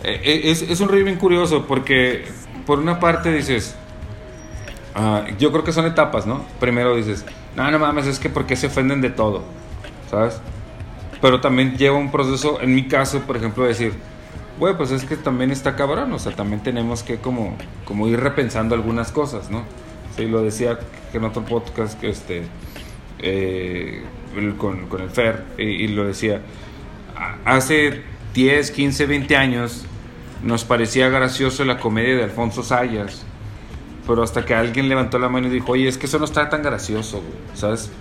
[0.02, 2.26] e, e, es, es un río bien curioso porque
[2.66, 3.76] por una parte dices,
[4.94, 6.44] Ah, yo creo que son etapas, ¿no?
[6.60, 9.44] Primero dices, no, no mames, es que porque se ofenden de todo,
[10.10, 10.40] ¿sabes?
[11.22, 13.94] Pero también lleva un proceso, en mi caso, por ejemplo, decir,
[14.60, 17.56] güey, pues es que también está cabrón, o sea, también tenemos que como,
[17.86, 19.64] como ir repensando algunas cosas, ¿no?
[20.18, 20.78] Sí, lo decía
[21.14, 22.44] en otro podcast que este,
[23.20, 24.04] eh,
[24.58, 26.42] con, con, el Fer, y, y lo decía,
[27.46, 28.02] hace
[28.34, 29.86] 10, 15, 20 años
[30.44, 33.26] nos parecía gracioso la comedia de Alfonso Sayas
[34.08, 36.50] pero hasta que alguien levantó la mano y dijo, oye, es que eso no está
[36.50, 37.22] tan gracioso,
[37.54, 37.92] ¿sabes?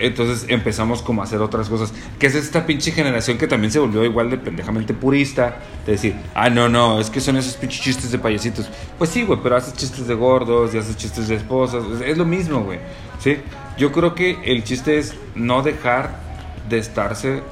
[0.00, 1.92] Entonces empezamos como a hacer otras cosas.
[2.18, 5.58] Que es esta pinche generación que también se volvió igual de pendejamente purista.
[5.84, 8.68] De decir, ah, no, no, es que son esos pinches chistes de payasitos.
[8.96, 11.82] Pues sí, güey, pero haces chistes de gordos y haces chistes de esposas.
[12.04, 12.78] Es lo mismo, güey.
[13.18, 13.38] ¿Sí?
[13.76, 16.20] Yo creo que el chiste es no dejar
[16.68, 17.42] de estarse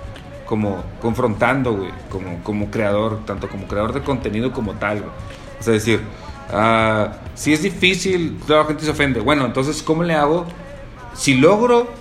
[0.46, 1.90] como confrontando, güey.
[2.10, 5.10] Como, como creador, tanto como creador de contenido como tal, güey.
[5.58, 6.00] O sea, decir,
[6.50, 9.20] ah si es difícil, toda la gente se ofende.
[9.20, 10.46] Bueno, entonces, ¿cómo le hago?
[11.14, 11.92] Si logro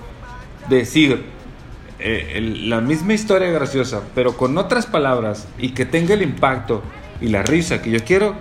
[0.69, 1.25] decir
[1.99, 6.81] eh, la misma historia graciosa, pero con otras palabras y que tenga el impacto
[7.19, 8.33] y la risa que yo quiero,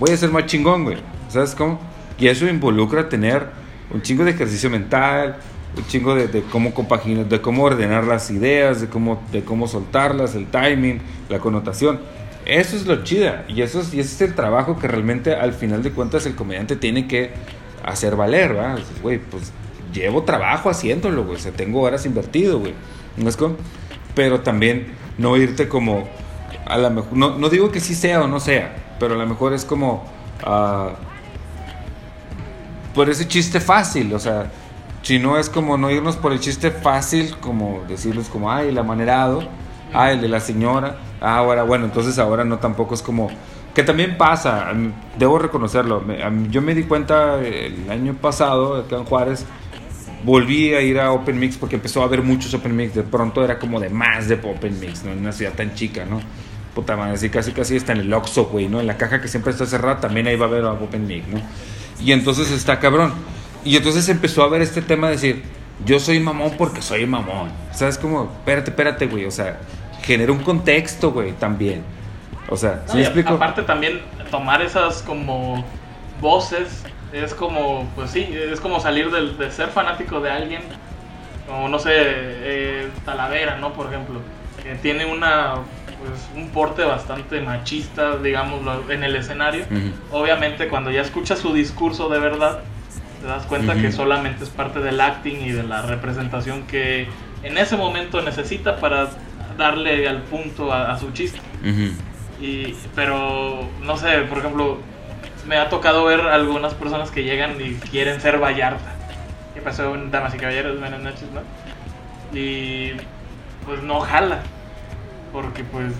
[0.00, 0.96] voy a ser más chingón, güey.
[1.28, 1.78] ¿Sabes cómo?
[2.18, 3.46] Y eso involucra tener
[3.92, 5.36] un chingo de ejercicio mental,
[5.76, 10.34] un chingo de, cómo compaginar, de cómo ordenar las ideas, de cómo, de cómo soltarlas,
[10.36, 12.00] el timing, la connotación.
[12.46, 15.82] Eso es lo chida y eso es, ese es el trabajo que realmente al final
[15.82, 17.32] de cuentas el comediante tiene que
[17.82, 18.78] hacer valer, ¿verdad?
[19.02, 19.52] Güey, pues
[19.94, 22.74] llevo trabajo haciéndolo, güey, o sea, tengo horas invertido, güey.
[23.16, 23.56] ¿No es como?
[24.14, 26.08] Pero también no irte como
[26.66, 29.26] a la mejor, no, no, digo que sí sea o no sea, pero a lo
[29.26, 30.04] mejor es como
[30.46, 30.90] uh,
[32.94, 34.50] por ese chiste fácil, o sea,
[35.02, 38.78] si no es como no irnos por el chiste fácil, como decirles como, ay, el
[38.78, 39.42] amanerado,
[39.94, 43.30] ah, el de la señora, ah, ahora, bueno, entonces ahora no tampoco es como,
[43.74, 44.72] que también pasa,
[45.18, 46.04] debo reconocerlo,
[46.50, 49.46] yo me di cuenta el año pasado, acá en Juárez,
[50.24, 53.44] volví a ir a Open Mix porque empezó a haber muchos Open Mix, de pronto
[53.44, 55.12] era como de más de Open Mix, ¿no?
[55.12, 56.20] En una ciudad tan chica, ¿no?
[56.74, 58.80] Puta madre, así casi casi está en el Oxxo, güey, ¿no?
[58.80, 61.40] En la caja que siempre está cerrada también ahí va a haber Open Mix, ¿no?
[62.00, 63.12] Y entonces está cabrón.
[63.64, 65.42] Y entonces empezó a ver este tema de decir,
[65.84, 67.50] yo soy mamón porque soy mamón.
[67.72, 68.30] ¿Sabes cómo?
[68.38, 69.24] Espérate, espérate, güey.
[69.24, 69.58] O sea,
[70.04, 71.82] genera un contexto, güey, también.
[72.48, 73.34] O sea, ¿sí me explico?
[73.34, 74.00] Aparte también
[74.30, 75.64] tomar esas como
[76.20, 80.62] voces es como, pues sí, es como salir de, ser fanático de alguien,
[81.46, 83.72] como no sé, eh, Talavera, ¿no?
[83.72, 84.20] Por ejemplo,
[84.62, 85.54] que tiene una
[86.00, 89.64] pues, un porte bastante machista, digámoslo, en el escenario.
[90.10, 92.60] Obviamente cuando ya escuchas su discurso de verdad,
[93.20, 97.08] te das cuenta que solamente es parte del acting y de la representación que
[97.42, 99.08] en ese momento necesita para
[99.56, 101.38] darle al punto a, su chiste.
[102.40, 104.78] y, pero, no sé, por ejemplo,
[105.46, 108.94] me ha tocado ver algunas personas que llegan y quieren ser Vallarta.
[109.54, 112.38] Que pasó en Damas y Caballeros, buenas noches, ¿no?
[112.38, 112.92] Y
[113.64, 114.42] pues no jala.
[115.32, 115.92] Porque pues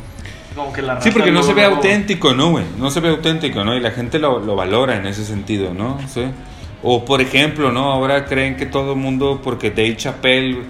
[0.54, 2.64] como que la Sí, porque no se ve auténtico, ¿no, güey?
[2.78, 3.76] No se ve auténtico, ¿no?
[3.76, 5.98] Y la gente lo, lo valora en ese sentido, ¿no?
[6.08, 6.24] ¿Sí?
[6.82, 7.92] O por ejemplo, ¿no?
[7.92, 10.62] Ahora creen que todo el mundo, porque Dave Chappelle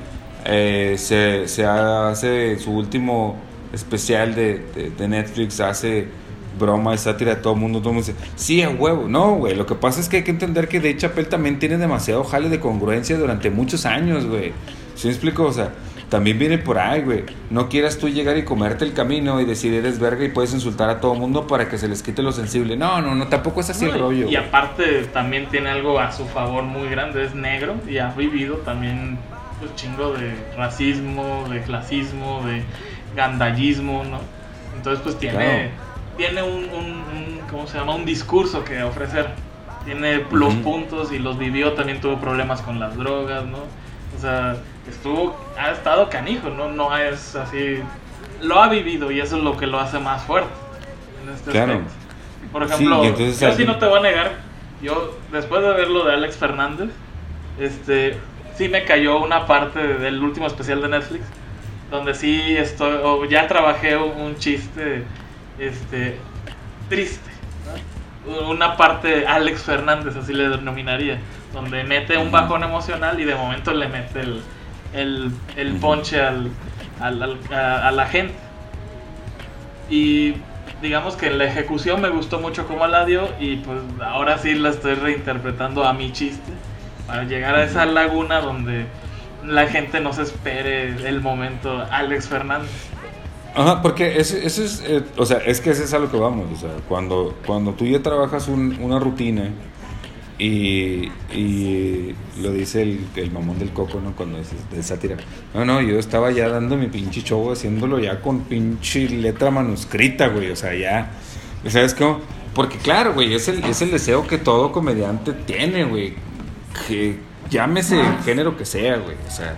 [0.45, 3.37] eh, se, se, hace su último
[3.73, 6.07] especial de, de, Netflix, hace
[6.59, 9.09] broma de sátira, todo el mundo, todo el mundo dice, sí, a huevo.
[9.09, 11.79] No, güey, lo que pasa es que hay que entender que Dave Chappelle también tiene
[11.79, 14.53] demasiado jale de congruencia durante muchos años, güey.
[14.95, 15.45] ¿Sí me explico?
[15.45, 15.73] O sea,
[16.09, 17.25] también viene por ahí, güey.
[17.51, 20.89] No quieras tú llegar y comerte el camino y decir eres verga y puedes insultar
[20.91, 22.77] a todo mundo para que se les quite lo sensible.
[22.77, 24.29] No, no, no, tampoco es así el rollo.
[24.29, 28.59] Y aparte también tiene algo a su favor muy grande, es negro y ha vivido
[28.59, 29.19] también
[29.65, 32.63] pues chingo de racismo, de clasismo, de
[33.17, 34.19] gandallismo, ¿no?
[34.77, 35.71] Entonces pues tiene,
[36.17, 37.95] tiene un, un, ¿cómo se llama?
[37.95, 39.31] Un discurso que ofrecer.
[39.85, 43.59] Tiene los puntos y los vivió, también tuvo problemas con las drogas, ¿no?
[44.17, 44.57] O sea,
[44.89, 46.71] estuvo, ha estado canijo, ¿no?
[46.71, 47.81] No es así,
[48.41, 50.53] lo ha vivido y eso es lo que lo hace más fuerte
[51.23, 51.83] en este claro.
[52.51, 54.33] Por ejemplo, yo sí no te voy a negar,
[54.81, 56.91] yo después de ver lo de Alex Fernández,
[57.59, 58.17] este,
[58.57, 61.25] sí me cayó una parte del último especial de Netflix,
[61.91, 65.05] donde sí estoy, o ya trabajé un chiste,
[65.59, 66.19] este,
[66.89, 67.31] triste,
[68.49, 71.19] una parte Alex Fernández, así le denominaría,
[71.53, 74.43] donde mete un bajón emocional y de momento le mete el,
[74.95, 76.51] el, el ponche al,
[77.01, 78.35] al, a, la gente.
[79.91, 80.35] Y
[80.81, 84.55] digamos que en la ejecución me gustó mucho cómo la dio y pues ahora sí
[84.55, 86.54] la estoy reinterpretando a mi chiste
[87.07, 88.87] para llegar a esa laguna donde
[89.45, 92.71] la gente no se espere el momento Alex Fernández.
[93.55, 96.47] Ajá, porque ese, es, eh, o sea, es que ese es a lo que vamos,
[96.53, 99.51] o sea, cuando, cuando tú ya trabajas una rutina
[100.39, 104.17] y, y lo dice el, el, mamón del coco, ¿no?
[104.17, 105.17] Cuando es de sátira.
[105.55, 110.27] No, no, yo estaba ya dando mi pinche show, haciéndolo ya con pinche letra manuscrita,
[110.27, 110.51] güey.
[110.51, 111.11] O sea, ya.
[111.69, 112.19] ¿Sabes cómo?
[112.53, 116.15] Porque, claro, güey, es el, es el deseo que todo comediante tiene, güey.
[116.87, 117.19] Que
[117.51, 119.17] llámese el género que sea, güey.
[119.27, 119.57] O sea,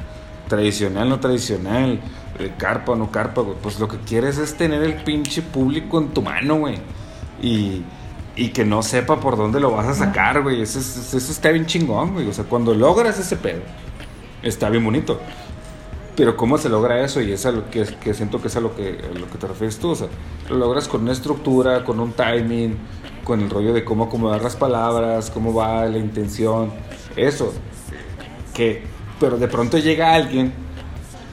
[0.49, 2.01] tradicional, no tradicional,
[2.39, 3.57] eh, carpa o no carpa, güey.
[3.63, 6.79] Pues lo que quieres es tener el pinche público en tu mano, güey.
[7.43, 7.83] Y
[8.37, 10.61] y que no sepa por dónde lo vas a sacar, güey.
[10.61, 12.29] Eso, eso, está bien chingón, güey.
[12.29, 13.63] O sea, cuando logras ese pedo,
[14.43, 15.19] está bien bonito.
[16.15, 17.21] Pero ¿cómo se logra eso?
[17.21, 19.47] Y es a lo que, que siento que es a lo que, lo que te
[19.47, 19.91] refieres tú.
[19.91, 20.09] O sea,
[20.51, 22.77] lo logras con una estructura, con un timing,
[23.25, 26.71] con el rollo de cómo acomodar las palabras, cómo va la intención.
[27.17, 27.53] Eso.
[28.55, 28.83] Que,
[29.19, 30.53] pero de pronto llega alguien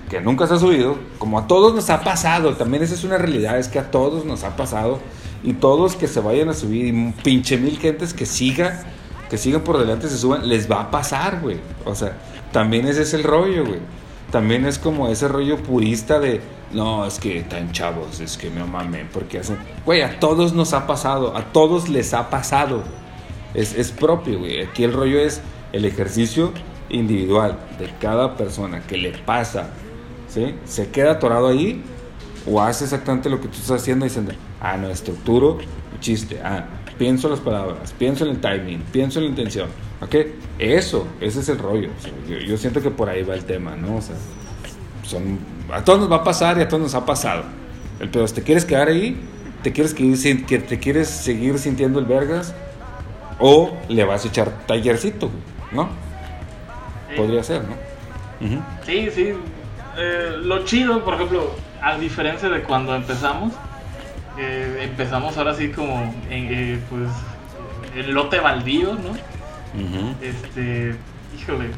[0.10, 3.18] que nunca se ha subido, como a todos nos ha pasado, también esa es una
[3.18, 4.99] realidad, es que a todos nos ha pasado
[5.43, 8.84] Y todos que se vayan a subir, y pinche mil gentes que siga,
[9.30, 11.57] que sigan por delante, se suban, les va a pasar, güey.
[11.84, 12.15] O sea,
[12.51, 13.80] también ese es el rollo, güey.
[14.31, 16.39] También es como ese rollo purista de,
[16.72, 19.57] no, es que están chavos, es que me mamen, porque hacen...
[19.85, 22.84] Güey, a todos nos ha pasado, a todos les ha pasado.
[23.53, 24.61] Es, es propio, güey.
[24.61, 25.41] Aquí el rollo es
[25.73, 26.53] el ejercicio
[26.89, 29.69] individual de cada persona que le pasa,
[30.29, 30.55] ¿sí?
[30.65, 31.83] Se queda atorado ahí
[32.49, 34.31] o hace exactamente lo que tú estás haciendo diciendo,
[34.61, 35.57] ah, no, estructuro,
[35.99, 36.65] chiste, ah,
[36.97, 39.69] pienso las palabras, pienso en el timing, pienso en la intención,
[40.01, 40.15] ¿ok?
[40.59, 41.89] Eso, ese es el rollo.
[42.47, 43.97] yo, siento que por ahí va el tema, ¿no?
[43.97, 44.15] O sea,
[45.03, 45.39] son,
[45.71, 47.43] a todos nos va a pasar y a todos nos ha pasado.
[47.99, 49.17] El pedo ¿te quieres quedar ahí?
[49.63, 52.53] ¿Te quieres, que, te quieres seguir sintiendo el vergas?
[53.39, 55.29] ¿O le vas a echar tallercito,
[55.73, 55.89] ¿no?
[57.15, 57.75] Podría ser, ¿no?
[58.85, 59.33] Sí, sí.
[59.97, 63.53] Eh, lo chido, por ejemplo, a diferencia de cuando empezamos,
[64.37, 67.09] eh, empezamos ahora sí como en, eh, pues,
[67.95, 69.15] el lote baldío, ¿no?
[70.21, 70.95] Este,
[71.39, 71.69] híjole,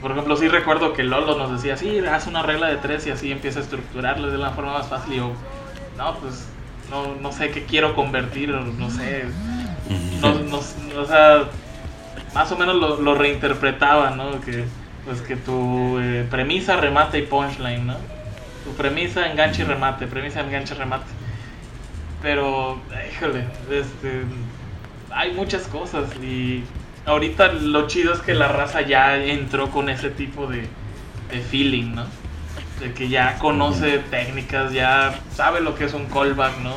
[0.00, 3.10] por ejemplo, sí recuerdo que Lolo nos decía, sí, haz una regla de tres y
[3.10, 5.14] así empieza a estructurarlo de la forma más fácil.
[5.14, 5.32] Y yo,
[5.96, 6.48] no, pues,
[6.90, 9.24] no, no sé qué quiero convertir, no sé.
[10.20, 10.58] No,
[11.00, 11.44] o sea,
[12.34, 14.40] más o menos lo, reinterpretaba, ¿no?
[14.40, 14.64] Que,
[15.04, 17.96] pues que tu eh, premisa, remate y punchline, ¿no?
[18.64, 21.06] Tu premisa, enganche y remate, premisa, enganche, remate.
[22.22, 22.80] Pero,
[23.10, 24.22] híjole, este,
[25.10, 26.62] hay muchas cosas y
[27.06, 30.68] ahorita lo chido es que la raza ya entró con ese tipo de,
[31.30, 32.06] de feeling, ¿no?
[32.78, 36.74] De que ya conoce técnicas, ya sabe lo que es un callback, ¿no?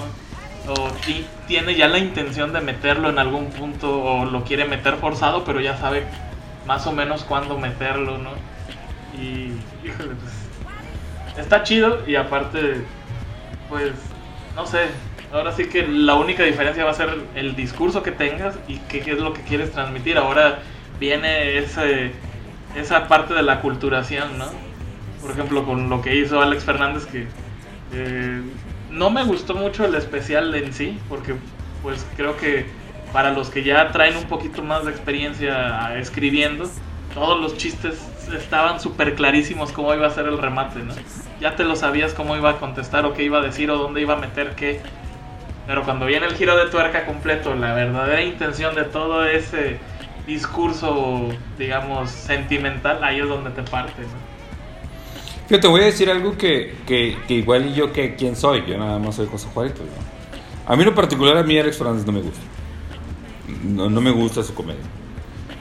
[0.67, 0.89] O
[1.47, 5.59] tiene ya la intención de meterlo en algún punto o lo quiere meter forzado, pero
[5.59, 6.05] ya sabe
[6.65, 8.31] más o menos cuándo meterlo, ¿no?
[9.21, 9.51] Y,
[9.85, 12.85] híjole, pues, está chido y aparte,
[13.69, 13.91] pues,
[14.55, 14.87] no sé,
[15.33, 18.99] Ahora sí que la única diferencia va a ser el discurso que tengas y qué,
[18.99, 20.15] es lo que quieres transmitir.
[20.15, 20.59] Ahora
[20.99, 22.11] viene ese,
[22.75, 24.45] esa parte de la culturación, ¿no?
[25.23, 27.25] Por ejemplo, con lo que hizo Alex Fernández, que
[27.93, 28.41] eh,
[28.93, 31.35] no me gustó mucho el especial en sí, porque
[31.81, 32.65] pues creo que
[33.11, 36.69] para los que ya traen un poquito más de experiencia escribiendo,
[37.13, 38.01] todos los chistes
[38.35, 40.93] estaban súper clarísimos cómo iba a ser el remate, ¿no?
[41.39, 44.01] Ya te lo sabías cómo iba a contestar o qué iba a decir o dónde
[44.01, 44.81] iba a meter qué.
[45.67, 49.77] Pero cuando viene el giro de tuerca completo, la verdadera intención de todo ese
[50.25, 54.01] discurso, digamos, sentimental, ahí es donde te parte.
[54.01, 54.32] Yo
[55.47, 59.15] te voy a decir algo que, que, igual yo que quién soy, yo nada más
[59.15, 59.73] soy José Juárez.
[60.65, 62.41] A mí en lo particular, a mí Alex Fernández no me gusta.
[63.63, 64.81] No, no me gusta su comedia.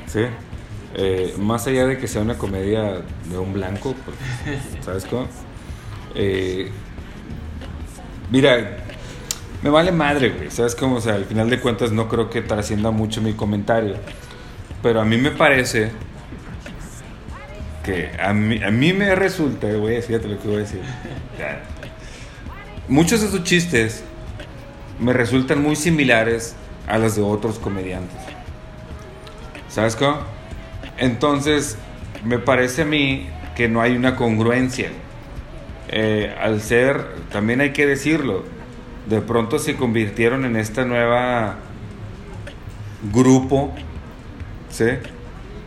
[0.07, 0.21] ¿Sí?
[0.95, 3.95] Eh, más allá de que sea una comedia de un blanco,
[4.83, 5.27] ¿sabes cómo?
[6.15, 6.71] Eh,
[8.31, 8.79] mira,
[9.63, 10.51] me vale madre, güey.
[10.51, 10.97] ¿Sabes cómo?
[10.97, 13.97] O sea, al final de cuentas no creo que trascienda mucho mi comentario.
[14.83, 15.93] Pero a mí me parece
[17.83, 20.81] que a mí, a mí me resulta, güey, fíjate lo que voy a decir.
[22.89, 24.05] Muchos de sus chistes
[25.01, 26.55] me resultan muy similares
[26.87, 28.19] a los de otros comediantes.
[29.69, 30.19] ¿Sabes cómo?
[30.99, 31.79] Entonces,
[32.25, 33.27] me parece a mí
[33.57, 34.91] que no hay una congruencia.
[35.89, 38.45] Eh, al ser, también hay que decirlo,
[39.09, 41.57] de pronto se convirtieron en esta nueva
[43.13, 43.75] grupo,
[44.71, 44.87] ¿sí?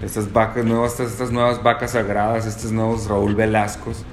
[0.02, 4.04] Estas vacas nuevas, estas, nuevas vacas sagradas, estos nuevos Raúl Velascos,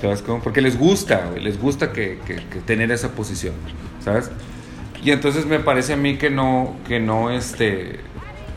[0.00, 0.42] ¿sabes cómo?
[0.42, 2.18] Porque les gusta, les gusta que,
[2.66, 3.54] tener esa posición,
[4.02, 4.30] ¿sabes?
[5.02, 8.00] Y entonces me parece a mí que no, que no, este,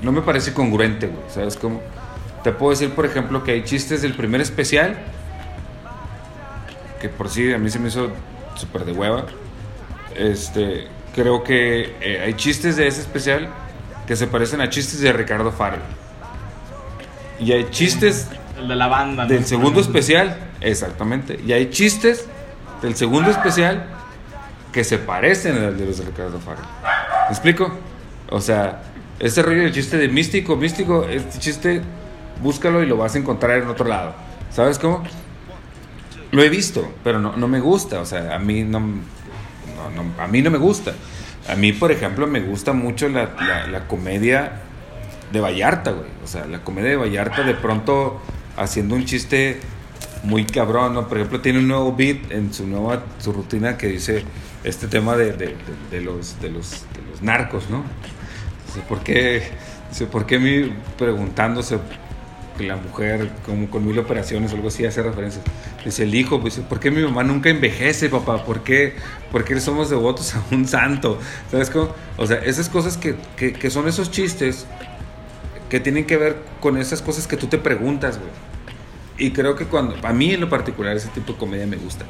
[0.02, 1.82] no me parece congruente, güey, ¿sabes cómo?
[2.44, 4.98] Te puedo decir, por ejemplo, que hay chistes del primer especial,
[7.00, 8.10] que por sí a mí se me hizo
[8.56, 9.26] súper de hueva,
[10.16, 13.50] este, creo que eh, hay chistes de ese especial
[14.08, 15.82] que se parecen a chistes de Ricardo Farrell.
[17.41, 18.27] Y hay chistes.
[18.57, 19.26] El de la banda.
[19.26, 21.39] Del segundo especial, exactamente.
[21.45, 22.27] Y hay chistes
[22.81, 23.85] del segundo especial
[24.72, 26.65] que se parecen al de los de Ricardo Farrell.
[27.27, 27.72] ¿Me explico?
[28.30, 28.84] O sea,
[29.19, 31.81] este rollo del chiste de místico, místico, este chiste,
[32.41, 34.13] búscalo y lo vas a encontrar en otro lado.
[34.51, 35.03] ¿Sabes cómo?
[36.31, 37.99] Lo he visto, pero no, no me gusta.
[37.99, 38.80] O sea, a mí no
[40.19, 40.93] a mí no me gusta.
[41.47, 44.61] A mí, por ejemplo, me gusta mucho la, comedia
[45.32, 46.10] de Vallarta, güey.
[46.24, 48.22] O sea, la comedia de Vallarta de pronto
[48.58, 49.60] haciendo un chiste
[50.24, 51.08] muy cabrón, ¿no?
[51.08, 54.24] Por ejemplo, tiene un nuevo beat en su nueva su rutina que dice
[54.64, 55.56] este tema de,
[56.03, 56.86] los, de, los,
[57.22, 57.84] narcos, ¿no?
[58.88, 59.44] ¿por qué,
[60.12, 61.78] ¿por qué mí preguntándose
[62.60, 65.41] la mujer, como con mil operaciones o algo así, hace referencia.
[65.84, 68.44] Dice el hijo, pues, ¿por qué mi mamá nunca envejece, papá?
[68.45, 68.95] ¿Por qué,
[69.32, 71.20] ¿Por qué somos devotos a un santo?
[71.49, 71.94] ¿Sabes cómo?
[72.18, 74.68] O sea, esas cosas que, que, que son esos chistes
[75.72, 78.30] que tienen que ver con esas cosas que tú te preguntas, güey.
[79.18, 82.03] Y creo que cuando, a mí en lo particular, ese tipo de comedia me gusta.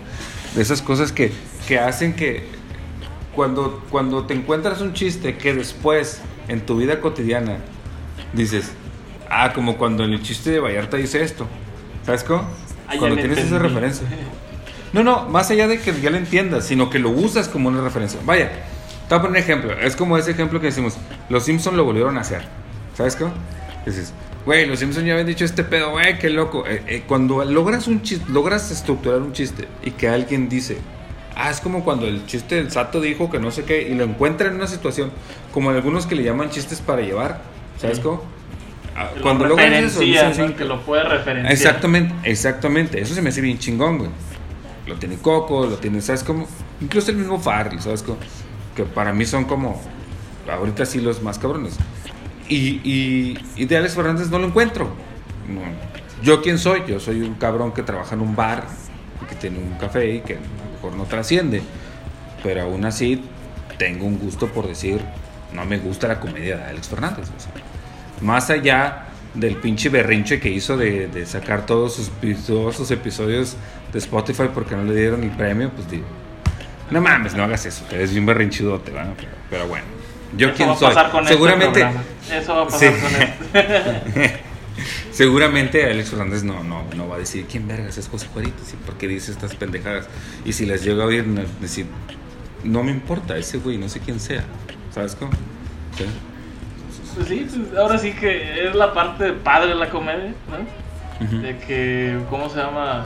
[0.55, 1.31] De esas cosas que,
[1.67, 2.47] que hacen que
[3.35, 7.57] cuando, cuando te encuentras un chiste que después, en tu vida cotidiana,
[8.33, 8.71] dices,
[9.29, 11.45] ah, como cuando en el chiste de Vallarta dice esto.
[12.03, 12.47] ¿Sabes cómo?
[12.87, 14.07] Ah, cuando tienes esa referencia.
[14.91, 17.81] No, no, más allá de que ya lo entiendas, sino que lo usas como una
[17.81, 18.19] referencia.
[18.25, 18.49] Vaya,
[19.07, 19.71] te voy a poner un ejemplo.
[19.79, 20.97] Es como ese ejemplo que decimos,
[21.29, 22.41] los Simpsons lo volvieron a hacer.
[22.95, 23.31] ¿Sabes cómo?
[23.85, 24.13] Dices,
[24.45, 26.65] güey, los Simpsons ya habían dicho este pedo, güey, qué loco.
[26.67, 30.77] Eh, eh, cuando logras un chiste, logras estructurar un chiste y que alguien dice,
[31.35, 34.03] ah, es como cuando el chiste del Sato dijo que no sé qué, y lo
[34.03, 35.11] encuentra en una situación,
[35.53, 37.41] como algunos que le llaman chistes para llevar,
[37.77, 38.23] ¿sabes cómo?
[38.95, 40.01] Ah, cuando logras eso,
[40.47, 40.55] ¿no?
[40.55, 41.51] que lo puede referenciar.
[41.51, 43.01] Exactamente, exactamente.
[43.01, 44.09] Eso se me hace bien chingón, güey.
[44.85, 46.47] Lo tiene Coco, lo tiene, ¿sabes cómo?
[46.81, 48.17] Incluso el mismo Farley, ¿sabes cómo?
[48.75, 49.81] Que para mí son como,
[50.51, 51.77] ahorita sí los más cabrones.
[52.51, 54.89] Y, y, y de Alex Fernández no lo encuentro.
[56.21, 56.83] Yo quién soy?
[56.85, 58.65] Yo soy un cabrón que trabaja en un bar,
[59.29, 61.61] que tiene un café y que a lo mejor no trasciende.
[62.43, 63.23] Pero aún así
[63.77, 64.99] tengo un gusto por decir,
[65.53, 67.27] no me gusta la comedia de Alex Fernández.
[68.19, 72.11] más allá del pinche berrinche que hizo de, sacar todos sus,
[72.45, 73.55] todos sus episodios
[73.93, 76.05] de Spotify porque no le dieron el premio, pues digo,
[76.89, 79.13] no mames, no hagas eso, eres un berrinchudote, ¿verdad?
[79.49, 80.00] pero bueno.
[80.35, 80.93] Yo quién soy.
[80.93, 81.87] Este Seguramente.
[82.31, 84.31] Eso va a pasar con él.
[85.11, 88.77] Seguramente Alex Fernández no, no, no va a decir quién vergas es José Cuerito, ¿sí?
[88.85, 90.07] porque dice estas pendejadas.
[90.45, 91.25] Y si les llega a oír,
[91.59, 91.85] decir,
[92.63, 94.43] no me importa ese güey, no sé quién sea.
[94.93, 95.31] ¿Sabes cómo?
[95.97, 96.05] ¿Sí?
[97.15, 101.41] Pues sí, pues ahora sí que es la parte padre de la comedia, ¿no?
[101.41, 103.05] De que, ¿cómo se llama?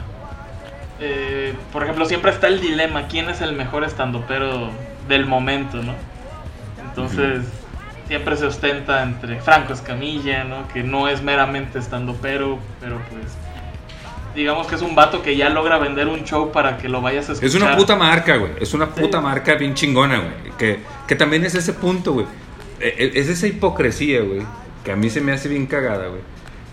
[1.00, 4.70] Eh, por ejemplo, siempre está el dilema, ¿quién es el mejor estandopero
[5.08, 5.92] del momento, no?
[6.96, 7.44] Entonces,
[8.08, 10.66] siempre se ostenta entre Franco Escamilla, ¿no?
[10.68, 13.32] Que no es meramente estando pero, pero pues
[14.34, 17.28] digamos que es un vato que ya logra vender un show para que lo vayas
[17.28, 17.48] a escuchar.
[17.48, 18.52] Es una puta marca, güey.
[18.60, 20.56] Es una puta marca bien chingona, güey.
[20.58, 22.26] Que, que también es ese punto, güey.
[22.80, 24.42] E, e, es esa hipocresía, güey.
[24.84, 26.20] Que a mí se me hace bien cagada, güey.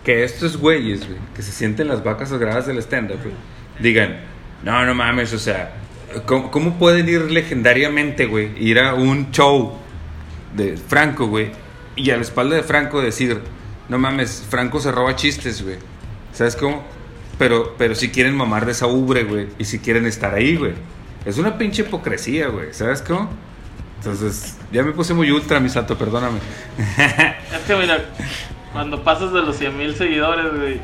[0.05, 3.33] Que estos güeyes, güey, que se sienten las vacas sagradas del stand-up, güey,
[3.79, 4.19] digan,
[4.61, 5.75] no, no mames, o sea,
[6.25, 8.51] ¿cómo, ¿cómo pueden ir legendariamente, güey?
[8.61, 9.79] Ir a un show
[10.55, 11.51] de Franco, güey,
[11.95, 13.39] y a la espalda de Franco decir,
[13.89, 15.77] no mames, Franco se roba chistes, güey.
[16.33, 16.83] ¿Sabes cómo?
[17.37, 20.73] Pero, pero si quieren mamar de esa ubre, güey, y si quieren estar ahí, güey.
[21.25, 22.73] Es una pinche hipocresía, güey.
[22.73, 23.29] ¿Sabes cómo?
[23.97, 26.39] Entonces, ya me puse muy ultra, mi santo, perdóname.
[27.53, 28.03] Es que mira,
[28.73, 30.81] cuando pasas de los 100 mil seguidores, güey,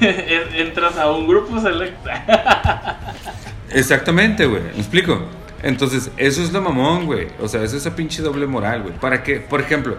[0.58, 2.98] entras a un grupo selecta.
[3.70, 4.62] Exactamente, güey.
[4.62, 5.28] ¿Me explico?
[5.62, 7.28] Entonces, eso es lo mamón, güey.
[7.40, 8.94] O sea, es esa pinche doble moral, güey.
[8.94, 9.96] Para que, por ejemplo,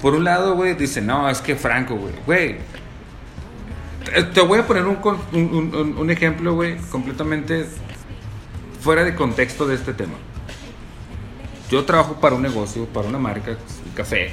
[0.00, 2.12] por un lado, güey, dice, no, es que Franco, güey.
[2.26, 2.56] Güey,
[4.34, 4.98] te voy a poner un,
[5.32, 7.66] un, un ejemplo, güey, completamente
[8.80, 10.14] fuera de contexto de este tema.
[11.70, 14.32] Yo trabajo para un negocio, para una marca, un café.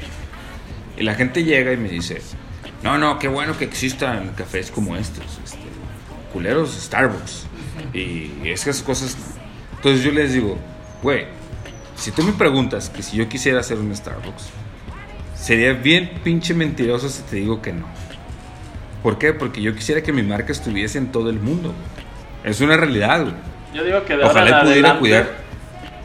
[0.98, 2.20] Y la gente llega y me dice,
[2.82, 5.26] no, no, qué bueno que existan cafés como estos.
[5.44, 5.60] Este,
[6.34, 7.46] culeros Starbucks.
[7.94, 9.16] Y esas cosas
[9.88, 10.58] entonces yo les digo,
[11.02, 11.28] güey,
[11.96, 14.50] si tú me preguntas que si yo quisiera hacer un Starbucks,
[15.34, 17.86] sería bien pinche mentiroso si te digo que no.
[19.02, 19.32] ¿Por qué?
[19.32, 21.74] Porque yo quisiera que mi marca estuviese en todo el mundo.
[22.44, 23.34] Es una realidad, güey.
[23.74, 25.28] Yo digo que de ahora Ojalá en pudiera adelante, cuidar.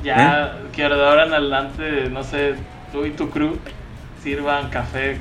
[0.04, 0.66] Ya, ¿Eh?
[0.72, 2.54] que de ahora en adelante, no sé,
[2.92, 3.59] tú y tu crew
[4.22, 5.16] sirvan café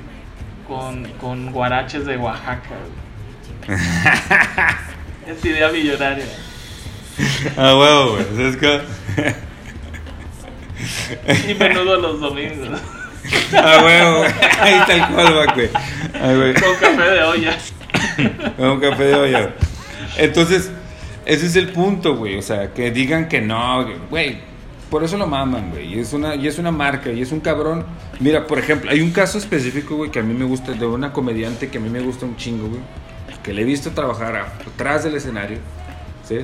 [0.67, 2.75] con, con guaraches de Oaxaca.
[5.25, 6.25] es idea millonaria.
[7.57, 8.47] Ah, huevo, güey.
[8.47, 8.81] Es que...
[11.47, 12.79] Y menudo los domingos.
[13.53, 14.31] Ah, huevo, güey.
[14.59, 16.53] Ahí está el callback, güey.
[16.53, 17.57] Con café de olla.
[18.57, 19.55] Con café de olla.
[20.17, 20.71] Entonces,
[21.25, 22.37] ese es el punto, güey.
[22.37, 24.39] O sea, que digan que no, güey.
[24.89, 25.95] Por eso lo maman, güey.
[25.95, 27.85] Y es una, y es una marca, y es un cabrón.
[28.19, 31.13] Mira, por ejemplo, hay un caso específico, güey, que a mí me gusta, de una
[31.13, 32.81] comediante que a mí me gusta un chingo, güey.
[33.41, 35.57] Que le he visto trabajar atrás del escenario,
[36.27, 36.39] ¿sí?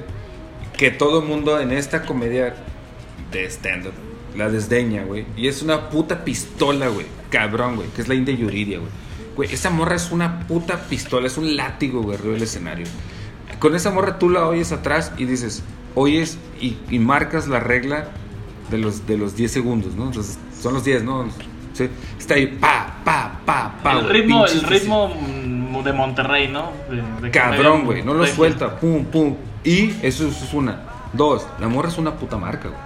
[0.78, 2.56] Que todo mundo en esta comedia
[3.32, 3.94] de stand-up
[4.38, 5.26] la desdeña, güey.
[5.36, 7.08] Y es una puta pistola, güey.
[7.30, 7.90] Cabrón, güey.
[7.90, 8.92] Que es la India Yuridia, güey.
[9.36, 12.88] Güey, esa morra es una puta pistola, es un látigo, güey, arriba del escenario.
[13.60, 15.64] Con esa morra tú la oyes atrás y dices,
[15.96, 18.10] oyes y, marcas la regla
[18.72, 20.06] de los, de los 10 segundos, ¿no?
[20.06, 21.28] Entonces, son los 10, ¿no?
[21.74, 21.88] ¿Sí?
[22.18, 24.00] Está ahí, pa, pa, pa, pa.
[24.00, 25.14] El ritmo, el ritmo
[25.84, 26.72] de Monterrey, ¿no?
[27.32, 29.36] Cabrón, güey, no lo suelta, pum, pum.
[29.64, 30.84] Y eso es una.
[31.14, 32.82] Dos, la morra es una puta marca, güey.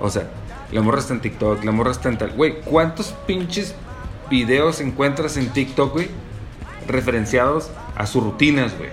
[0.00, 0.30] O sea,
[0.72, 2.30] la morra está en TikTok, la morra está en tal.
[2.32, 3.74] Güey, ¿cuántos pinches
[4.30, 6.08] videos encuentras en TikTok, güey?
[6.86, 8.90] Referenciados a sus rutinas, güey.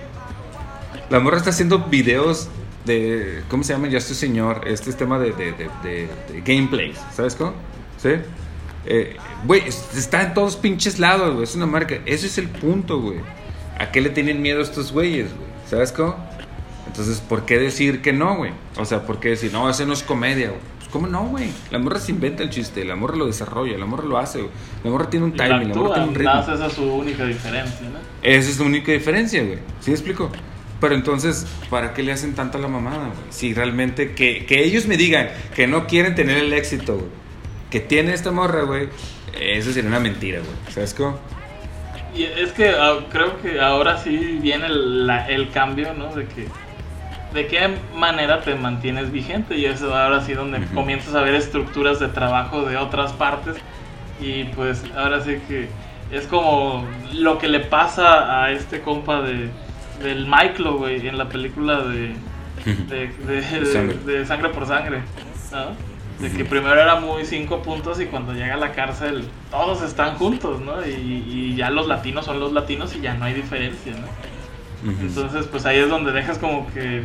[1.10, 2.48] La morra está haciendo videos
[2.84, 3.42] de.
[3.48, 3.88] ¿Cómo se llama?
[3.88, 4.66] Ya este señor.
[4.66, 6.08] Este es tema de, de, de,
[6.44, 6.98] gameplays.
[7.14, 7.54] ¿Sabes cómo?
[7.96, 8.10] ¿Sí?
[8.84, 11.44] Eh, güey, está en todos pinches lados, güey.
[11.44, 11.98] Es una marca.
[12.04, 13.20] Ese es el punto, güey.
[13.78, 15.48] ¿A qué le tienen miedo estos güeyes, güey?
[15.68, 16.16] ¿Sabes cómo?
[16.88, 18.50] Entonces, ¿por qué decir que no, güey?
[18.76, 20.60] O sea, ¿por qué decir, no, ese no es comedia, güey?
[20.78, 21.50] Pues, ¿cómo no, güey?
[21.70, 24.50] La morra se inventa el chiste, la morra lo desarrolla, la morra lo hace, güey.
[24.82, 26.40] La morra tiene un timing, la, morra tiene un ritmo.
[26.40, 27.98] Esa es su única diferencia, ¿no?
[28.22, 29.58] Esa es la única diferencia, güey.
[29.80, 30.30] ¿Sí me explico?
[30.80, 33.18] Pero entonces, ¿para qué le hacen tanta la mamada, güey?
[33.30, 37.28] Si realmente, que, que ellos me digan que no quieren tener el éxito, güey
[37.70, 38.88] que tiene esta morra, güey,
[39.38, 40.72] eso sería una mentira, güey.
[40.72, 41.18] ¿Sabes cómo?
[42.14, 46.14] Y es que ah, creo que ahora sí viene el, el cambio, ¿no?
[46.14, 46.46] De que
[47.32, 52.00] de qué manera te mantienes vigente y eso ahora sí donde comienzas a ver estructuras
[52.00, 53.56] de trabajo de otras partes
[54.20, 55.68] y pues ahora sí que
[56.10, 59.50] es como lo que le pasa a este compa de
[60.02, 62.14] del Michael, güey, en la película de
[62.88, 63.08] de,
[64.04, 65.02] de, sangre por sangre,
[65.52, 65.88] ¿no?
[66.20, 70.16] De que primero era muy cinco puntos y cuando llega a la cárcel todos están
[70.16, 70.84] juntos, ¿no?
[70.84, 74.06] Y, ya los latinos son los latinos y ya no hay diferencia, ¿no?
[74.84, 77.02] Entonces, pues ahí es donde dejas como que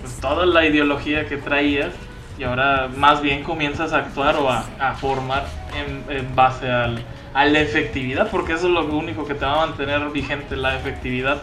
[0.00, 1.92] pues, toda la ideología que traías
[2.38, 5.46] y ahora más bien comienzas a actuar o a, formar
[6.08, 9.66] en, base al, a la efectividad, porque eso es lo único que te va a
[9.66, 11.42] mantener vigente, la efectividad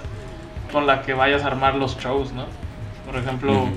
[0.72, 2.46] con la que vayas a armar los shows, ¿no?
[3.06, 3.68] Por ejemplo,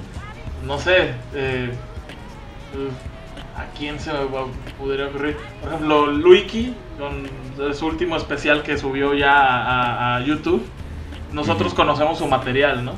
[0.67, 1.71] no sé, eh,
[3.57, 4.11] ¿A quién se
[4.79, 5.37] podría ocurrir?
[5.61, 10.65] Por ejemplo, Luiki, con su último especial que subió ya a, YouTube.
[11.33, 12.93] Nosotros conocemos su material, ¿no?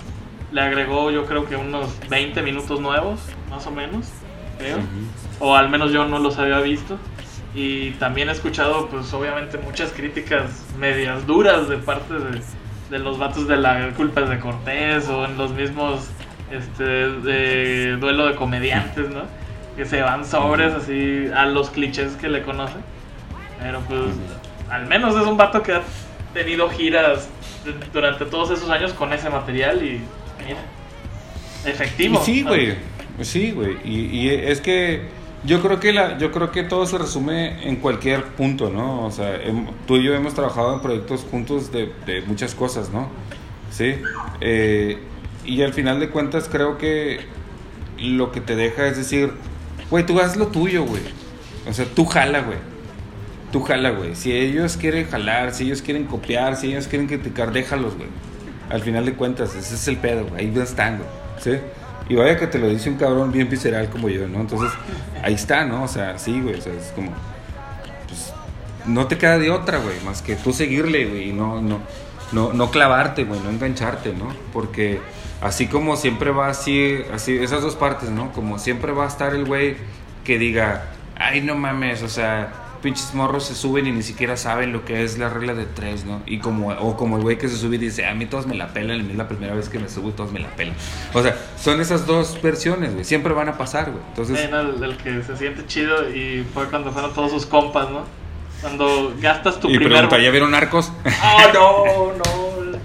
[0.52, 4.08] Le agregó yo creo que unos 20 minutos nuevos, más o menos,
[4.58, 4.78] creo.
[5.40, 6.98] O al menos yo no los había visto.
[7.54, 12.42] Y también he escuchado, pues obviamente, muchas críticas medias duras de parte de,
[12.90, 16.08] de los vatos de la culpa de Cortés o en los mismos
[16.50, 19.22] este, de duelo de comediantes, ¿no?
[19.76, 22.82] que se van sobres así a los clichés que le conocen.
[23.60, 24.00] Pero pues
[24.70, 25.82] al menos es un vato que ha
[26.34, 27.28] tenido giras
[27.92, 30.00] durante todos esos años con ese material y
[30.44, 30.60] mira,
[31.64, 32.22] efectivo.
[32.24, 32.74] sí, güey.
[33.20, 33.76] Sí, güey.
[33.84, 35.08] Y, es que
[35.44, 39.04] yo creo que la, yo creo que todo se resume en cualquier punto, ¿no?
[39.04, 39.38] O sea,
[39.86, 43.08] tú y yo hemos trabajado en proyectos juntos de, de muchas cosas, ¿no?
[43.70, 43.94] Sí.
[44.40, 44.98] Eh,
[45.44, 47.20] y al final de cuentas creo que
[47.98, 49.32] lo que te deja es decir,
[49.92, 51.02] Güey, tú haz lo tuyo, güey.
[51.68, 52.56] O sea, tú jala, güey.
[53.52, 54.16] Tú jala, güey.
[54.16, 58.08] Si ellos quieren jalar, si ellos quieren copiar, si ellos quieren criticar, déjalos, güey.
[58.70, 60.46] Al final de cuentas, ese es el pedo, güey.
[60.46, 61.08] Ahí están, güey.
[61.38, 61.62] ¿Sí?
[62.08, 64.40] Y vaya que te lo dice un cabrón bien visceral como yo, ¿no?
[64.40, 64.70] Entonces,
[65.22, 65.84] ahí está, ¿no?
[65.84, 66.54] O sea, sí, güey.
[66.58, 67.12] O sea, es como.
[68.08, 68.32] Pues,
[68.86, 71.80] no te queda de otra, güey, más que tú seguirle, güey, y no, no,
[72.32, 74.34] no, no clavarte, güey, no engancharte, ¿no?
[74.52, 75.00] Porque
[75.40, 78.32] así como siempre va así, así, esas dos partes, ¿no?
[78.32, 79.76] Como siempre va a estar el güey
[80.24, 80.84] que diga,
[81.16, 82.52] ay, no mames, o sea,
[82.82, 86.04] pinches morros se suben y ni siquiera saben lo que es la regla de tres,
[86.04, 86.20] ¿no?
[86.26, 88.54] Y como, o como el güey que se sube y dice, a mí todos me
[88.54, 90.48] la pelan, a mí es la primera vez que me subo y todos me la
[90.48, 90.74] pelan.
[91.14, 94.02] O sea, son esas dos versiones, güey, siempre van a pasar, güey.
[94.08, 94.38] Entonces...
[94.40, 98.04] el, que se siente chido y fue cuando fueron todos sus compas, ¿no?
[98.60, 99.92] Cuando gastas tu y primer...
[99.92, 100.92] pregunta, ¿ya vieron arcos?
[101.04, 102.78] Ah, no, no.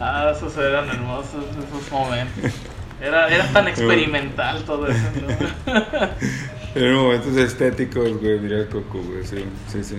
[0.00, 2.52] Ah, esos eran hermosos, esos momentos.
[3.00, 5.74] Era, era tan experimental todo eso, ¿no?
[6.74, 9.96] Eran momentos estéticos, güey, mira Coco, güey, sí, sí, sí.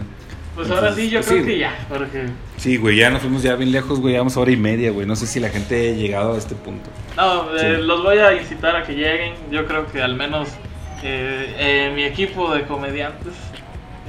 [0.56, 2.28] Pues ahora sí, yo creo que ya, porque...
[2.58, 5.16] Sí, güey, ya nos fuimos ya bien lejos, güey, llevamos hora y media, güey, no
[5.16, 6.90] sé si la gente ha llegado a este punto.
[7.18, 10.50] No, eh, los voy a incitar a que lleguen, yo creo que al menos
[11.04, 13.34] eh, eh, mi equipo de comediantes,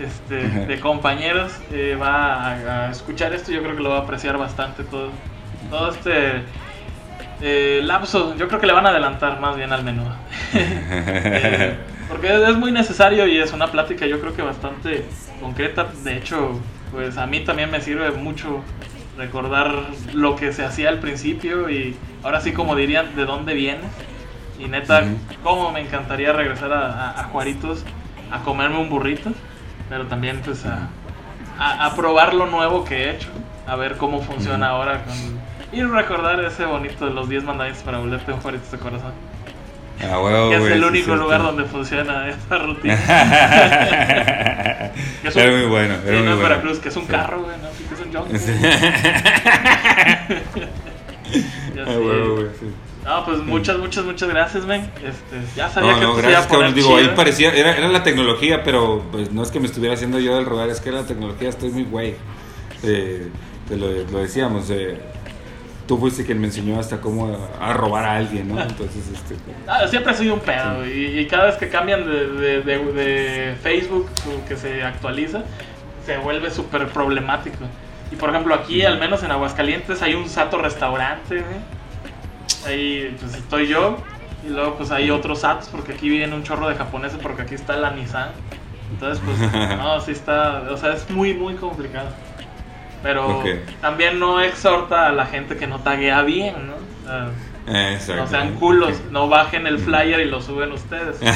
[0.00, 1.52] este, de compañeros,
[2.00, 5.10] va a, a, escuchar esto, yo creo que lo va a apreciar bastante todo
[5.70, 6.42] todo este
[7.40, 10.04] eh, lapso, yo creo que le van a adelantar más bien al menú.
[10.54, 11.76] Eh,
[12.08, 15.04] porque es muy necesario y es una plática yo creo que bastante
[15.40, 15.88] concreta.
[16.04, 16.60] De hecho,
[16.92, 18.62] pues a mí también me sirve mucho
[19.16, 19.74] recordar
[20.12, 23.82] lo que se hacía al principio y ahora sí como dirían, de dónde viene.
[24.58, 25.04] Y neta,
[25.42, 27.84] cómo me encantaría regresar a, Juaritos
[28.30, 29.30] a comerme un burrito,
[29.88, 30.88] pero también pues a,
[31.58, 33.28] a, probar lo nuevo que he hecho,
[33.66, 35.14] a ver cómo funciona ahora con
[35.72, 39.12] y recordar ese bonito de los 10 mandamientos para volverte un jueguito de corazón.
[40.02, 41.22] Ah, huevo, que es güey, el sí, único cierto.
[41.22, 42.96] lugar donde funciona esta rutina.
[45.22, 46.48] Que es un- era muy bueno, Sí, era no muy en bueno.
[46.48, 47.10] Veracruz, que es un Sí.
[47.10, 47.68] carro, güey, ¿no?
[47.76, 48.12] Sí, que es un.
[48.38, 48.52] Sí.
[51.74, 52.66] Ya Ah, huevo, güey, sí.
[53.04, 54.82] No, pues muchas, muchas, muchas gracias, men.
[54.96, 56.74] Este, ya sabía No, que no, iba a gracias, poner.
[56.74, 57.14] Digo, ahí chido.
[57.16, 60.44] parecía, era, era la tecnología, pero pues no es que me estuviera haciendo yo del
[60.46, 62.14] rogar, es que era la tecnología, estoy muy güey.
[62.82, 63.28] Eh,
[63.68, 64.98] te lo, lo decíamos, eh,
[65.86, 67.28] tú fuiste quien me enseñó hasta cómo
[67.60, 68.60] a, a robar a alguien, ¿no?
[68.60, 69.36] Entonces, este.
[69.66, 73.56] Ah, siempre sido un pedo, y, y cada vez que cambian de, de, de- de
[73.62, 74.08] Facebook,
[74.48, 75.42] que se actualiza,
[76.04, 77.58] se vuelve súper problemático.
[78.12, 81.56] Y por ejemplo, aquí, al menos en Aguascalientes, hay un Sato restaurante, güey.
[82.66, 83.98] Ahí pues estoy yo,
[84.46, 87.54] y luego pues hay otros Satos, porque aquí viven un chorro de japoneses, porque aquí
[87.54, 88.30] está la Nissan.
[88.92, 92.08] Entonces, pues, no, sí está, o sea, es muy, muy complicado.
[93.06, 93.42] Pero
[93.80, 96.74] también no exhorta a la gente que no taguea bien, ¿no?
[96.74, 97.06] O
[97.70, 98.22] sea, exacto.
[98.22, 101.16] no sean culos, no bajen el flyer y lo suben ustedes.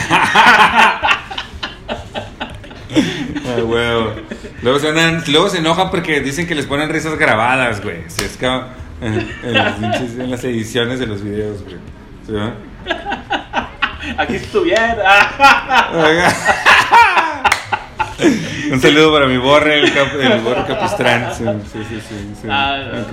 [2.92, 4.14] Ah, huevo.
[4.62, 8.02] Luego se, andan- luego se enojan porque dicen que les ponen risas grabadas, güey.
[8.08, 11.76] Si es que en, las, en las ediciones de los videos, güey.
[12.26, 12.52] ¿Sí, va?
[14.18, 15.30] Aquí estuviera.
[18.72, 21.34] Un saludo para mi borre, el, cap- el borre capistrán.
[21.34, 22.00] Sí, sí, sí.
[22.08, 22.48] sí, sí.
[22.50, 23.12] Ah, Ok.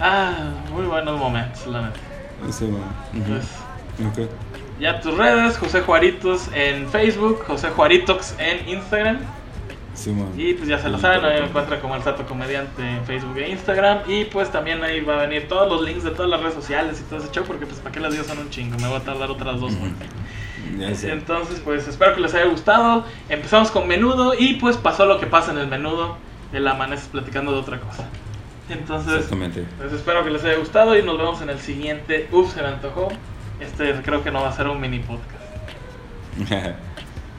[0.00, 1.98] Ah, muy buenos momentos, la neta.
[2.50, 2.82] Sí, man.
[3.14, 3.32] Ujú.
[4.06, 4.30] Pues, Ok.
[4.78, 9.18] ya tus redes, José Juaritos en Facebook, José Juaritox en Instagram.
[9.94, 10.14] Sí.
[10.36, 13.36] Y pues ya se lo saben, ahí me encuentran como el Sato Comediante en Facebook
[13.38, 14.02] e Instagram.
[14.06, 17.00] Y pues también ahí va a venir todos los links de todas las redes sociales
[17.04, 18.98] y todo ese show, porque pues para qué las digo son un chingo, me voy
[18.98, 19.92] a tardar otras dos horas.
[21.04, 23.04] Entonces, pues espero que les haya gustado.
[23.28, 26.16] Empezamos con menudo y pues pasó lo que pasa en el menudo.
[26.52, 28.06] El amaneces platicando de otra cosa.
[28.70, 29.64] Entonces, Exactamente.
[29.78, 32.28] pues espero que les haya gustado y nos vemos en el siguiente.
[32.32, 33.08] Uf, se me antojó.
[33.60, 35.38] Este creo que no va a ser un mini podcast.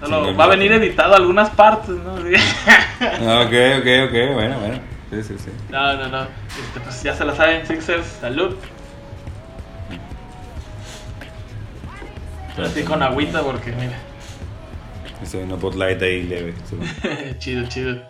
[0.01, 2.15] Solo va a venir editado algunas partes, ¿no?
[3.01, 4.33] Ah, ok, ok, ok.
[4.33, 4.79] Bueno, bueno.
[5.11, 5.51] Sí, sí, sí.
[5.69, 6.21] No, no, no.
[6.21, 8.05] Este, pues ya se la saben, Sixers.
[8.21, 8.55] Salud.
[12.65, 13.97] Así con agüita porque, mira.
[15.21, 16.53] Ese una Bud Light ahí leve.
[17.39, 18.01] chido, chido.